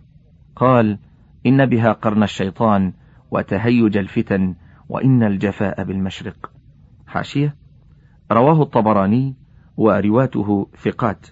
قال 0.57 0.99
إن 1.47 1.67
بها 1.67 1.93
قرن 1.93 2.23
الشيطان 2.23 2.93
وتهيج 3.31 3.97
الفتن 3.97 4.55
وإن 4.89 5.23
الجفاء 5.23 5.85
بالمشرق. 5.85 6.53
حاشية. 7.07 7.57
رواه 8.33 8.63
الطبراني 8.63 9.37
ورواته 9.77 10.69
ثقات. 10.77 11.27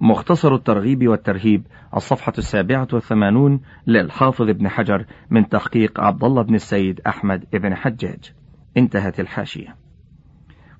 مختصر 0.00 0.54
الترغيب 0.54 1.08
والترهيب 1.08 1.66
الصفحة 1.96 2.32
السابعة 2.38 2.88
والثمانون 2.92 3.60
للحافظ 3.86 4.48
ابن 4.48 4.68
حجر 4.68 5.04
من 5.30 5.48
تحقيق 5.48 6.00
عبد 6.00 6.24
الله 6.24 6.42
بن 6.42 6.54
السيد 6.54 7.00
أحمد 7.06 7.44
بن 7.52 7.74
حجاج. 7.74 8.32
انتهت 8.76 9.20
الحاشية. 9.20 9.76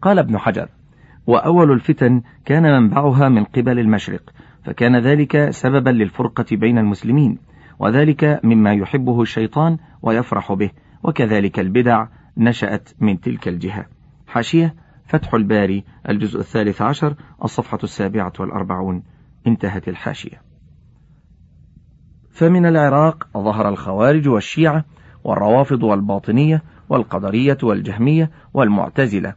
قال 0.03 0.19
ابن 0.19 0.39
حجر 0.39 0.69
وأول 1.27 1.73
الفتن 1.73 2.23
كان 2.45 2.63
منبعها 2.63 3.29
من 3.29 3.45
قبل 3.45 3.79
المشرق 3.79 4.31
فكان 4.65 4.97
ذلك 4.97 5.51
سببا 5.51 5.91
للفرقة 5.91 6.57
بين 6.57 6.79
المسلمين 6.79 7.39
وذلك 7.79 8.41
مما 8.45 8.73
يحبه 8.73 9.23
الشيطان 9.23 9.79
ويفرح 10.03 10.53
به 10.53 10.71
وكذلك 11.03 11.59
البدع 11.59 12.07
نشأت 12.37 12.91
من 13.01 13.21
تلك 13.21 13.49
الجهة. 13.49 13.87
حاشية 14.27 14.75
فتح 15.07 15.35
الباري 15.35 15.85
الجزء 16.09 16.41
الثالث 16.41 16.83
عشر 16.83 17.15
الصفحة 17.45 17.79
السابعة 17.85 18.33
والأربعون. 18.41 19.03
انتهت 19.47 19.89
الحاشية. 19.89 20.43
فمن 22.31 22.67
العراق 22.67 23.29
ظهر 23.35 23.69
الخوارج 23.69 24.29
والشيعة 24.29 24.85
والروافض 25.25 25.83
والباطنية 25.83 26.63
والقدرية 26.89 27.59
والجهمية 27.63 28.31
والمعتزلة 28.55 29.35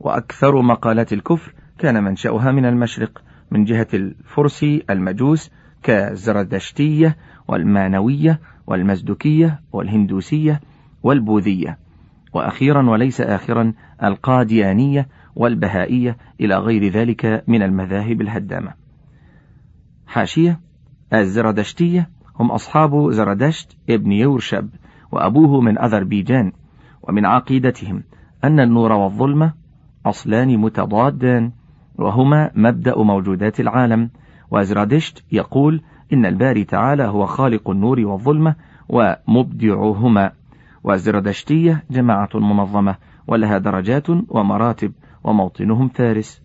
وأكثر 0.00 0.62
مقالات 0.62 1.12
الكفر 1.12 1.54
كان 1.78 2.04
منشأها 2.04 2.52
من 2.52 2.64
المشرق 2.66 3.22
من 3.50 3.64
جهة 3.64 3.88
الفرس 3.94 4.64
المجوس 4.90 5.50
كالزردشتية 5.82 7.16
والمانوية 7.48 8.40
والمزدكية 8.66 9.60
والهندوسية 9.72 10.60
والبوذية 11.02 11.78
وأخيرا 12.32 12.90
وليس 12.90 13.20
آخرا 13.20 13.72
القاديانية 14.04 15.08
والبهائية 15.36 16.16
إلى 16.40 16.56
غير 16.56 16.92
ذلك 16.92 17.44
من 17.48 17.62
المذاهب 17.62 18.20
الهدامة. 18.20 18.74
حاشية 20.06 20.60
الزردشتية 21.14 22.10
هم 22.36 22.50
أصحاب 22.50 23.10
زردشت 23.10 23.76
ابن 23.90 24.12
يورشب 24.12 24.68
وأبوه 25.12 25.60
من 25.60 25.78
أذربيجان 25.78 26.52
ومن 27.02 27.26
عقيدتهم 27.26 28.02
أن 28.44 28.60
النور 28.60 28.92
والظلمة 28.92 29.59
أصلان 30.06 30.56
متضادان 30.56 31.52
وهما 31.98 32.50
مبدأ 32.54 32.98
موجودات 32.98 33.60
العالم. 33.60 34.10
وزرادشت 34.50 35.24
يقول 35.32 35.82
إن 36.12 36.26
الباري 36.26 36.64
تعالى 36.64 37.04
هو 37.04 37.26
خالق 37.26 37.70
النور 37.70 38.00
والظلمة 38.00 38.54
ومبدعهما. 38.88 40.30
والزردشتية 40.84 41.84
جماعة 41.90 42.28
منظمة 42.34 42.96
ولها 43.26 43.58
درجات 43.58 44.10
ومراتب 44.10 44.92
وموطنهم 45.24 45.88
فارس. 45.88 46.42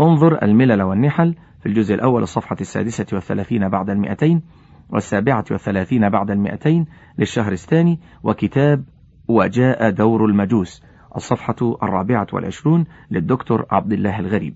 انظر 0.00 0.42
الملل 0.42 0.82
والنحل 0.82 1.34
في 1.60 1.66
الجزء 1.66 1.94
الأول 1.94 2.22
الصفحة 2.22 2.56
السادسة 2.60 3.06
والثلاثين 3.12 3.68
بعد 3.68 3.90
المئتين 3.90 4.42
والسابعة 4.90 5.44
والثلاثين 5.50 6.08
بعد 6.08 6.30
المئتين 6.30 6.86
للشهر 7.18 7.52
الثاني 7.52 8.00
وكتاب 8.22 8.84
وجاء 9.28 9.90
دور 9.90 10.24
المجوس. 10.24 10.82
الصفحة 11.16 11.56
الرابعة 11.82 12.26
والعشرون 12.32 12.84
للدكتور 13.10 13.66
عبد 13.70 13.92
الله 13.92 14.18
الغريب. 14.18 14.54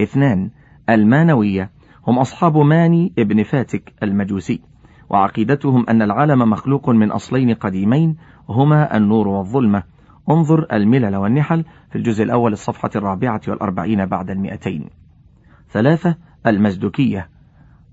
اثنان 0.00 0.50
المانوية. 0.88 1.70
هم 2.06 2.18
أصحاب 2.18 2.56
ماني 2.56 3.12
ابن 3.18 3.42
فاتك 3.42 3.92
المجوسي. 4.02 4.60
وعقيدتهم 5.10 5.88
أن 5.88 6.02
العالم 6.02 6.50
مخلوق 6.50 6.88
من 6.88 7.10
أصلين 7.10 7.54
قديمين 7.54 8.16
هما 8.48 8.96
النور 8.96 9.28
والظلمة. 9.28 9.82
انظر 10.30 10.66
الملل 10.72 11.16
والنحل 11.16 11.64
في 11.90 11.96
الجزء 11.96 12.24
الأول 12.24 12.52
الصفحة 12.52 12.90
الرابعة 12.96 13.40
والأربعين 13.48 14.06
بعد 14.06 14.30
المئتين. 14.30 14.88
ثلاثة 15.70 16.16
المزدكية 16.46 17.28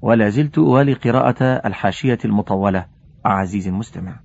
ولا 0.01 0.29
زلت 0.29 0.57
أوالي 0.57 0.93
قراءة 0.93 1.43
الحاشية 1.43 2.19
المطولة. 2.25 2.85
عزيزي 3.25 3.69
المستمع. 3.69 4.19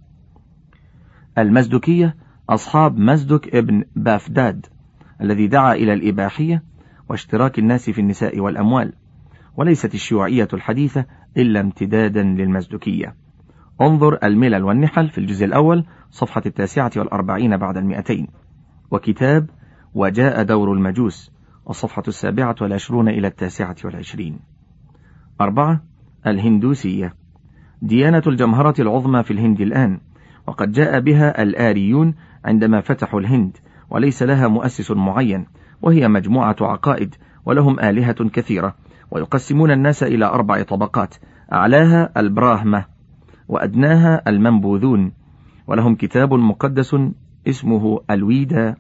المزدكية 1.39 2.15
أصحاب 2.51 2.99
مزدك 2.99 3.55
ابن 3.55 3.85
بافداد 3.97 4.67
الذي 5.21 5.47
دعا 5.47 5.75
إلى 5.75 5.93
الإباحية 5.93 6.63
واشتراك 7.09 7.59
الناس 7.59 7.91
في 7.91 8.01
النساء 8.01 8.41
والأموال 8.41 8.93
وليست 9.57 9.95
الشيوعية 9.95 10.49
الحديثة 10.53 11.05
إلا 11.37 11.61
امتدادا 11.61 12.23
للمزدكية. 12.23 13.15
انظر 13.81 14.19
الملل 14.25 14.65
والنحل 14.65 15.09
في 15.09 15.19
الجزء 15.19 15.45
الأول 15.45 15.85
صفحة 16.11 16.43
التاسعة 16.47 16.91
والأربعين 16.97 17.57
بعد 17.57 17.77
المئتين. 17.77 18.29
وكتاب 18.91 19.51
وجاء 19.95 20.43
دور 20.43 20.73
المجوس 20.73 21.33
الصفحة 21.71 22.03
السابعة 22.09 22.57
والعشرون 22.61 23.09
إلى 23.09 23.27
التاسعة 23.27 23.77
والعشرين. 23.85 24.39
أربعة 25.41 25.83
الهندوسية. 26.27 27.15
ديانة 27.83 28.23
الجمهرة 28.27 28.81
العظمى 28.81 29.23
في 29.23 29.31
الهند 29.31 29.61
الآن 29.61 30.01
وقد 30.47 30.73
جاء 30.73 31.01
بها 31.01 31.43
الآريون 31.43 32.15
عندما 32.45 32.81
فتحوا 32.81 33.21
الهند 33.21 33.57
وليس 33.91 34.23
لها 34.23 34.49
مؤسس 34.49 34.91
معين 34.91 35.47
وهي 35.83 36.09
مجموعة 36.09 36.57
عقائد 36.61 37.15
ولهم 37.47 37.81
آلهة 37.81 38.29
كثيرة 38.29 38.75
ويقسمون 39.11 39.71
الناس 39.71 40.03
إلى 40.03 40.25
أربع 40.25 40.63
طبقات 40.63 41.15
أعلاها 41.53 42.13
البراهمة 42.17 42.85
وأدناها 43.49 44.23
المنبوذون 44.29 45.13
ولهم 45.67 45.95
كتاب 45.95 46.35
مقدس 46.35 46.97
اسمه 47.49 48.01
الويدا 48.11 48.77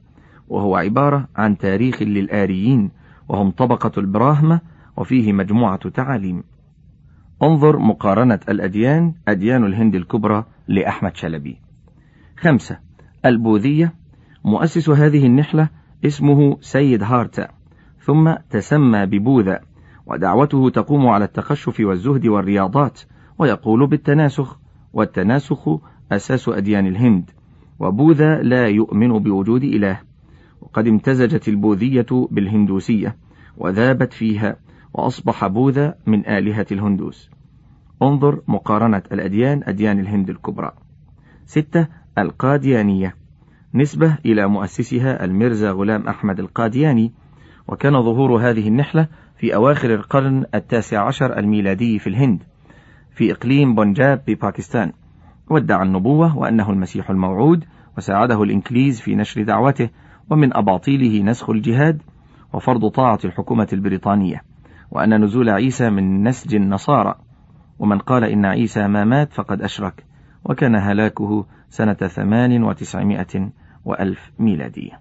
وهو 0.48 0.76
عبارة 0.76 1.28
عن 1.36 1.58
تاريخ 1.58 2.02
للآريين 2.02 2.90
وهم 3.28 3.50
طبقة 3.50 3.92
البراهمة 3.98 4.60
وفيه 4.96 5.32
مجموعة 5.32 5.88
تعاليم. 5.88 6.44
انظر 7.42 7.78
مقارنة 7.78 8.40
الأديان 8.48 9.14
أديان 9.28 9.64
الهند 9.64 9.94
الكبرى 9.94 10.44
لأحمد 10.68 11.16
شلبي. 11.16 11.56
خمسة. 12.36 12.78
البوذية 13.26 13.94
مؤسس 14.44 14.88
هذه 14.88 15.26
النحلة 15.26 15.68
اسمه 16.04 16.56
سيد 16.60 17.02
هارتا 17.02 17.48
ثم 18.00 18.34
تسمى 18.50 19.06
ببوذا 19.06 19.60
ودعوته 20.06 20.70
تقوم 20.70 21.06
على 21.08 21.24
التخشف 21.24 21.80
والزهد 21.80 22.26
والرياضات 22.26 23.00
ويقول 23.38 23.86
بالتناسخ 23.86 24.58
والتناسخ 24.92 25.68
أساس 26.12 26.48
أديان 26.48 26.86
الهند 26.86 27.30
وبوذا 27.78 28.42
لا 28.42 28.68
يؤمن 28.68 29.18
بوجود 29.18 29.64
إله 29.64 30.00
وقد 30.60 30.86
امتزجت 30.88 31.48
البوذية 31.48 32.06
بالهندوسية 32.30 33.16
وذابت 33.56 34.12
فيها 34.12 34.56
وأصبح 34.94 35.46
بوذا 35.46 35.94
من 36.06 36.26
آلهة 36.26 36.66
الهندوس. 36.72 37.30
انظر 38.02 38.42
مقارنة 38.48 39.02
الأديان 39.12 39.62
أديان 39.64 40.00
الهند 40.00 40.30
الكبرى. 40.30 40.72
ستة 41.46 41.86
القاديانية. 42.22 43.14
نسبة 43.74 44.18
إلى 44.26 44.46
مؤسسها 44.46 45.24
الميرزا 45.24 45.70
غلام 45.70 46.08
أحمد 46.08 46.40
القادياني 46.40 47.12
وكان 47.68 47.92
ظهور 48.02 48.50
هذه 48.50 48.68
النحلة 48.68 49.08
في 49.36 49.54
أواخر 49.54 49.94
القرن 49.94 50.44
التاسع 50.54 51.06
عشر 51.06 51.38
الميلادي 51.38 51.98
في 51.98 52.06
الهند 52.06 52.42
في 53.10 53.32
إقليم 53.32 53.74
بنجاب 53.74 54.22
بباكستان 54.26 54.92
وادعى 55.50 55.82
النبوة 55.82 56.38
وأنه 56.38 56.70
المسيح 56.70 57.10
الموعود 57.10 57.64
وساعده 57.98 58.42
الإنكليز 58.42 59.00
في 59.00 59.16
نشر 59.16 59.42
دعوته 59.42 59.90
ومن 60.30 60.56
أباطيله 60.56 61.22
نسخ 61.22 61.50
الجهاد 61.50 62.02
وفرض 62.52 62.88
طاعة 62.88 63.18
الحكومة 63.24 63.68
البريطانية. 63.72 64.42
وأن 64.90 65.24
نزول 65.24 65.50
عيسى 65.50 65.90
من 65.90 66.28
نسج 66.28 66.54
النصارى. 66.54 67.14
ومن 67.78 67.98
قال 67.98 68.24
إن 68.24 68.44
عيسى 68.44 68.88
ما 68.88 69.04
مات 69.04 69.32
فقد 69.32 69.62
أشرك 69.62 70.04
وكان 70.44 70.76
هلاكه 70.76 71.46
سنة 71.70 71.94
ثمان 71.94 72.62
وتسعمائة 72.62 73.50
وألف 73.84 74.32
ميلادية 74.38 75.00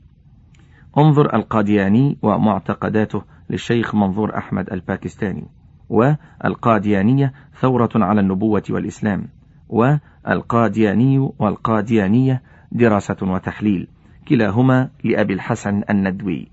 انظر 0.97 1.35
القادياني 1.35 2.17
ومعتقداته 2.21 3.23
للشيخ 3.49 3.95
منظور 3.95 4.37
أحمد 4.37 4.73
الباكستاني 4.73 5.47
والقاديانية 5.89 7.33
ثورة 7.59 7.89
على 7.95 8.21
النبوة 8.21 8.63
والإسلام 8.69 9.27
والقادياني 9.69 11.19
والقاديانية 11.39 12.41
دراسة 12.71 13.17
وتحليل 13.21 13.87
كلاهما 14.27 14.89
لأبي 15.03 15.33
الحسن 15.33 15.83
الندوي. 15.89 16.47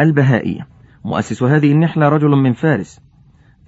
البهائية 0.00 0.66
مؤسس 1.04 1.42
هذه 1.42 1.72
النحلة 1.72 2.08
رجل 2.08 2.28
من 2.28 2.52
فارس 2.52 3.00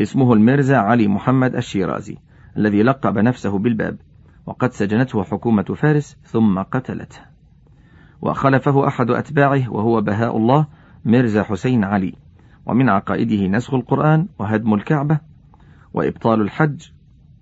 اسمه 0.03 0.33
الميرزا 0.33 0.77
علي 0.77 1.09
محمد 1.09 1.57
الشيرازي 1.57 2.17
الذي 2.57 2.83
لقب 2.83 3.19
نفسه 3.19 3.59
بالباب. 3.59 3.97
وقد 4.47 4.73
سجنته 4.73 5.23
حكومة 5.23 5.63
فارس 5.63 6.17
ثم 6.23 6.63
قتلته. 6.63 7.21
وخلفه 8.23 8.89
أحد 8.89 9.11
أتباعه 9.11 9.73
وهو 9.73 10.01
بهاء 10.01 10.37
الله 10.37 10.67
ميرزا 11.05 11.43
حسين 11.43 11.85
علي. 11.85 12.15
ومن 12.67 12.89
عقائده 12.89 13.47
نسخ 13.47 13.75
القرآن 13.75 14.29
وهدم 14.39 14.75
الكعبة 14.75 15.19
وإبطال 15.95 16.41
الحج 16.41 16.91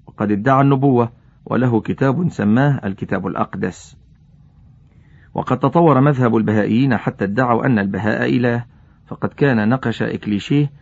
وقد 0.07 0.31
ادعى 0.31 0.61
النبوة 0.61 1.13
وله 1.47 1.81
كتاب 1.81 2.29
سماه 2.29 2.81
الكتاب 2.85 3.27
الأقدس. 3.27 3.97
وقد 5.35 5.59
تطور 5.59 6.01
مذهب 6.01 6.37
البهائيين 6.37 6.97
حتى 6.97 7.25
ادعوا 7.25 7.67
أن 7.67 7.79
البهاء 7.79 8.37
إله 8.37 8.65
فقد 9.07 9.29
كان 9.29 9.69
نقش 9.69 10.03
إكليشيه 10.03 10.73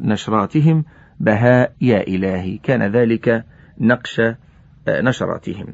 نشراتهم 0.00 0.84
بهاء 1.20 1.74
يا 1.80 2.00
إلهي. 2.00 2.58
كان 2.58 2.82
ذلك 2.82 3.44
نقش 3.80 4.20
نشراتهم. 4.88 5.66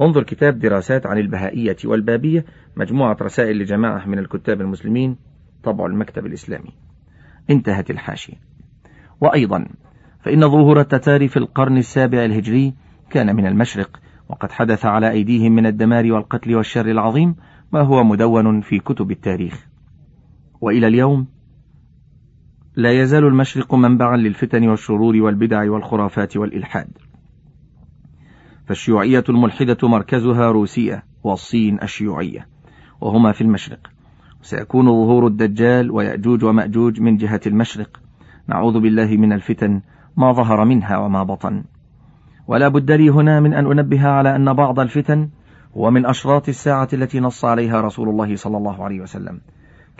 انظر 0.00 0.22
كتاب 0.22 0.58
دراسات 0.58 1.06
عن 1.06 1.18
البهائية 1.18 1.76
والبابية 1.84 2.44
مجموعة 2.76 3.16
رسائل 3.22 3.58
لجماعة 3.58 4.06
من 4.06 4.18
الكتاب 4.18 4.60
المسلمين 4.60 5.16
طبع 5.64 5.86
المكتب 5.86 6.26
الإسلامي. 6.26 6.72
انتهت 7.50 7.90
الحاشية. 7.90 8.36
وأيضا 9.20 9.68
فإن 10.20 10.40
ظهور 10.40 10.80
التتار 10.80 11.28
في 11.28 11.36
القرن 11.36 11.76
السابع 11.76 12.24
الهجري 12.24 12.74
كان 13.10 13.36
من 13.36 13.46
المشرق 13.46 14.00
وقد 14.28 14.50
حدث 14.50 14.86
على 14.86 15.10
أيديهم 15.10 15.52
من 15.52 15.66
الدمار 15.66 16.12
والقتل 16.12 16.54
والشر 16.54 16.86
العظيم 16.90 17.36
ما 17.72 17.80
هو 17.80 18.04
مدون 18.04 18.60
في 18.60 18.78
كتب 18.78 19.10
التاريخ. 19.10 19.66
وإلى 20.60 20.86
اليوم 20.86 21.26
لا 22.76 22.92
يزال 22.92 23.24
المشرق 23.24 23.74
منبعا 23.74 24.16
للفتن 24.16 24.68
والشرور 24.68 25.16
والبدع 25.16 25.70
والخرافات 25.70 26.36
والإلحاد. 26.36 27.07
فالشيوعية 28.68 29.24
الملحدة 29.28 29.88
مركزها 29.88 30.50
روسيا 30.50 31.02
والصين 31.24 31.82
الشيوعية 31.82 32.46
وهما 33.00 33.32
في 33.32 33.40
المشرق. 33.40 33.78
وسيكون 34.42 34.86
ظهور 34.86 35.26
الدجال 35.26 35.90
ويأجوج 35.90 36.44
ومأجوج 36.44 37.00
من 37.00 37.16
جهة 37.16 37.40
المشرق. 37.46 38.00
نعوذ 38.48 38.80
بالله 38.80 39.16
من 39.16 39.32
الفتن 39.32 39.80
ما 40.16 40.32
ظهر 40.32 40.64
منها 40.64 40.98
وما 40.98 41.22
بطن. 41.22 41.64
ولا 42.48 42.68
بد 42.68 42.90
لي 42.90 43.10
هنا 43.10 43.40
من 43.40 43.54
أن 43.54 43.66
أنبه 43.78 44.08
على 44.08 44.36
أن 44.36 44.52
بعض 44.52 44.80
الفتن 44.80 45.28
هو 45.76 45.90
من 45.90 46.06
أشراط 46.06 46.48
الساعة 46.48 46.88
التي 46.92 47.20
نص 47.20 47.44
عليها 47.44 47.80
رسول 47.80 48.08
الله 48.08 48.36
صلى 48.36 48.56
الله 48.56 48.84
عليه 48.84 49.00
وسلم 49.00 49.40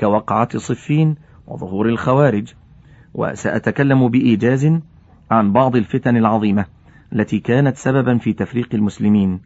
كوقعة 0.01 0.59
صفين 0.59 1.17
وظهور 1.47 1.89
الخوارج. 1.89 2.55
وسأتكلم 3.15 4.09
بإيجاز 4.09 4.81
عن 5.31 5.53
بعض 5.53 5.77
الفتن 5.77 6.17
العظيمة. 6.17 6.78
التي 7.13 7.39
كانت 7.39 7.77
سببا 7.77 8.19
في 8.19 8.33
تفريق 8.33 8.75
المسلمين 8.75 9.41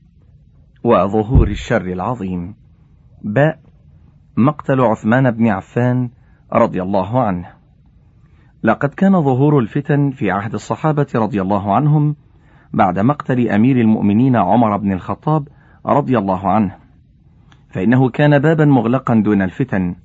وظهور 0.85 1.49
الشر 1.49 1.87
العظيم. 1.87 2.55
باء 3.25 3.59
مقتل 4.37 4.81
عثمان 4.81 5.31
بن 5.31 5.49
عفان 5.49 6.11
رضي 6.53 6.83
الله 6.83 7.23
عنه. 7.23 7.47
لقد 8.63 8.89
كان 8.89 9.13
ظهور 9.23 9.59
الفتن 9.59 10.11
في 10.11 10.31
عهد 10.31 10.55
الصحابة 10.55 11.07
رضي 11.15 11.43
الله 11.43 11.75
عنهم 11.75 12.17
بعد 12.73 12.99
مقتل 12.99 13.49
أمير 13.49 13.81
المؤمنين 13.81 14.37
عمر 14.37 14.77
بن 14.77 14.93
الخطاب 14.93 15.49
رضي 15.87 16.19
الله 16.19 16.49
عنه. 16.49 16.77
فإنه 17.71 18.09
كان 18.09 18.39
بابا 18.39 18.65
مغلقا 18.65 19.15
دون 19.15 19.43
الفتن. 19.43 19.97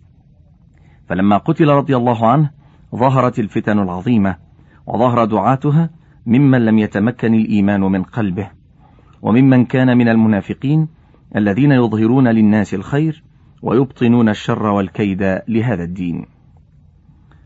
فلما 1.09 1.37
قتل 1.37 1.67
رضي 1.67 1.97
الله 1.97 2.27
عنه 2.27 2.51
ظهرت 2.95 3.39
الفتن 3.39 3.79
العظيمة 3.79 4.35
وظهر 4.87 5.25
دعاتها 5.25 5.89
ممن 6.27 6.65
لم 6.65 6.79
يتمكن 6.79 7.33
الإيمان 7.33 7.81
من 7.81 8.03
قلبه 8.03 8.51
وممن 9.21 9.65
كان 9.65 9.97
من 9.97 10.09
المنافقين 10.09 10.87
الذين 11.35 11.71
يظهرون 11.71 12.27
للناس 12.27 12.73
الخير 12.73 13.23
ويبطنون 13.61 14.29
الشر 14.29 14.65
والكيد 14.65 15.41
لهذا 15.47 15.83
الدين. 15.83 16.25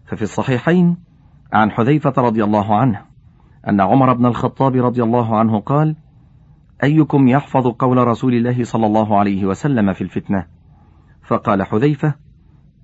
ففي 0.06 0.22
الصحيحين 0.22 0.98
عن 1.54 1.72
حذيفة 1.72 2.14
رضي 2.18 2.44
الله 2.44 2.76
عنه 2.76 3.02
أن 3.68 3.82
عمر 3.82 4.14
بن 4.14 4.26
الخطاب 4.26 4.76
رضي 4.76 5.04
الله 5.04 5.38
عنه 5.38 5.60
قال 5.60 5.96
أيكم 6.84 7.28
يحفظ 7.28 7.68
قول 7.68 7.98
رسول 8.08 8.34
الله 8.34 8.64
صلى 8.64 8.86
الله 8.86 9.20
عليه 9.20 9.46
وسلم 9.46 9.94
في 9.94 10.02
الفتنة؟ 10.02 10.46
فقال 11.24 11.64
حذيفة 11.64 12.14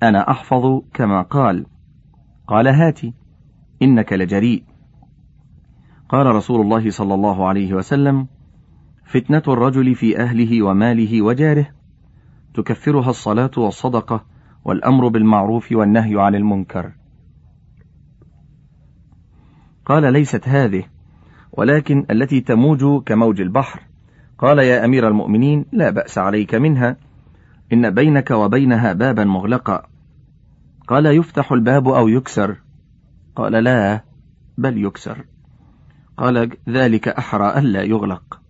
أنا 0.04 0.32
أحفظ 0.32 0.82
كما 0.94 1.22
قال. 1.22 1.66
قال 2.48 2.68
هاتي 2.68 3.14
إنك 3.82 4.14
لجريء. 4.14 4.64
قال 6.10 6.26
رسول 6.26 6.62
الله 6.62 6.90
صلى 6.90 7.14
الله 7.14 7.48
عليه 7.48 7.74
وسلم 7.74 8.28
فتنة 9.06 9.44
الرجل 9.48 9.96
في 9.96 10.20
أهله 10.20 10.64
وماله 10.64 11.22
وجاره 11.22 11.68
تكفرها 12.54 13.10
الصلاة 13.10 13.52
والصدقة 13.58 14.26
والأمر 14.66 15.08
بالمعروف 15.08 15.72
والنهي 15.72 16.22
عن 16.22 16.36
المنكر. 16.36 16.92
قال 19.86 20.14
ليست 20.14 20.48
هذه 20.48 20.84
ولكن 21.52 22.06
التي 22.12 22.42
تموج 22.42 23.04
كموج 23.04 23.42
البحر. 23.42 23.82
قال 24.38 24.60
يا 24.60 24.86
أمير 24.86 25.08
المؤمنين 25.08 25.66
لا 25.72 25.90
بأس 25.90 26.18
عليك 26.18 26.56
منها 26.56 26.98
إن 27.74 27.90
بينك 27.90 28.32
وبينها 28.32 28.94
بابا 28.94 29.24
مغلقا. 29.24 29.88
قال 30.88 31.06
يفتح 31.06 31.52
الباب 31.52 31.88
أو 31.88 32.08
يكسر. 32.08 32.58
قال 33.36 33.52
لا 33.52 34.04
بل 34.58 34.86
يكسر. 34.86 35.26
قال 36.18 36.50
ذلك 36.70 37.08
أحرى 37.08 37.60
ألا 37.60 37.84
يغلق. 37.84 38.42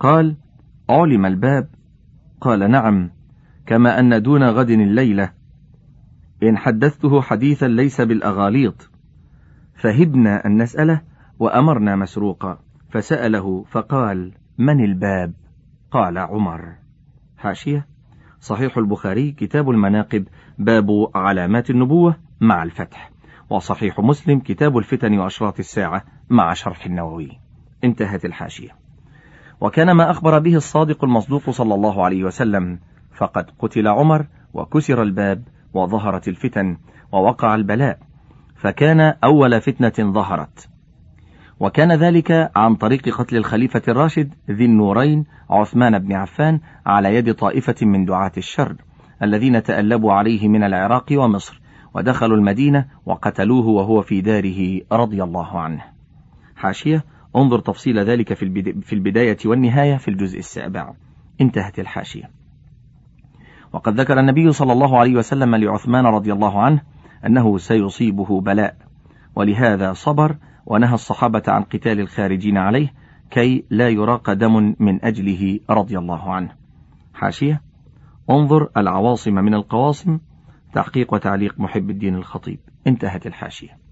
قال 0.00 0.36
علم 0.90 1.26
الباب. 1.26 1.68
قال 2.40 2.70
نعم 2.70 3.10
كما 3.66 3.98
أن 3.98 4.22
دون 4.22 4.42
غد 4.42 4.70
الليلة. 4.70 5.32
إن 6.42 6.56
حدثته 6.56 7.20
حديثا 7.20 7.66
ليس 7.66 8.00
بالأغاليط. 8.00 8.90
فهبنا 9.74 10.46
أن 10.46 10.62
نسأله 10.62 11.00
وأمرنا 11.38 11.96
مسروقا. 11.96 12.58
فسأله 12.90 13.64
فقال 13.70 14.32
من 14.58 14.84
الباب؟ 14.84 15.34
قال 15.90 16.18
عمر. 16.18 16.74
حاشية. 17.38 17.86
صحيح 18.40 18.78
البخاري 18.78 19.32
كتاب 19.32 19.70
المناقب 19.70 20.24
باب 20.58 20.86
علامات 21.14 21.70
النبوة 21.70 22.16
مع 22.40 22.62
الفتح. 22.62 23.10
وصحيح 23.50 24.00
مسلم 24.00 24.40
كتاب 24.40 24.78
الفتن 24.78 25.18
وأشراط 25.18 25.58
الساعة 25.58 26.04
مع 26.30 26.52
شرح 26.52 26.86
النووي. 26.86 27.38
انتهت 27.84 28.24
الحاشية. 28.24 28.70
وكان 29.60 29.92
ما 29.92 30.10
أخبر 30.10 30.38
به 30.38 30.54
الصادق 30.54 31.04
المصدوق 31.04 31.50
صلى 31.50 31.74
الله 31.74 32.04
عليه 32.04 32.24
وسلم 32.24 32.78
فقد 33.16 33.50
قتل 33.58 33.88
عمر 33.88 34.26
وكسر 34.54 35.02
الباب 35.02 35.42
وظهرت 35.74 36.28
الفتن 36.28 36.76
ووقع 37.12 37.54
البلاء 37.54 37.98
فكان 38.56 39.00
أول 39.24 39.60
فتنة 39.60 40.12
ظهرت. 40.12 40.68
وكان 41.60 41.92
ذلك 41.92 42.50
عن 42.56 42.74
طريق 42.74 43.08
قتل 43.08 43.36
الخليفة 43.36 43.82
الراشد 43.88 44.34
ذي 44.50 44.64
النورين 44.64 45.24
عثمان 45.50 45.98
بن 45.98 46.12
عفان 46.12 46.60
على 46.86 47.14
يد 47.14 47.34
طائفة 47.34 47.86
من 47.86 48.04
دعاة 48.04 48.32
الشر 48.36 48.76
الذين 49.22 49.62
تألبوا 49.62 50.12
عليه 50.12 50.48
من 50.48 50.64
العراق 50.64 51.06
ومصر 51.12 51.60
ودخلوا 51.94 52.36
المدينة 52.36 52.86
وقتلوه 53.06 53.66
وهو 53.66 54.02
في 54.02 54.20
داره 54.20 54.80
رضي 54.92 55.22
الله 55.22 55.60
عنه. 55.60 55.93
حاشية. 56.56 57.04
انظر 57.36 57.58
تفصيل 57.58 57.98
ذلك 57.98 58.34
في 58.82 58.92
البداية 58.92 59.36
والنهاية 59.44 59.96
في 59.96 60.08
الجزء 60.08 60.38
السابع. 60.38 60.94
انتهت 61.40 61.78
الحاشية. 61.78 62.30
وقد 63.72 64.00
ذكر 64.00 64.20
النبي 64.20 64.52
صلى 64.52 64.72
الله 64.72 64.98
عليه 64.98 65.16
وسلم 65.16 65.54
لعثمان 65.54 66.06
رضي 66.06 66.32
الله 66.32 66.62
عنه 66.62 66.82
أنه 67.26 67.58
سيصيبه 67.58 68.40
بلاء 68.40 68.76
ولهذا 69.36 69.92
صبر 69.92 70.36
ونهى 70.66 70.94
الصحابة 70.94 71.42
عن 71.48 71.62
قتال 71.62 72.00
الخارجين 72.00 72.56
عليه 72.56 72.92
كي 73.30 73.64
لا 73.70 73.88
يراق 73.88 74.32
دم 74.32 74.74
من 74.78 75.04
أجله 75.04 75.60
رضي 75.70 75.98
الله 75.98 76.32
عنه. 76.32 76.50
حاشية. 77.14 77.62
انظر 78.30 78.68
العواصم 78.76 79.34
من 79.34 79.54
القواصم. 79.54 80.18
تحقيق 80.74 81.14
وتعليق 81.14 81.60
محب 81.60 81.90
الدين 81.90 82.14
الخطيب. 82.14 82.58
انتهت 82.86 83.26
الحاشية. 83.26 83.83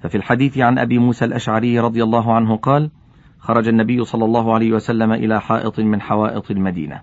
ففي 0.00 0.16
الحديث 0.16 0.58
عن 0.58 0.78
أبي 0.78 0.98
موسى 0.98 1.24
الأشعري 1.24 1.80
رضي 1.80 2.02
الله 2.02 2.34
عنه 2.34 2.56
قال 2.56 2.90
خرج 3.38 3.68
النبي 3.68 4.04
صلى 4.04 4.24
الله 4.24 4.54
عليه 4.54 4.72
وسلم 4.72 5.12
إلى 5.12 5.40
حائط 5.40 5.80
من 5.80 6.00
حوائط 6.00 6.50
المدينة. 6.50 7.02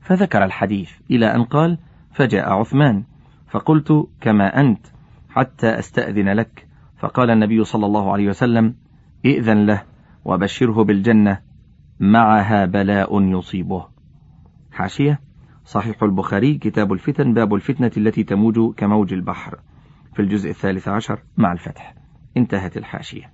فذكر 0.00 0.44
الحديث 0.44 0.90
إلى 1.10 1.34
أن 1.34 1.44
قال 1.44 1.78
فجاء 2.12 2.52
عثمان 2.52 3.04
فقلت 3.48 4.08
كما 4.20 4.60
أنت 4.60 4.86
حتى 5.30 5.78
أستأذن 5.78 6.28
لك. 6.28 6.66
فقال 6.98 7.30
النبي 7.30 7.64
صلى 7.64 7.86
الله 7.86 8.12
عليه 8.12 8.28
وسلم 8.28 8.74
ائذن 9.26 9.66
له 9.66 9.82
وبشره 10.24 10.84
بالجنة 10.84 11.40
معها 12.00 12.64
بلاء 12.64 13.22
يصيبه. 13.22 13.86
حاشية 14.72 15.20
صحيح 15.64 16.02
البخاري 16.02 16.58
كتاب 16.58 16.92
الفتن 16.92 17.34
باب 17.34 17.54
الفتنة 17.54 17.90
التي 17.96 18.22
تموج 18.22 18.74
كموج 18.74 19.12
البحر 19.12 19.58
في 20.14 20.22
الجزء 20.22 20.50
الثالث 20.50 20.88
عشر 20.88 21.18
مع 21.36 21.52
الفتح. 21.52 21.94
انتهت 22.38 22.76
الحاشية. 22.76 23.32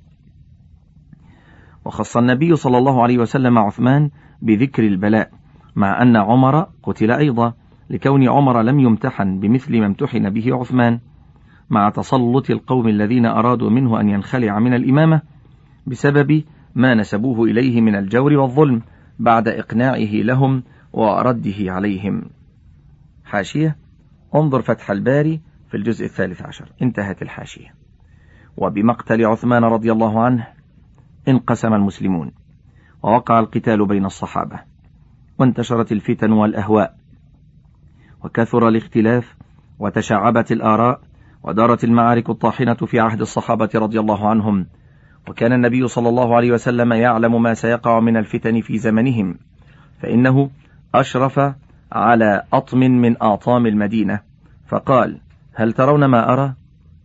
وخص 1.84 2.16
النبي 2.16 2.56
صلى 2.56 2.78
الله 2.78 3.02
عليه 3.02 3.18
وسلم 3.18 3.58
عثمان 3.58 4.10
بذكر 4.42 4.86
البلاء 4.86 5.30
مع 5.76 6.02
أن 6.02 6.16
عمر 6.16 6.66
قتل 6.82 7.10
أيضا 7.10 7.54
لكون 7.90 8.28
عمر 8.28 8.62
لم 8.62 8.80
يمتحن 8.80 9.40
بمثل 9.40 9.80
ما 9.80 9.86
امتحن 9.86 10.30
به 10.30 10.56
عثمان 10.56 11.00
مع 11.70 11.90
تسلط 11.90 12.50
القوم 12.50 12.88
الذين 12.88 13.26
أرادوا 13.26 13.70
منه 13.70 14.00
أن 14.00 14.08
ينخلع 14.08 14.58
من 14.58 14.74
الإمامة 14.74 15.22
بسبب 15.86 16.44
ما 16.74 16.94
نسبوه 16.94 17.44
إليه 17.44 17.80
من 17.80 17.96
الجور 17.96 18.32
والظلم 18.32 18.82
بعد 19.18 19.48
إقناعه 19.48 20.12
لهم 20.12 20.62
ورده 20.92 21.72
عليهم. 21.72 22.22
حاشية 23.24 23.76
انظر 24.34 24.62
فتح 24.62 24.90
الباري 24.90 25.40
في 25.68 25.76
الجزء 25.76 26.04
الثالث 26.04 26.42
عشر. 26.42 26.72
انتهت 26.82 27.22
الحاشية. 27.22 27.83
وبمقتل 28.56 29.26
عثمان 29.26 29.64
رضي 29.64 29.92
الله 29.92 30.22
عنه 30.22 30.46
انقسم 31.28 31.74
المسلمون 31.74 32.32
ووقع 33.02 33.38
القتال 33.38 33.86
بين 33.86 34.04
الصحابة 34.04 34.60
وانتشرت 35.38 35.92
الفتن 35.92 36.32
والأهواء 36.32 36.96
وكثر 38.24 38.68
الاختلاف 38.68 39.36
وتشعبت 39.78 40.52
الآراء 40.52 41.00
ودارت 41.42 41.84
المعارك 41.84 42.30
الطاحنة 42.30 42.74
في 42.74 43.00
عهد 43.00 43.20
الصحابة 43.20 43.70
رضي 43.74 44.00
الله 44.00 44.28
عنهم 44.28 44.66
وكان 45.28 45.52
النبي 45.52 45.88
صلى 45.88 46.08
الله 46.08 46.36
عليه 46.36 46.52
وسلم 46.52 46.92
يعلم 46.92 47.42
ما 47.42 47.54
سيقع 47.54 48.00
من 48.00 48.16
الفتن 48.16 48.60
في 48.60 48.78
زمنهم 48.78 49.38
فإنه 50.00 50.50
أشرف 50.94 51.40
على 51.92 52.42
أطم 52.52 52.78
من 52.78 53.22
آطام 53.22 53.66
المدينة 53.66 54.20
فقال 54.66 55.20
هل 55.54 55.72
ترون 55.72 56.04
ما 56.04 56.32
أرى؟ 56.32 56.54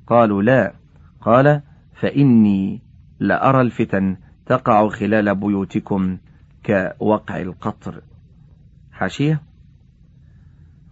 قالوا 0.08 0.42
لا. 0.42 0.79
قال 1.22 1.62
فإني 1.94 2.82
لأرى 3.20 3.62
الفتن 3.62 4.18
تقع 4.46 4.90
خلال 4.90 5.36
بيوتكم 5.36 6.18
كوقع 6.66 7.42
القطر. 7.42 8.02
حاشية. 8.92 9.42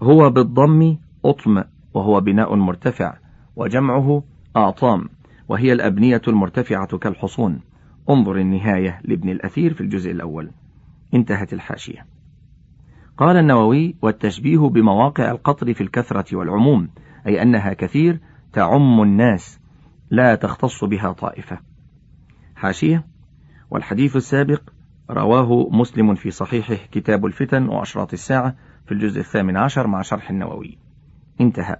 هو 0.01 0.29
بالضم 0.29 0.97
أطم 1.25 1.63
وهو 1.93 2.21
بناء 2.21 2.55
مرتفع 2.55 3.17
وجمعه 3.55 4.23
آطام 4.55 5.09
وهي 5.49 5.73
الأبنية 5.73 6.21
المرتفعة 6.27 6.97
كالحصون. 6.97 7.59
انظر 8.09 8.37
النهاية 8.37 9.01
لابن 9.03 9.29
الأثير 9.29 9.73
في 9.73 9.81
الجزء 9.81 10.11
الأول. 10.11 10.51
انتهت 11.13 11.53
الحاشية. 11.53 12.05
قال 13.17 13.37
النووي 13.37 13.95
والتشبيه 14.01 14.59
بمواقع 14.59 15.31
القطر 15.31 15.73
في 15.73 15.81
الكثرة 15.81 16.37
والعموم 16.37 16.89
أي 17.27 17.41
أنها 17.41 17.73
كثير 17.73 18.19
تعم 18.53 19.01
الناس 19.01 19.59
لا 20.09 20.35
تختص 20.35 20.83
بها 20.83 21.11
طائفة. 21.11 21.59
حاشية. 22.55 23.05
والحديث 23.71 24.15
السابق 24.15 24.61
رواه 25.09 25.69
مسلم 25.71 26.15
في 26.15 26.31
صحيحه 26.31 26.75
كتاب 26.91 27.25
الفتن 27.25 27.69
وأشراط 27.69 28.13
الساعة 28.13 28.55
في 28.85 28.91
الجزء 28.91 29.19
الثامن 29.19 29.57
عشر 29.57 29.87
مع 29.87 30.01
شرح 30.01 30.29
النووي. 30.29 30.77
انتهى. 31.41 31.75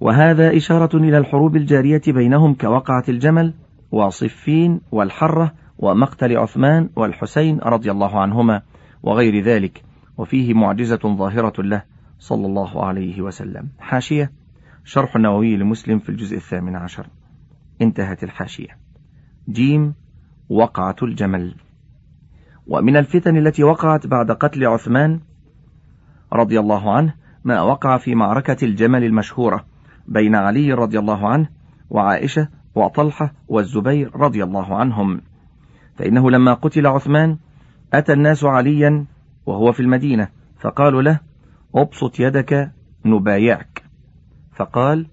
وهذا 0.00 0.56
إشارة 0.56 0.96
إلى 0.96 1.18
الحروب 1.18 1.56
الجارية 1.56 2.02
بينهم 2.08 2.54
كوقعة 2.54 3.04
الجمل 3.08 3.54
وصفين 3.92 4.80
والحرة 4.92 5.54
ومقتل 5.78 6.36
عثمان 6.36 6.90
والحسين 6.96 7.58
رضي 7.58 7.90
الله 7.90 8.20
عنهما 8.20 8.62
وغير 9.02 9.44
ذلك 9.44 9.84
وفيه 10.18 10.54
معجزة 10.54 11.16
ظاهرة 11.16 11.62
له 11.62 11.82
صلى 12.18 12.46
الله 12.46 12.84
عليه 12.84 13.22
وسلم. 13.22 13.68
حاشية. 13.78 14.39
شرح 14.84 15.16
النووي 15.16 15.56
لمسلم 15.56 15.98
في 15.98 16.08
الجزء 16.08 16.36
الثامن 16.36 16.76
عشر. 16.76 17.06
انتهت 17.82 18.24
الحاشية. 18.24 18.78
جيم 19.48 19.94
وقعة 20.48 20.96
الجمل. 21.02 21.54
ومن 22.66 22.96
الفتن 22.96 23.36
التي 23.36 23.64
وقعت 23.64 24.06
بعد 24.06 24.30
قتل 24.30 24.66
عثمان 24.66 25.20
رضي 26.32 26.60
الله 26.60 26.92
عنه 26.96 27.14
ما 27.44 27.62
وقع 27.62 27.98
في 27.98 28.14
معركة 28.14 28.64
الجمل 28.64 29.04
المشهورة 29.04 29.64
بين 30.08 30.34
علي 30.34 30.72
رضي 30.72 30.98
الله 30.98 31.28
عنه 31.28 31.48
وعائشة 31.90 32.48
وطلحة 32.74 33.34
والزبير 33.48 34.16
رضي 34.16 34.44
الله 34.44 34.76
عنهم. 34.76 35.20
فإنه 35.96 36.30
لما 36.30 36.54
قتل 36.54 36.86
عثمان 36.86 37.38
أتى 37.92 38.12
الناس 38.12 38.44
عليا 38.44 39.06
وهو 39.46 39.72
في 39.72 39.80
المدينة 39.80 40.28
فقالوا 40.60 41.02
له 41.02 41.20
ابسط 41.74 42.20
يدك 42.20 42.72
نبايعك. 43.04 43.69
فقال 44.60 45.06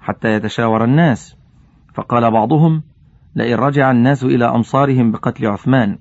حتى 0.00 0.34
يتشاور 0.34 0.84
الناس. 0.84 1.36
فقال 1.94 2.30
بعضهم 2.30 2.82
لئن 3.34 3.54
رجع 3.54 3.90
الناس 3.90 4.24
إلى 4.24 4.44
أمصارهم 4.44 5.10
بقتل 5.10 5.46
عثمان 5.46 5.98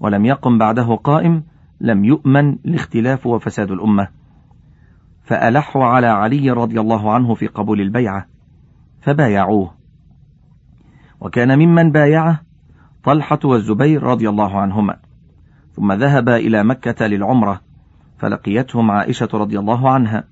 ولم 0.00 0.24
يقم 0.24 0.58
بعده 0.58 0.94
قائم 1.04 1.42
لم 1.80 2.04
يؤمن 2.04 2.52
الاختلاف 2.52 3.26
وفساد 3.26 3.70
الأمة. 3.70 4.08
فألحوا 5.24 5.84
على 5.84 6.06
علي 6.06 6.50
رضي 6.50 6.80
الله 6.80 7.12
عنه 7.12 7.34
في 7.34 7.46
قبول 7.46 7.80
البيعة 7.80 8.26
فبايعوه. 9.00 9.74
وكان 11.20 11.58
ممن 11.58 11.92
بايعه 11.92 12.40
طلحة 13.04 13.38
والزبير 13.44 14.02
رضي 14.02 14.28
الله 14.28 14.60
عنهما. 14.60 14.96
ثم 15.72 15.92
ذهبا 15.92 16.36
إلى 16.36 16.64
مكة 16.64 17.06
للعمرة 17.06 17.60
فلقيتهم 18.18 18.90
عائشة 18.90 19.28
رضي 19.34 19.58
الله 19.58 19.90
عنها. 19.90 20.24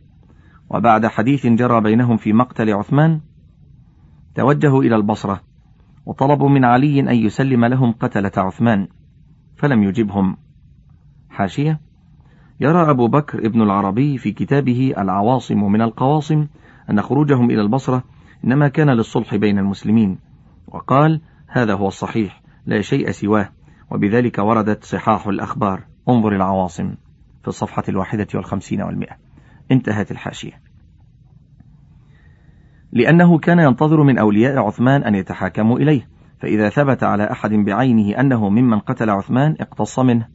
وبعد 0.71 1.07
حديث 1.07 1.47
جرى 1.47 1.81
بينهم 1.81 2.17
في 2.17 2.33
مقتل 2.33 2.71
عثمان 2.71 3.21
توجهوا 4.35 4.83
إلى 4.83 4.97
البصرة 4.97 5.41
وطلبوا 6.07 6.49
من 6.49 6.65
علي 6.65 7.01
أن 7.01 7.15
يسلم 7.15 7.65
لهم 7.65 7.93
قتلة 7.93 8.33
عثمان 8.37 8.89
فلم 9.57 9.83
يجبهم. 9.83 10.37
حاشية 11.31 11.81
يرى 12.61 12.91
أبو 12.91 13.09
بكر 13.09 13.47
ابن 13.47 13.63
العربي 13.63 14.19
في 14.19 14.33
كتابه 14.33 14.95
العواصم 14.99 15.73
من 15.73 15.83
القواصم 15.83 16.47
أن 16.91 17.03
خروجهم 17.03 17.51
إلى 17.51 17.61
البصرة 17.61 18.03
إنما 18.45 18.69
كان 18.69 18.91
للصلح 18.91 19.35
بين 19.35 19.59
المسلمين 19.59 20.19
وقال 20.69 21.21
هذا 21.49 21.75
هو 21.75 21.89
الصحيح 21.89 22.43
لا 22.67 22.81
شيء 22.81 23.11
سواه 23.11 23.49
وبذلك 23.91 24.39
وردت 24.39 24.85
صحاح 24.85 25.27
الأخبار. 25.27 25.83
انظر 26.09 26.37
العواصم 26.37 26.95
في 27.43 27.49
الصفحة 27.49 27.83
الواحدة 27.89 28.27
والخمسين 28.35 28.83
والمئة. 28.83 29.28
انتهت 29.73 30.11
الحاشية. 30.11 30.61
لأنه 32.93 33.39
كان 33.39 33.59
ينتظر 33.59 34.03
من 34.03 34.19
أولياء 34.19 34.59
عثمان 34.59 35.03
أن 35.03 35.15
يتحاكموا 35.15 35.79
إليه 35.79 36.09
فإذا 36.41 36.69
ثبت 36.69 37.05
على 37.05 37.33
أحد 37.33 37.51
بعينه 37.51 38.21
أنه 38.21 38.49
ممن 38.49 38.79
قتل 38.79 39.11
عثمان 39.11 39.57
اقتص 39.61 39.99
منه 39.99 40.29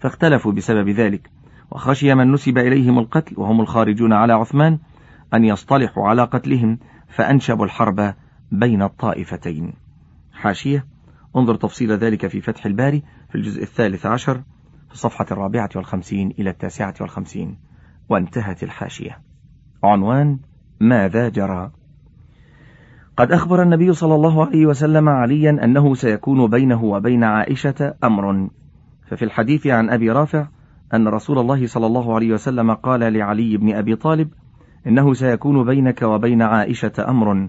فاختلفوا 0.00 0.52
بسبب 0.52 0.88
ذلك 0.88 1.30
وخشي 1.70 2.14
من 2.14 2.32
نسب 2.32 2.58
إليهم 2.58 2.98
القتل 2.98 3.40
وهم 3.40 3.60
الخارجون 3.60 4.12
على 4.12 4.32
عثمان 4.32 4.78
أن 5.34 5.44
يصطلحوا 5.44 6.08
على 6.08 6.24
قتلهم 6.24 6.78
فأنشبوا 7.08 7.64
الحرب 7.64 8.14
بين 8.52 8.82
الطائفتين. 8.82 9.72
حاشية. 10.32 10.86
انظر 11.36 11.54
تفصيل 11.54 11.92
ذلك 11.92 12.26
في 12.26 12.40
فتح 12.40 12.66
الباري 12.66 13.02
في 13.28 13.34
الجزء 13.34 13.62
الثالث 13.62 14.06
عشر 14.06 14.42
في 14.88 14.92
الصفحة 14.92 15.26
الرابعة 15.30 15.70
والخمسين 15.76 16.30
إلى 16.38 16.50
التاسعة 16.50 16.94
والخمسين. 17.00 17.56
وانتهت 18.08 18.62
الحاشية. 18.62 19.18
عنوان 19.84 20.38
ماذا 20.80 21.28
جرى؟ 21.28 21.70
قد 23.16 23.32
أخبر 23.32 23.62
النبي 23.62 23.92
صلى 23.92 24.14
الله 24.14 24.46
عليه 24.46 24.66
وسلم 24.66 25.08
عليا 25.08 25.50
أنه 25.64 25.94
سيكون 25.94 26.50
بينه 26.50 26.84
وبين 26.84 27.24
عائشة 27.24 27.94
أمر. 28.04 28.48
ففي 29.06 29.24
الحديث 29.24 29.66
عن 29.66 29.90
أبي 29.90 30.10
رافع 30.10 30.48
أن 30.94 31.08
رسول 31.08 31.38
الله 31.38 31.66
صلى 31.66 31.86
الله 31.86 32.14
عليه 32.14 32.32
وسلم 32.32 32.74
قال 32.74 33.00
لعلي 33.12 33.56
بن 33.56 33.74
أبي 33.74 33.96
طالب 33.96 34.28
إنه 34.86 35.14
سيكون 35.14 35.64
بينك 35.64 36.02
وبين 36.02 36.42
عائشة 36.42 36.92
أمر. 37.08 37.48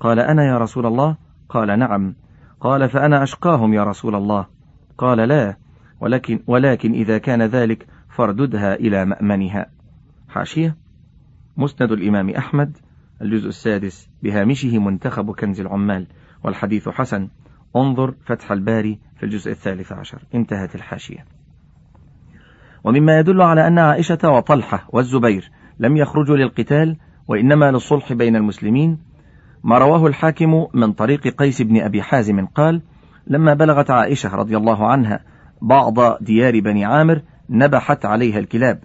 قال 0.00 0.18
أنا 0.18 0.44
يا 0.44 0.58
رسول 0.58 0.86
الله؟ 0.86 1.16
قال 1.48 1.78
نعم. 1.78 2.14
قال 2.60 2.88
فأنا 2.88 3.22
أشقاهم 3.22 3.74
يا 3.74 3.84
رسول 3.84 4.14
الله. 4.14 4.46
قال 4.98 5.18
لا 5.18 5.56
ولكن, 6.00 6.40
ولكن 6.46 6.92
إذا 6.92 7.18
كان 7.18 7.42
ذلك 7.42 7.86
فارددها 8.08 8.74
إلى 8.74 9.04
مأمنها. 9.04 9.66
حاشية 10.28 10.76
مسند 11.56 11.92
الإمام 11.92 12.30
أحمد 12.30 12.78
الجزء 13.22 13.48
السادس 13.48 14.10
بهامشه 14.22 14.78
منتخب 14.78 15.30
كنز 15.30 15.60
العمال 15.60 16.06
والحديث 16.44 16.88
حسن. 16.88 17.28
انظر 17.76 18.14
فتح 18.26 18.52
الباري 18.52 18.98
في 19.16 19.22
الجزء 19.22 19.50
الثالث 19.50 19.92
عشر. 19.92 20.22
انتهت 20.34 20.74
الحاشية. 20.74 21.24
ومما 22.84 23.18
يدل 23.18 23.42
على 23.42 23.66
أن 23.66 23.78
عائشة 23.78 24.18
وطلحة 24.24 24.88
والزبير 24.92 25.50
لم 25.78 25.96
يخرجوا 25.96 26.36
للقتال 26.36 26.96
وإنما 27.28 27.70
للصلح 27.70 28.12
بين 28.12 28.36
المسلمين. 28.36 28.98
ما 29.64 29.78
رواه 29.78 30.06
الحاكم 30.06 30.66
من 30.74 30.92
طريق 30.92 31.28
قيس 31.28 31.62
بن 31.62 31.80
أبي 31.80 32.02
حازم 32.02 32.46
قال 32.46 32.82
لما 33.26 33.54
بلغت 33.54 33.90
عائشة 33.90 34.36
رضي 34.36 34.56
الله 34.56 34.86
عنها 34.86 35.20
بعض 35.62 36.22
ديار 36.22 36.60
بني 36.60 36.84
عامر 36.84 37.22
نبحت 37.50 38.04
عليها 38.04 38.38
الكلاب 38.38 38.80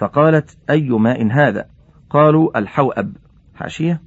فقالت 0.00 0.58
أي 0.70 0.90
ماء 0.90 1.32
هذا؟ 1.32 1.66
قالوا 2.10 2.58
الحوأب. 2.58 3.16
حاشية. 3.54 4.00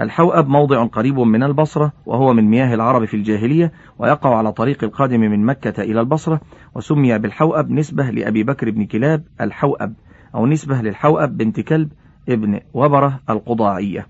الحوأب 0.00 0.48
موضع 0.48 0.84
قريب 0.84 1.18
من 1.18 1.42
البصرة 1.42 1.92
وهو 2.06 2.32
من 2.32 2.44
مياه 2.44 2.74
العرب 2.74 3.04
في 3.04 3.14
الجاهلية 3.14 3.72
ويقع 3.98 4.36
على 4.36 4.52
طريق 4.52 4.84
القادم 4.84 5.20
من 5.20 5.46
مكة 5.46 5.82
إلى 5.82 6.00
البصرة 6.00 6.40
وسمي 6.74 7.18
بالحوأب 7.18 7.70
نسبة 7.70 8.10
لأبي 8.10 8.42
بكر 8.42 8.70
بن 8.70 8.86
كلاب 8.86 9.24
الحوأب 9.40 9.94
أو 10.34 10.46
نسبة 10.46 10.82
للحوأب 10.82 11.36
بنت 11.36 11.60
كلب 11.60 11.92
ابن 12.28 12.60
وبرة 12.74 13.20
القضاعية. 13.30 14.06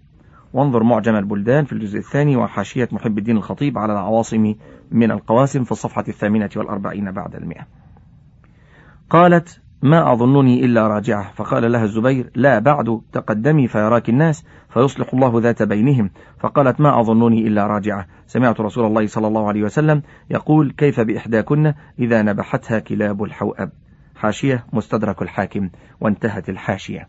وانظر 0.52 0.82
معجم 0.82 1.16
البلدان 1.16 1.64
في 1.64 1.72
الجزء 1.72 1.98
الثاني 1.98 2.36
وحاشية 2.36 2.88
محب 2.92 3.18
الدين 3.18 3.36
الخطيب 3.36 3.78
على 3.78 3.92
العواصم 3.92 4.54
من 4.90 5.10
القواسم 5.10 5.64
في 5.64 5.72
الصفحة 5.72 6.04
الثامنة 6.08 6.50
والأربعين 6.56 7.12
بعد 7.12 7.34
المئة. 7.34 7.66
قالت 9.10 9.60
ما 9.82 10.12
أظنني 10.12 10.64
إلا 10.64 10.88
راجعة. 10.88 11.32
فقال 11.32 11.72
لها 11.72 11.84
الزبير 11.84 12.30
لا 12.34 12.58
بعد 12.58 13.00
تقدمي 13.12 13.68
فيراك 13.68 14.08
الناس 14.08 14.44
فيصلح 14.68 15.14
الله 15.14 15.40
ذات 15.40 15.62
بينهم. 15.62 16.10
فقالت 16.40 16.80
ما 16.80 17.00
أظنني 17.00 17.46
إلا 17.46 17.66
راجعة. 17.66 18.06
سمعت 18.26 18.60
رسول 18.60 18.86
الله 18.86 19.06
صلى 19.06 19.26
الله 19.26 19.48
عليه 19.48 19.62
وسلم 19.62 20.02
يقول 20.30 20.70
كيف 20.70 21.00
بإحداكن 21.00 21.74
إذا 21.98 22.22
نبحتها 22.22 22.78
كلاب 22.78 23.22
الحوأب؟ 23.22 23.70
حاشية 24.16 24.64
مستدرك 24.72 25.22
الحاكم. 25.22 25.70
وانتهت 26.00 26.48
الحاشية. 26.48 27.08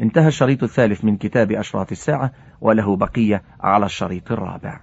انتهى 0.00 0.28
الشريط 0.28 0.62
الثالث 0.62 1.04
من 1.04 1.16
كتاب 1.16 1.52
أشراط 1.52 1.90
الساعة 1.92 2.32
وله 2.60 2.96
بقية 2.96 3.42
على 3.60 3.86
الشريط 3.86 4.32
الرابع. 4.32 4.80